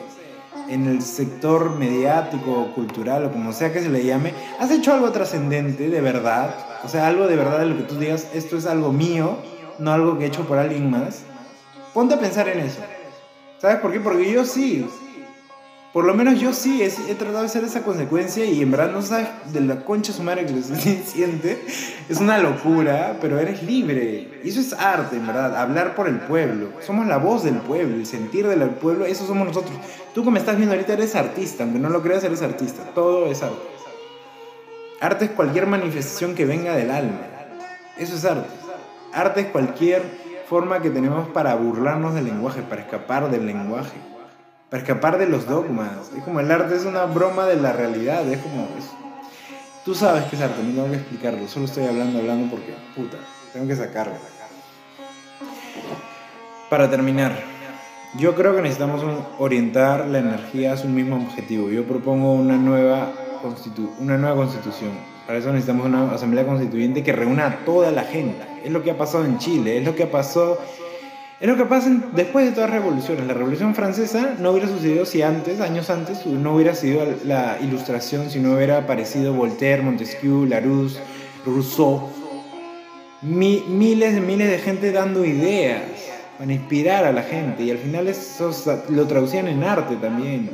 en 0.68 0.86
el 0.86 1.02
sector 1.02 1.76
mediático, 1.76 2.72
cultural 2.76 3.26
o 3.26 3.32
como 3.32 3.54
sea 3.54 3.72
que 3.72 3.82
se 3.82 3.90
le 3.90 4.04
llame, 4.04 4.34
has 4.60 4.70
hecho 4.70 4.94
algo 4.94 5.12
trascendente 5.12 5.90
de 5.90 6.02
verdad, 6.02 6.54
o 6.84 6.88
sea, 6.88 7.08
algo 7.08 7.28
de 7.28 7.36
verdad 7.36 7.60
de 7.60 7.66
lo 7.68 7.78
que 7.78 7.84
tú 7.84 7.98
digas, 7.98 8.28
esto 8.34 8.58
es 8.58 8.66
algo 8.66 8.92
mío, 8.92 9.38
no 9.78 9.92
algo 9.92 10.18
que 10.18 10.26
he 10.26 10.28
hecho 10.28 10.48
por 10.48 10.58
alguien 10.58 10.90
más. 10.90 11.24
Ponte 11.94 12.16
a 12.16 12.20
pensar 12.20 12.48
en 12.50 12.60
eso. 12.60 12.82
¿Sabes 13.60 13.78
por 13.78 13.92
qué? 13.92 14.00
Porque 14.00 14.32
yo 14.32 14.46
sí, 14.46 14.86
por 15.92 16.06
lo 16.06 16.14
menos 16.14 16.40
yo 16.40 16.54
sí 16.54 16.84
he, 16.84 17.16
tratado 17.16 17.40
de 17.40 17.46
hacer 17.48 17.64
esa 17.64 17.82
consecuencia 17.82 18.46
y 18.46 18.62
en 18.62 18.70
verdad 18.70 18.92
no 18.92 19.02
sabes 19.02 19.28
de 19.52 19.62
la 19.62 19.84
concha 19.84 20.14
su 20.14 20.22
madre 20.22 20.46
que 20.46 20.54
lo 20.54 20.62
siente. 21.06 21.66
Es 22.08 22.20
una 22.20 22.38
locura, 22.38 23.18
pero 23.20 23.40
eres 23.40 23.64
libre. 23.64 24.40
Eso 24.44 24.60
es 24.60 24.74
arte, 24.74 25.16
en 25.16 25.26
verdad. 25.26 25.58
Hablar 25.58 25.96
por 25.96 26.08
el 26.08 26.20
pueblo. 26.20 26.70
Somos 26.86 27.08
la 27.08 27.18
voz 27.18 27.44
del 27.44 27.56
pueblo, 27.56 27.96
el 27.96 28.06
sentir 28.06 28.48
del 28.48 28.70
pueblo, 28.70 29.06
eso 29.06 29.26
somos 29.26 29.48
nosotros. 29.48 29.74
Tú 30.14 30.24
que 30.24 30.30
me 30.30 30.38
estás 30.38 30.58
viendo 30.58 30.76
ahorita 30.76 30.94
eres 30.94 31.16
artista, 31.16 31.64
aunque 31.64 31.80
no 31.80 31.90
lo 31.90 32.04
creas, 32.04 32.24
eres 32.24 32.44
artista. 32.44 32.84
Todo 32.94 33.26
es 33.26 33.42
arte. 33.42 33.79
Arte 35.02 35.26
es 35.26 35.32
cualquier 35.32 35.68
manifestación 35.68 36.36
que 36.36 36.46
venga 36.46 36.76
del 36.76 36.92
alma. 36.92 37.22
Eso 37.98 38.16
es 38.16 38.26
arte. 38.26 38.50
Arte 39.14 39.42
es 39.42 39.48
cualquier 39.48 40.04
forma 40.48 40.82
que 40.82 40.90
tenemos 40.90 41.30
para 41.30 41.56
burlarnos 41.56 42.14
del 42.16 42.26
lenguaje, 42.26 42.62
para 42.62 42.82
escapar 42.82 43.30
del 43.30 43.46
lenguaje 43.46 44.10
para 44.70 44.84
escapar 44.84 45.18
de 45.18 45.28
los 45.28 45.48
dogmas. 45.48 46.12
Es 46.16 46.24
como 46.24 46.40
el 46.40 46.52
arte 46.52 46.76
es 46.76 46.86
una 46.86 47.06
broma 47.06 47.46
de 47.46 47.56
la 47.56 47.74
realidad, 47.74 48.28
es 48.28 48.40
como... 48.40 48.68
Tú 49.84 49.96
sabes 49.96 50.26
que 50.26 50.36
es 50.36 50.42
arte, 50.42 50.62
no 50.62 50.74
tengo 50.74 50.90
que 50.90 50.98
explicarlo, 50.98 51.48
solo 51.48 51.66
estoy 51.66 51.86
hablando, 51.86 52.20
hablando 52.20 52.52
porque, 52.52 52.76
puta, 52.96 53.18
tengo 53.54 53.68
que 53.68 53.76
sacarlo. 53.76 54.14
Para 56.70 56.90
terminar, 56.90 57.36
yo 58.18 58.36
creo 58.36 58.56
que 58.56 58.62
necesitamos 58.62 59.02
orientar 59.40 60.06
la 60.06 60.20
energía 60.20 60.74
a 60.74 60.78
su 60.78 60.88
mismo 60.88 61.16
objetivo. 61.16 61.70
Yo 61.70 61.86
propongo 61.86 62.34
una 62.34 62.58
nueva, 62.58 63.12
constitu 63.42 63.90
una 64.00 64.18
nueva 64.18 64.36
constitución. 64.36 64.92
Para 65.26 65.40
eso 65.40 65.50
necesitamos 65.50 65.86
una 65.86 66.12
asamblea 66.12 66.46
constituyente 66.46 67.04
que 67.04 67.12
reúna 67.12 67.48
a 67.48 67.66
toda 67.66 67.92
la 67.92 68.04
gente. 68.04 68.44
Es 68.64 68.72
lo 68.72 68.84
que 68.84 68.92
ha 68.92 68.98
pasado 68.98 69.26
en 69.26 69.38
Chile, 69.38 69.78
es 69.78 69.86
lo 69.86 69.96
que 69.96 70.04
ha 70.04 70.12
pasado 70.12 70.60
es 71.40 71.48
lo 71.48 71.56
que 71.56 71.64
pasa 71.64 71.90
después 72.14 72.46
de 72.46 72.52
todas 72.52 72.70
las 72.70 72.82
revoluciones. 72.82 73.26
La 73.26 73.34
revolución 73.34 73.74
francesa 73.74 74.36
no 74.40 74.52
hubiera 74.52 74.68
sucedido 74.68 75.06
si 75.06 75.22
antes, 75.22 75.62
años 75.62 75.90
antes, 75.90 76.26
no 76.26 76.56
hubiera 76.56 76.76
sido 76.76 77.06
la 77.24 77.58
ilustración, 77.62 78.30
si 78.30 78.40
no 78.40 78.56
hubiera 78.56 78.80
aparecido 78.80 79.34
Voltaire, 79.34 79.82
Montesquieu, 79.82 80.46
Larousse, 80.46 81.00
Rousseau. 81.46 82.10
miles 83.22 84.18
y 84.18 84.20
miles 84.20 84.50
de 84.50 84.58
gente 84.58 84.92
dando 84.92 85.24
ideas 85.24 85.84
para 86.38 86.52
inspirar 86.52 87.06
a 87.06 87.14
la 87.14 87.24
gente. 87.24 87.64
Y 87.64 87.72
al 87.72 87.78
final 87.78 88.10
eso 88.10 88.52
lo 88.90 89.08
traducían 89.08 89.48
en 89.48 89.64
arte 89.64 89.96
también. 89.96 90.50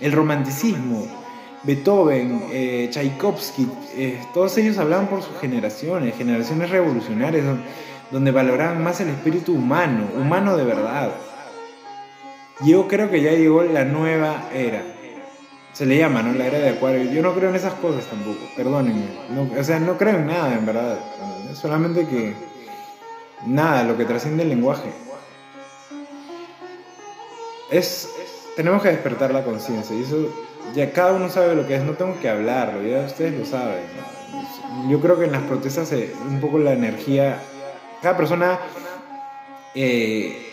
El 0.00 0.12
romanticismo. 0.12 1.19
Beethoven, 1.62 2.44
eh, 2.50 2.88
Tchaikovsky, 2.90 3.68
eh, 3.94 4.22
todos 4.32 4.56
ellos 4.56 4.78
hablaban 4.78 5.08
por 5.08 5.22
sus 5.22 5.38
generaciones, 5.38 6.16
generaciones 6.16 6.70
revolucionarias 6.70 7.44
donde 8.10 8.30
valoraban 8.30 8.82
más 8.82 9.00
el 9.00 9.10
espíritu 9.10 9.54
humano, 9.54 10.08
humano 10.16 10.56
de 10.56 10.64
verdad. 10.64 11.10
Yo 12.62 12.88
creo 12.88 13.10
que 13.10 13.20
ya 13.20 13.32
llegó 13.32 13.62
la 13.62 13.84
nueva 13.84 14.48
era. 14.54 14.82
Se 15.72 15.86
le 15.86 15.98
llama, 15.98 16.22
¿no? 16.22 16.32
La 16.32 16.46
era 16.46 16.58
de 16.58 16.70
Acuario. 16.70 17.10
Yo 17.10 17.22
no 17.22 17.32
creo 17.34 17.50
en 17.50 17.56
esas 17.56 17.74
cosas 17.74 18.04
tampoco, 18.06 18.40
perdónenme. 18.56 19.06
o 19.58 19.64
sea, 19.64 19.78
no 19.78 19.96
creo 19.96 20.16
en 20.16 20.26
nada, 20.26 20.54
en 20.54 20.66
verdad. 20.66 20.98
Solamente 21.54 22.06
que 22.06 22.34
nada, 23.46 23.84
lo 23.84 23.96
que 23.96 24.04
trasciende 24.04 24.42
el 24.42 24.48
lenguaje. 24.48 24.90
Es, 27.70 28.10
tenemos 28.56 28.82
que 28.82 28.88
despertar 28.88 29.32
la 29.32 29.44
conciencia 29.44 29.94
y 29.94 30.02
eso 30.02 30.28
ya 30.74 30.92
cada 30.92 31.12
uno 31.12 31.28
sabe 31.28 31.54
lo 31.54 31.66
que 31.66 31.76
es, 31.76 31.82
no 31.82 31.92
tengo 31.92 32.18
que 32.20 32.28
hablarlo, 32.28 32.82
ya 32.82 33.06
ustedes 33.06 33.38
lo 33.38 33.44
saben. 33.44 33.82
Yo 34.88 35.00
creo 35.00 35.18
que 35.18 35.24
en 35.24 35.32
las 35.32 35.42
protestas 35.42 35.92
un 36.28 36.40
poco 36.40 36.58
la 36.58 36.72
energía 36.72 37.40
cada 38.02 38.16
persona 38.16 38.58
eh, 39.74 40.46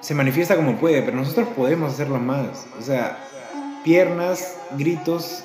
se 0.00 0.14
manifiesta 0.14 0.54
como 0.56 0.76
puede, 0.76 1.02
pero 1.02 1.16
nosotros 1.16 1.48
podemos 1.56 1.92
hacerlo 1.92 2.18
más. 2.18 2.66
O 2.78 2.82
sea, 2.82 3.18
piernas, 3.82 4.58
gritos, 4.76 5.44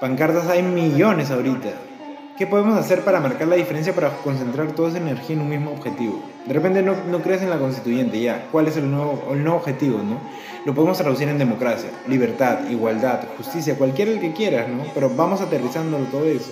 pancartas, 0.00 0.46
hay 0.48 0.62
millones 0.62 1.30
ahorita. 1.30 1.70
¿Qué 2.38 2.46
podemos 2.46 2.78
hacer 2.78 3.00
para 3.00 3.18
marcar 3.18 3.48
la 3.48 3.56
diferencia, 3.56 3.94
para 3.94 4.10
concentrar 4.18 4.72
toda 4.72 4.90
esa 4.90 4.98
energía 4.98 5.36
en 5.36 5.42
un 5.42 5.48
mismo 5.48 5.72
objetivo? 5.72 6.22
De 6.44 6.52
repente 6.52 6.82
no, 6.82 6.94
no 7.10 7.22
crees 7.22 7.42
en 7.42 7.50
la 7.50 7.58
constituyente, 7.58 8.20
ya. 8.20 8.46
¿Cuál 8.52 8.68
es 8.68 8.76
el 8.76 8.90
nuevo, 8.90 9.30
el 9.32 9.42
nuevo 9.42 9.56
objetivo, 9.58 9.98
no? 9.98 10.20
Lo 10.66 10.74
podemos 10.74 10.98
traducir 10.98 11.28
en 11.28 11.38
democracia, 11.38 11.90
libertad, 12.08 12.68
igualdad, 12.68 13.20
justicia, 13.36 13.78
cualquiera 13.78 14.10
el 14.10 14.18
que 14.18 14.32
quieras, 14.32 14.68
¿no? 14.68 14.82
Pero 14.92 15.08
vamos 15.08 15.40
aterrizándolo 15.40 16.06
todo 16.06 16.24
eso. 16.24 16.50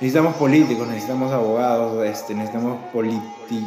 Necesitamos 0.00 0.36
políticos, 0.36 0.88
necesitamos 0.88 1.30
abogados, 1.30 2.02
este, 2.06 2.34
necesitamos 2.34 2.78
politi 2.94 3.62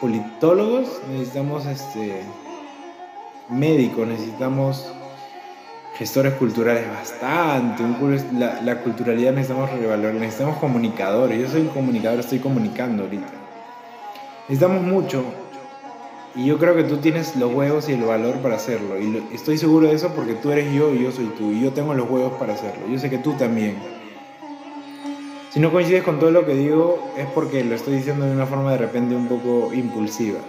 politólogos, 0.00 1.00
necesitamos 1.10 1.66
este, 1.66 2.22
médicos, 3.48 4.06
necesitamos 4.06 4.88
gestores 5.98 6.34
culturales 6.34 6.88
bastante, 6.88 7.82
la, 8.34 8.60
la, 8.60 8.82
culturalidad 8.82 9.32
necesitamos 9.32 9.68
revalorar, 9.72 10.14
necesitamos 10.14 10.58
comunicadores, 10.58 11.40
yo 11.40 11.48
soy 11.48 11.62
un 11.62 11.68
comunicador, 11.70 12.20
estoy 12.20 12.38
comunicando 12.38 13.02
ahorita. 13.02 13.32
Necesitamos 14.48 14.82
mucho 14.82 15.24
y 16.36 16.46
yo 16.46 16.58
creo 16.58 16.74
que 16.74 16.84
tú 16.84 16.96
tienes 16.96 17.36
los 17.36 17.52
huevos 17.52 17.88
y 17.88 17.92
el 17.92 18.02
valor 18.02 18.36
para 18.38 18.56
hacerlo 18.56 18.98
y 19.00 19.24
estoy 19.32 19.56
seguro 19.58 19.88
de 19.88 19.94
eso 19.94 20.08
porque 20.14 20.34
tú 20.34 20.50
eres 20.50 20.72
yo 20.72 20.92
y 20.92 21.02
yo 21.02 21.12
soy 21.12 21.26
tú 21.38 21.52
y 21.52 21.62
yo 21.62 21.72
tengo 21.72 21.94
los 21.94 22.10
huevos 22.10 22.32
para 22.34 22.54
hacerlo, 22.54 22.86
yo 22.90 22.98
sé 22.98 23.10
que 23.10 23.18
tú 23.18 23.32
también. 23.34 23.76
Si 25.50 25.60
no 25.60 25.70
coincides 25.70 26.02
con 26.02 26.18
todo 26.18 26.32
lo 26.32 26.44
que 26.44 26.54
digo 26.54 27.12
es 27.16 27.26
porque 27.26 27.62
lo 27.62 27.76
estoy 27.76 27.94
diciendo 27.94 28.26
de 28.26 28.32
una 28.32 28.46
forma 28.46 28.72
de 28.72 28.78
repente 28.78 29.14
un 29.14 29.28
poco 29.28 29.72
impulsiva, 29.72 30.40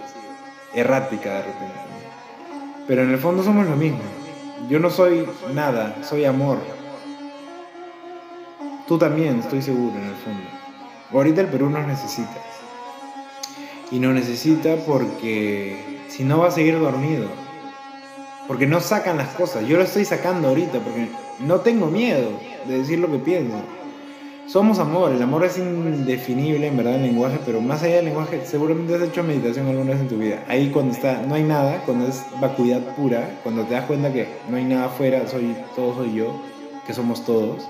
errática 0.74 1.34
de 1.34 1.42
repente. 1.42 1.74
Pero 2.88 3.02
en 3.02 3.10
el 3.10 3.18
fondo 3.18 3.42
somos 3.42 3.66
lo 3.66 3.76
mismo. 3.76 4.00
Yo 4.68 4.80
no 4.80 4.90
soy 4.90 5.26
nada, 5.54 5.96
soy 6.02 6.24
amor. 6.24 6.58
Tú 8.88 8.98
también, 8.98 9.40
estoy 9.40 9.62
seguro, 9.62 9.96
en 9.96 10.06
el 10.06 10.14
fondo. 10.14 10.48
Ahorita 11.12 11.40
el 11.40 11.48
Perú 11.48 11.70
nos 11.70 11.86
necesita. 11.86 12.45
Y 13.90 13.98
nos 14.00 14.14
necesita 14.14 14.76
porque 14.86 16.02
si 16.08 16.24
no 16.24 16.38
va 16.40 16.48
a 16.48 16.50
seguir 16.50 16.78
dormido. 16.78 17.28
Porque 18.46 18.66
no 18.66 18.80
sacan 18.80 19.16
las 19.16 19.28
cosas. 19.34 19.66
Yo 19.66 19.76
lo 19.76 19.84
estoy 19.84 20.04
sacando 20.04 20.48
ahorita 20.48 20.78
porque 20.80 21.08
no 21.40 21.60
tengo 21.60 21.86
miedo 21.86 22.30
de 22.66 22.78
decir 22.78 22.98
lo 22.98 23.10
que 23.10 23.18
pienso. 23.18 23.56
Somos 24.46 24.78
amor, 24.78 25.10
el 25.10 25.20
amor 25.20 25.44
es 25.44 25.58
indefinible 25.58 26.68
en 26.68 26.76
verdad 26.76 26.94
en 26.94 27.02
lenguaje, 27.02 27.40
pero 27.44 27.60
más 27.60 27.82
allá 27.82 27.96
del 27.96 28.04
lenguaje, 28.04 28.42
seguramente 28.46 28.94
has 28.94 29.02
hecho 29.02 29.24
meditación 29.24 29.66
alguna 29.66 29.90
vez 29.90 30.00
en 30.00 30.08
tu 30.08 30.18
vida. 30.18 30.44
Ahí 30.46 30.70
cuando 30.70 30.92
está, 30.92 31.20
no 31.22 31.34
hay 31.34 31.42
nada, 31.42 31.82
cuando 31.84 32.06
es 32.06 32.22
vacuidad 32.40 32.80
pura, 32.94 33.40
cuando 33.42 33.64
te 33.64 33.74
das 33.74 33.86
cuenta 33.86 34.12
que 34.12 34.28
no 34.48 34.56
hay 34.56 34.64
nada 34.64 34.84
afuera, 34.84 35.26
soy, 35.26 35.56
todo 35.74 35.96
soy 35.96 36.14
yo, 36.14 36.40
que 36.86 36.94
somos 36.94 37.24
todos. 37.24 37.68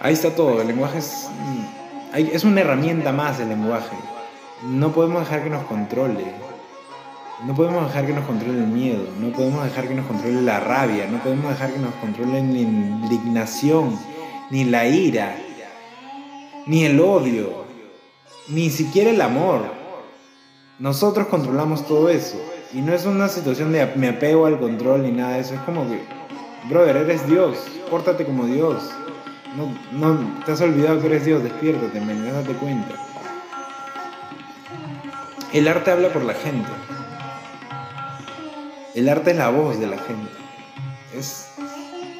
Ahí 0.00 0.12
está 0.12 0.34
todo, 0.34 0.60
el 0.60 0.66
lenguaje 0.66 0.98
es, 0.98 1.30
mm, 1.30 2.16
es 2.34 2.44
una 2.44 2.60
herramienta 2.60 3.10
más 3.10 3.40
el 3.40 3.48
lenguaje. 3.48 3.96
No 4.64 4.92
podemos 4.92 5.20
dejar 5.20 5.42
que 5.44 5.50
nos 5.50 5.64
controle. 5.64 6.24
No 7.46 7.54
podemos 7.54 7.86
dejar 7.86 8.06
que 8.06 8.12
nos 8.12 8.24
controle 8.24 8.58
el 8.58 8.68
miedo, 8.68 9.02
no 9.18 9.32
podemos 9.32 9.64
dejar 9.64 9.88
que 9.88 9.94
nos 9.94 10.06
controle 10.06 10.42
la 10.42 10.60
rabia, 10.60 11.08
no 11.10 11.18
podemos 11.18 11.50
dejar 11.50 11.72
que 11.72 11.80
nos 11.80 11.92
controle 11.94 12.34
la 12.34 12.38
indignación 12.38 13.98
ni 14.50 14.62
la 14.62 14.86
ira, 14.86 15.34
ni 16.66 16.84
el 16.84 17.00
odio, 17.00 17.64
ni 18.46 18.70
siquiera 18.70 19.10
el 19.10 19.20
amor. 19.20 19.62
Nosotros 20.78 21.26
controlamos 21.26 21.84
todo 21.86 22.08
eso. 22.08 22.40
Y 22.72 22.80
no 22.80 22.94
es 22.94 23.06
una 23.06 23.28
situación 23.28 23.72
de 23.72 23.86
me 23.96 24.10
apego 24.10 24.46
al 24.46 24.60
control 24.60 25.02
ni 25.02 25.10
nada 25.10 25.34
de 25.34 25.40
eso. 25.40 25.54
Es 25.54 25.60
como 25.62 25.88
que, 25.88 26.00
brother, 26.68 26.96
eres 26.96 27.26
Dios. 27.26 27.58
Pórtate 27.90 28.24
como 28.24 28.46
Dios. 28.46 28.88
No, 29.56 29.68
no 29.98 30.44
te 30.44 30.52
has 30.52 30.60
olvidado 30.60 31.00
que 31.00 31.06
eres 31.06 31.24
Dios. 31.24 31.42
Despiértate, 31.42 32.00
men, 32.00 32.24
date 32.24 32.54
cuenta. 32.54 33.11
El 35.52 35.68
arte 35.68 35.90
habla 35.90 36.08
por 36.08 36.24
la 36.24 36.32
gente. 36.32 36.70
El 38.94 39.06
arte 39.10 39.32
es 39.32 39.36
la 39.36 39.50
voz 39.50 39.78
de 39.78 39.86
la 39.86 39.98
gente. 39.98 40.30
Es 41.14 41.48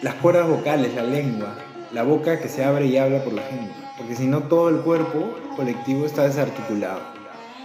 las 0.03 0.17
cuerdas 0.17 0.47
vocales, 0.47 0.95
la 0.95 1.03
lengua, 1.03 1.55
la 1.93 2.03
boca 2.03 2.41
que 2.41 2.51
se 2.51 2.63
abre 2.63 2.85
y 2.85 2.99
habla 2.99 3.25
por 3.25 3.33
la 3.33 3.41
gente. 3.41 3.73
Porque 3.97 4.17
si 4.17 4.27
no, 4.27 4.41
todo 4.43 4.69
el 4.69 4.83
cuerpo 4.83 5.35
colectivo 5.57 6.05
está 6.05 6.25
desarticulado. 6.25 7.01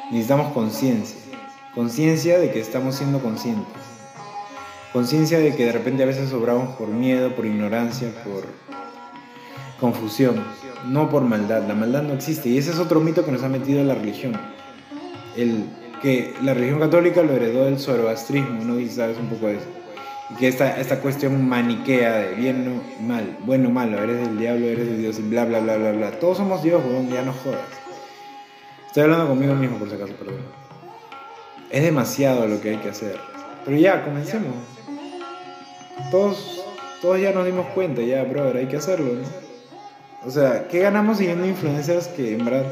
Necesitamos 0.09 0.53
conciencia. 0.53 1.19
Conciencia 1.75 2.39
de 2.39 2.49
que 2.49 2.61
estamos 2.61 2.95
siendo 2.95 3.19
conscientes. 3.19 3.67
Conciencia 4.93 5.37
de 5.37 5.53
que 5.53 5.65
de 5.65 5.73
repente 5.73 6.03
a 6.03 6.05
veces 6.05 6.29
sobramos 6.29 6.77
por 6.77 6.87
miedo, 6.87 7.35
por 7.35 7.45
ignorancia, 7.45 8.07
por 8.23 8.45
confusión. 9.81 10.45
No 10.85 11.09
por 11.09 11.23
maldad. 11.23 11.67
La 11.67 11.73
maldad 11.73 12.03
no 12.03 12.13
existe. 12.13 12.47
Y 12.47 12.57
ese 12.57 12.71
es 12.71 12.79
otro 12.79 13.01
mito 13.01 13.25
que 13.25 13.33
nos 13.33 13.43
ha 13.43 13.49
metido 13.49 13.83
la 13.83 13.95
religión. 13.95 14.39
El 15.37 15.65
que 16.01 16.33
la 16.43 16.53
religión 16.53 16.79
católica 16.79 17.21
lo 17.23 17.33
heredó 17.33 17.65
del 17.65 17.79
zoroastrismo, 17.79 18.63
¿no? 18.63 18.79
Y 18.79 18.89
sabes 18.89 19.17
un 19.17 19.27
poco 19.27 19.47
de 19.47 19.57
que 20.37 20.47
esta, 20.47 20.77
esta 20.79 20.99
cuestión 20.99 21.47
maniquea 21.47 22.17
de 22.17 22.35
bien 22.35 22.67
o 22.67 23.03
mal, 23.03 23.37
bueno 23.45 23.69
malo, 23.69 24.01
eres 24.03 24.19
del 24.19 24.37
diablo, 24.37 24.65
eres 24.65 24.85
de 24.87 24.97
Dios 24.97 25.29
bla, 25.29 25.45
bla, 25.45 25.59
bla, 25.59 25.77
bla, 25.77 25.91
bla. 25.91 26.11
Todos 26.19 26.37
somos 26.37 26.61
Dios, 26.63 26.83
weón, 26.85 27.09
ya 27.09 27.21
no 27.21 27.33
jodas. 27.33 27.61
Estoy 28.87 29.03
hablando 29.03 29.27
conmigo 29.27 29.55
mismo 29.55 29.77
por 29.77 29.89
si 29.89 29.95
acaso, 29.95 30.13
perdón. 30.13 30.41
Es 31.69 31.83
demasiado 31.83 32.47
lo 32.47 32.61
que 32.61 32.71
hay 32.71 32.77
que 32.77 32.89
hacer. 32.89 33.17
Pero 33.65 33.77
ya, 33.77 34.03
comencemos. 34.03 34.53
Todos, 36.11 36.63
todos 37.01 37.19
ya 37.19 37.31
nos 37.31 37.45
dimos 37.45 37.67
cuenta, 37.67 38.01
ya, 38.01 38.23
brother, 38.23 38.57
hay 38.57 38.67
que 38.67 38.77
hacerlo, 38.77 39.13
¿no? 39.13 40.27
O 40.27 40.31
sea, 40.31 40.67
¿qué 40.67 40.79
ganamos 40.79 41.17
siguiendo 41.19 41.45
influencers 41.45 42.07
que 42.09 42.33
en 42.35 42.45
verdad 42.45 42.65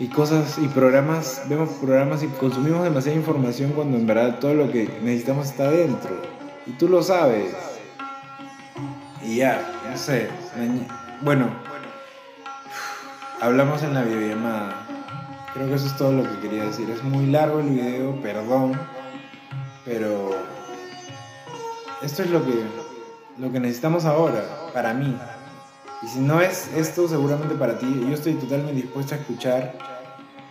y 0.00 0.08
cosas 0.08 0.56
y 0.56 0.66
programas, 0.68 1.42
vemos 1.46 1.68
programas 1.74 2.22
y 2.22 2.26
consumimos 2.28 2.82
demasiada 2.82 3.18
información 3.18 3.72
cuando 3.72 3.98
en 3.98 4.06
verdad 4.06 4.38
todo 4.38 4.54
lo 4.54 4.72
que 4.72 4.88
necesitamos 5.02 5.50
está 5.50 5.70
dentro. 5.70 6.10
Y 6.66 6.72
tú 6.72 6.88
lo 6.88 7.02
sabes. 7.02 7.54
Y 9.22 9.36
ya, 9.36 9.60
no 9.88 9.96
sé. 9.98 10.30
Bueno, 11.20 11.50
hablamos 13.42 13.82
en 13.82 13.92
la 13.92 14.02
videollamada. 14.02 14.86
Creo 15.52 15.68
que 15.68 15.74
eso 15.74 15.86
es 15.86 15.96
todo 15.98 16.12
lo 16.12 16.22
que 16.22 16.48
quería 16.48 16.64
decir. 16.64 16.88
Es 16.88 17.04
muy 17.04 17.26
largo 17.26 17.60
el 17.60 17.68
video, 17.68 18.18
perdón. 18.22 18.80
Pero 19.84 20.30
esto 22.00 22.22
es 22.22 22.30
lo 22.30 22.42
que, 22.42 22.54
lo 23.36 23.52
que 23.52 23.60
necesitamos 23.60 24.06
ahora, 24.06 24.42
para 24.72 24.94
mí. 24.94 25.14
Y 26.02 26.06
si 26.06 26.20
no 26.20 26.40
es 26.40 26.70
esto, 26.74 27.06
seguramente 27.06 27.54
para 27.54 27.78
ti, 27.78 27.86
yo 28.08 28.14
estoy 28.14 28.32
totalmente 28.32 28.72
dispuesto 28.80 29.14
a 29.14 29.18
escuchar, 29.18 29.89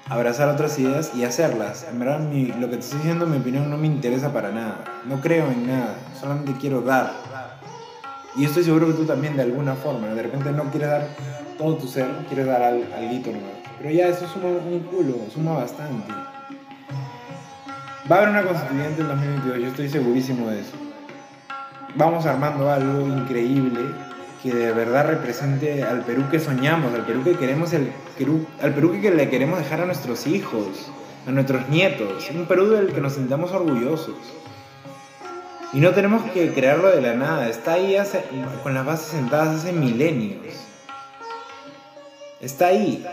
abrazar 0.10 0.49
otras 0.49 0.78
ideas 0.80 1.12
y 1.16 1.24
hacerlas. 1.24 1.86
En 1.89 1.99
verdad, 1.99 2.20
lo 2.20 2.70
que 2.70 2.78
te 2.78 2.80
estoy 2.80 2.99
diciendo, 2.99 3.28
mi 3.28 3.38
opinión, 3.38 3.70
no 3.70 3.78
me 3.78 3.88
interesa 3.88 4.34
para 4.34 4.51
nada. 4.51 4.84
No 5.05 5.22
creo 5.22 5.47
en 5.51 5.68
nada, 5.68 5.95
solamente 6.20 6.53
quiero 6.60 6.82
dar. 6.82 7.14
Y 8.36 8.45
estoy 8.45 8.64
seguro 8.64 8.88
que 8.88 8.93
tú 8.93 9.05
también, 9.05 9.36
de 9.36 9.43
alguna 9.43 9.76
forma, 9.76 10.07
de 10.07 10.24
repente 10.24 10.51
no 10.51 10.64
quieres 10.66 10.89
dar 10.89 11.07
todo 11.57 11.76
tu 11.76 11.88
ser, 11.88 12.07
quieres 12.28 12.47
dar 12.47 12.62
al, 12.62 12.84
algo 12.93 13.32
nuevo. 13.32 13.60
Pero 13.78 13.91
ya, 13.91 14.07
eso 14.07 14.28
suma 14.28 14.47
un 14.47 14.80
culo, 14.82 15.16
suma 15.34 15.53
bastante. 15.53 16.12
Va 18.12 18.16
a 18.16 18.20
haber 18.20 18.30
una 18.30 18.43
constituyente 18.43 19.01
en 19.01 19.07
2022, 19.07 19.60
yo 19.60 19.68
estoy 19.68 19.89
segurísimo 19.89 20.47
de 20.47 20.62
eso. 20.62 20.76
Vamos 21.95 22.26
armando 22.26 22.72
algo 22.72 23.07
increíble 23.07 23.80
que 24.42 24.54
de 24.54 24.72
verdad 24.72 25.08
represente 25.08 25.84
al 25.84 26.04
Perú 26.06 26.24
que 26.32 26.40
soñamos, 26.40 26.94
al 26.94 27.06
Perú 27.06 27.24
que 27.24 27.36
queremos, 27.36 27.74
el 27.74 27.92
Perú, 28.18 28.46
al 28.62 28.74
Perú 28.74 28.98
que 29.02 29.12
le 29.12 29.30
queremos 29.30 29.60
dejar 29.60 29.82
a 29.82 29.86
nuestros 29.86 30.28
hijos, 30.28 30.92
a 31.28 31.32
nuestros 31.32 31.68
nietos, 31.70 32.30
un 32.34 32.46
Perú 32.46 32.68
del 32.70 32.94
que 32.94 33.02
nos 33.02 33.14
sintamos 33.14 33.52
orgullosos. 33.52 34.16
Y 35.74 35.80
no 35.82 35.92
tenemos 35.92 36.24
que 36.32 36.52
crearlo 36.54 36.90
de 36.90 37.02
la 37.02 37.14
nada, 37.14 37.50
está 37.50 37.74
ahí 37.74 37.96
con 38.64 38.74
las 38.74 38.86
bases 38.86 39.08
sentadas 39.08 39.60
hace 39.60 39.74
milenios. 39.74 40.40
Está 42.40 42.68
ahí, 42.68 43.06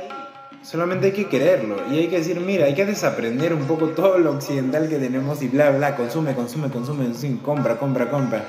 solamente 0.63 1.07
hay 1.07 1.13
que 1.13 1.29
quererlo 1.29 1.77
y 1.91 1.99
hay 1.99 2.07
que 2.07 2.19
decir, 2.19 2.39
mira, 2.41 2.67
hay 2.67 2.75
que 2.75 2.87
desaprender 2.87 3.53
un 3.53 3.67
poco 3.67 3.89
todo 3.89 4.19
lo 4.19 4.31
occidental 4.31 4.89
que 4.89 4.99
tenemos 4.99 5.43
y 5.43 5.49
bla, 5.49 5.71
bla, 5.71 5.97
consume, 5.97 6.35
consume, 6.35 6.71
consume, 6.71 7.07
consume 7.07 7.39
compra, 7.43 7.77
compra, 7.77 8.09
compra 8.09 8.45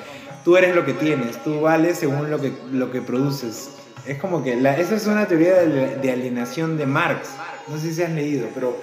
tú 0.48 0.56
eres 0.56 0.74
lo 0.74 0.86
que 0.86 0.93
tienes, 0.93 1.43
tú 1.43 1.60
vales 1.60 1.98
según 1.98 2.32
lo 2.32 2.39
que, 2.39 2.54
lo 2.72 2.89
que 2.89 3.02
produces. 3.02 3.70
Es 4.06 4.18
como 4.18 4.45
que 4.45 4.58
esa 4.58 4.95
es 4.95 5.06
una 5.06 5.28
teoría 5.28 5.56
de, 5.56 6.10
alienación 6.10 6.78
de 6.78 6.86
Marx. 6.86 7.32
No 7.68 7.78
sé 7.78 7.93
si 7.93 8.02
has 8.02 8.12
leído, 8.12 8.48
pero 8.54 8.78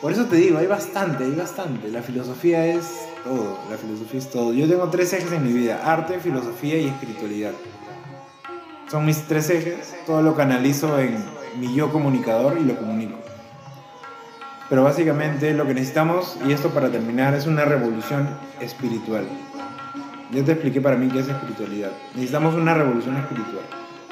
por 0.00 0.10
eso 0.10 0.24
te 0.24 0.36
digo, 0.36 0.56
hay 0.56 0.66
bastante, 0.66 1.24
hay 1.24 1.34
bastante. 1.34 1.88
La 1.88 2.00
filosofía 2.00 2.64
es 2.64 3.08
todo, 3.24 3.58
la 3.70 3.76
filosofía 3.76 4.20
es 4.20 4.30
todo. 4.30 4.54
Yo 4.54 4.66
tengo 4.66 4.88
tres 4.88 5.12
ejes 5.12 5.30
en 5.32 5.44
mi 5.44 5.52
vida, 5.52 5.82
arte, 5.84 6.18
filosofía 6.18 6.78
y 6.78 6.86
espiritualidad. 6.86 7.52
Son 8.90 9.04
mis 9.04 9.18
tres 9.24 9.50
ejes, 9.50 9.94
todo 10.06 10.22
lo 10.22 10.34
canalizo 10.34 10.98
en 10.98 11.22
mi 11.60 11.74
yo 11.74 11.92
comunicador 11.92 12.56
y 12.58 12.64
lo 12.64 12.74
comunico. 12.74 13.18
Pero 14.70 14.82
básicamente 14.82 15.52
lo 15.52 15.66
que 15.66 15.74
necesitamos, 15.74 16.38
y 16.48 16.52
esto 16.52 16.70
para 16.70 16.88
terminar, 16.88 17.34
es 17.34 17.46
una 17.46 17.66
revolución 17.66 18.30
espiritual. 18.62 19.26
Yo 20.32 20.42
te 20.42 20.52
expliqué 20.52 20.80
para 20.80 20.96
mí 20.96 21.08
qué 21.08 21.18
es 21.18 21.28
espiritualidad. 21.28 21.90
Necesitamos 22.14 22.54
una 22.54 22.72
revolución 22.72 23.18
espiritual. 23.18 23.64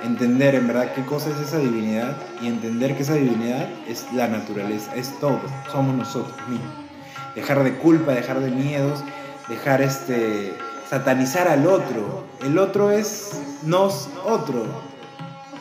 Entender 0.04 0.54
en 0.54 0.66
verdad 0.66 0.92
qué 0.94 1.02
cosa 1.06 1.30
es 1.30 1.48
esa 1.48 1.56
divinidad 1.58 2.14
y 2.42 2.48
entender 2.48 2.94
que 2.94 3.04
esa 3.04 3.14
divinidad 3.14 3.66
es 3.88 4.06
la 4.12 4.28
naturaleza, 4.28 4.94
es 4.96 5.18
todo, 5.18 5.40
somos 5.72 5.94
nosotros 5.94 6.36
mismos. 6.46 6.74
Dejar 7.34 7.64
de 7.64 7.74
culpa, 7.78 8.12
dejar 8.12 8.40
de 8.40 8.50
miedos, 8.50 9.02
dejar 9.48 9.80
este 9.80 10.52
satanizar 10.90 11.48
al 11.48 11.66
otro. 11.66 12.24
El 12.44 12.58
otro 12.58 12.90
es 12.90 13.40
nos 13.62 14.10
otro. 14.26 14.66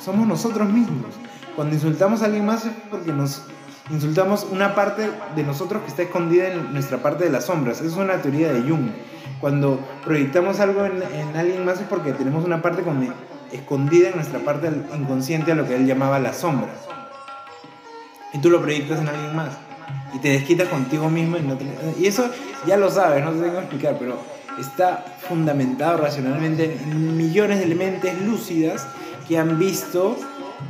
Somos 0.04 0.28
nosotros 0.28 0.68
mismos. 0.68 1.14
Cuando 1.56 1.76
insultamos 1.76 2.22
a 2.22 2.26
alguien 2.26 2.46
más 2.46 2.66
es 2.66 2.74
porque 2.90 3.14
nos 3.14 3.44
insultamos 3.90 4.48
una 4.52 4.76
parte 4.76 5.10
de 5.36 5.44
nosotros 5.44 5.82
que 5.84 5.90
está 5.90 6.04
escondida 6.04 6.50
en 6.50 6.74
nuestra 6.74 7.00
parte 7.00 7.24
de 7.24 7.30
las 7.30 7.46
sombras. 7.46 7.82
es 7.82 7.94
una 7.94 8.22
teoría 8.22 8.52
de 8.52 8.62
Jung. 8.62 8.90
Cuando 9.40 9.80
proyectamos 10.04 10.60
algo 10.60 10.86
en, 10.86 11.02
alguien 11.36 11.64
más 11.66 11.80
es 11.80 11.88
porque 11.88 12.12
tenemos 12.14 12.44
una 12.46 12.62
parte 12.62 12.84
escondida 13.52 14.10
en 14.10 14.16
nuestra 14.16 14.40
parte 14.40 14.70
inconsciente 14.98 15.52
a 15.52 15.56
lo 15.56 15.68
que 15.68 15.76
él 15.76 15.86
llamaba 15.86 16.20
las 16.20 16.38
sombras. 16.38 16.88
Y 18.34 18.40
tú 18.40 18.50
lo 18.50 18.62
proyectas 18.62 19.00
en 19.00 19.08
alguien 19.08 19.36
más. 19.36 19.58
Y 20.14 20.20
te 20.20 20.30
desquitas 20.30 20.68
contigo 20.68 21.10
mismo 21.10 21.38
y, 21.38 22.04
y 22.04 22.08
eso 22.08 22.30
ya 22.68 22.78
lo 22.78 22.90
sabes, 22.92 23.24
no 23.24 23.32
te 23.32 23.40
tengo 23.40 23.54
que 23.54 23.60
explicar, 23.60 23.96
pero 24.00 24.18
está 24.60 25.06
fundamentado 25.28 25.98
racionalmente 25.98 26.78
en 26.84 27.16
millones 27.16 27.60
de 27.60 27.64
elementos 27.64 28.12
lúcidas 28.26 28.88
que 29.28 29.38
han 29.38 29.58
visto 29.58 30.18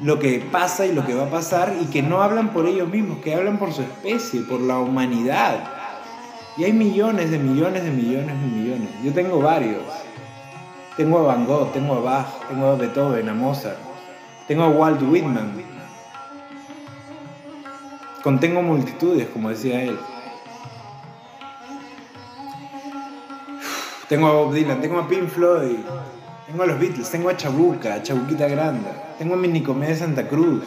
lo 0.01 0.19
que 0.19 0.39
pasa 0.51 0.85
y 0.85 0.93
lo 0.93 1.05
que 1.05 1.13
va 1.13 1.23
a 1.23 1.29
pasar 1.29 1.75
y 1.81 1.85
que 1.85 2.01
no 2.01 2.21
hablan 2.21 2.53
por 2.53 2.65
ellos 2.65 2.89
mismos, 2.89 3.19
que 3.19 3.35
hablan 3.35 3.57
por 3.57 3.73
su 3.73 3.81
especie, 3.81 4.41
por 4.41 4.61
la 4.61 4.79
humanidad. 4.79 5.63
Y 6.57 6.63
hay 6.63 6.73
millones 6.73 7.31
de 7.31 7.39
millones 7.39 7.83
de 7.83 7.91
millones 7.91 8.27
de 8.41 8.47
millones. 8.47 8.89
Yo 9.03 9.13
tengo 9.13 9.39
varios. 9.39 9.83
Tengo 10.97 11.19
a 11.19 11.21
Van 11.21 11.45
Gogh, 11.45 11.71
tengo 11.71 11.95
a 11.95 11.99
Bach, 12.01 12.27
tengo 12.49 12.67
a 12.67 12.75
Beethoven, 12.75 13.29
a 13.29 13.33
Mozart, 13.33 13.77
tengo 14.47 14.63
a 14.63 14.69
Walt 14.69 15.01
Whitman. 15.01 15.63
Contengo 18.21 18.61
multitudes, 18.61 19.29
como 19.29 19.49
decía 19.49 19.81
él. 19.83 19.97
Tengo 24.09 24.27
a 24.27 24.33
Bob 24.33 24.53
Dylan, 24.53 24.81
tengo 24.81 24.99
a 24.99 25.07
Pink 25.07 25.29
Floyd, 25.29 25.77
tengo 26.49 26.63
a 26.63 26.65
los 26.65 26.79
Beatles, 26.79 27.11
tengo 27.11 27.29
a 27.29 27.37
Chabuca, 27.37 27.93
a 27.93 28.01
Chabuquita 28.01 28.47
Grande, 28.47 28.89
tengo 29.19 29.35
a 29.35 29.37
Minicomedia 29.37 29.93
de 29.93 29.99
Santa 29.99 30.27
Cruz, 30.27 30.63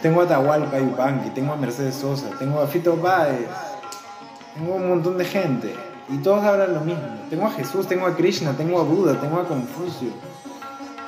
tengo 0.00 0.22
a 0.22 0.28
Tahualpa 0.28 0.78
Yupanqui, 0.78 1.30
tengo 1.30 1.52
a 1.52 1.56
Mercedes 1.56 1.96
Sosa, 1.96 2.30
tengo 2.38 2.60
a 2.60 2.68
Fito 2.68 2.94
Páez, 2.94 3.48
tengo 4.54 4.76
un 4.76 4.88
montón 4.88 5.18
de 5.18 5.24
gente. 5.24 5.74
Y 6.08 6.18
todos 6.18 6.44
hablan 6.44 6.74
lo 6.74 6.80
mismo. 6.80 7.02
Tengo 7.28 7.46
a 7.46 7.50
Jesús, 7.50 7.86
tengo 7.86 8.06
a 8.06 8.16
Krishna, 8.16 8.52
tengo 8.56 8.80
a 8.80 8.84
Buda, 8.84 9.20
tengo 9.20 9.38
a 9.38 9.46
Confucio. 9.46 10.10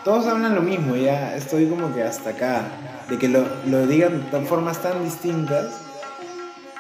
Todos 0.05 0.27
hablan 0.27 0.55
lo 0.57 0.63
mismo, 0.63 0.97
ya 0.97 1.37
estoy 1.37 1.69
como 1.69 1.95
que 1.95 2.03
hasta 2.03 2.31
acá, 2.31 2.63
de 3.09 3.17
que 3.17 3.29
lo, 3.29 3.45
lo 3.67 3.87
digan 3.87 4.29
de 4.31 4.41
formas 4.41 4.83
tan 4.83 5.05
distintas 5.05 5.67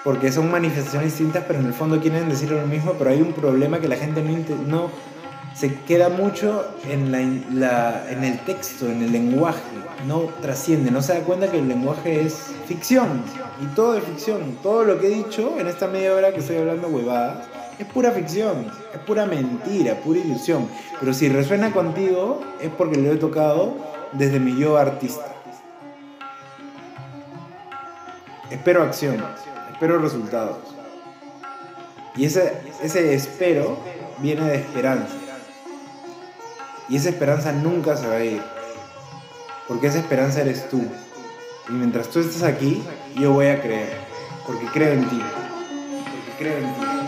porque 0.04 0.32
son 0.32 0.50
manifestaciones 0.50 1.12
distintas, 1.12 1.44
pero 1.46 1.60
en 1.60 1.66
el 1.66 1.72
fondo 1.72 2.00
quieren 2.00 2.28
decir 2.28 2.50
lo 2.50 2.66
mismo, 2.66 2.94
pero 2.98 3.10
hay 3.10 3.22
un 3.22 3.32
problema 3.32 3.78
que 3.78 3.86
la 3.86 3.96
gente 3.96 4.22
no 4.66 4.90
se 5.54 5.74
queda 5.82 6.08
mucho 6.08 6.64
en, 6.88 7.10
la, 7.60 8.10
en 8.10 8.24
el 8.24 8.38
texto, 8.40 8.86
en 8.86 9.02
el 9.02 9.12
lenguaje, 9.12 9.60
no 10.06 10.22
trasciende, 10.40 10.90
no 10.90 11.02
se 11.02 11.14
da 11.14 11.20
cuenta 11.20 11.50
que 11.50 11.58
el 11.58 11.68
lenguaje 11.68 12.26
es 12.26 12.52
ficción, 12.66 13.22
y 13.60 13.66
todo 13.74 13.96
es 13.96 14.04
ficción, 14.04 14.58
todo 14.62 14.84
lo 14.84 14.98
que 14.98 15.06
he 15.06 15.10
dicho 15.10 15.58
en 15.58 15.66
esta 15.66 15.86
media 15.88 16.14
hora 16.14 16.32
que 16.32 16.40
estoy 16.40 16.56
hablando 16.56 16.88
huevadas, 16.88 17.46
es 17.78 17.86
pura 17.86 18.10
ficción, 18.10 18.70
es 18.94 19.00
pura 19.00 19.26
mentira, 19.26 19.94
pura 20.00 20.20
ilusión, 20.20 20.68
pero 21.00 21.12
si 21.12 21.28
resuena 21.28 21.72
contigo 21.72 22.40
es 22.60 22.70
porque 22.70 22.96
lo 22.96 23.12
he 23.12 23.16
tocado 23.16 23.74
desde 24.12 24.40
mi 24.40 24.58
yo 24.58 24.76
artista. 24.76 25.26
Espero 28.50 28.82
acción 28.82 29.22
espero 29.82 29.98
resultados. 29.98 30.58
Y 32.14 32.26
ese, 32.26 32.52
ese 32.84 33.14
espero 33.14 33.78
viene 34.18 34.44
de 34.44 34.54
esperanza. 34.54 35.12
Y 36.88 36.96
esa 36.96 37.08
esperanza 37.10 37.52
nunca 37.52 37.96
se 37.96 38.06
va 38.06 38.14
a 38.14 38.24
ir. 38.24 38.42
Porque 39.68 39.86
esa 39.86 39.98
esperanza 39.98 40.40
eres 40.40 40.68
tú. 40.68 40.82
Y 41.68 41.72
mientras 41.72 42.08
tú 42.08 42.20
estés 42.20 42.42
aquí, 42.42 42.82
yo 43.16 43.32
voy 43.32 43.46
a 43.46 43.60
creer. 43.60 43.96
Porque 44.46 44.66
creo 44.66 44.92
en 44.92 45.08
ti. 45.08 45.20
Porque 45.20 46.38
creo 46.38 46.58
en 46.58 46.74
ti. 46.74 47.01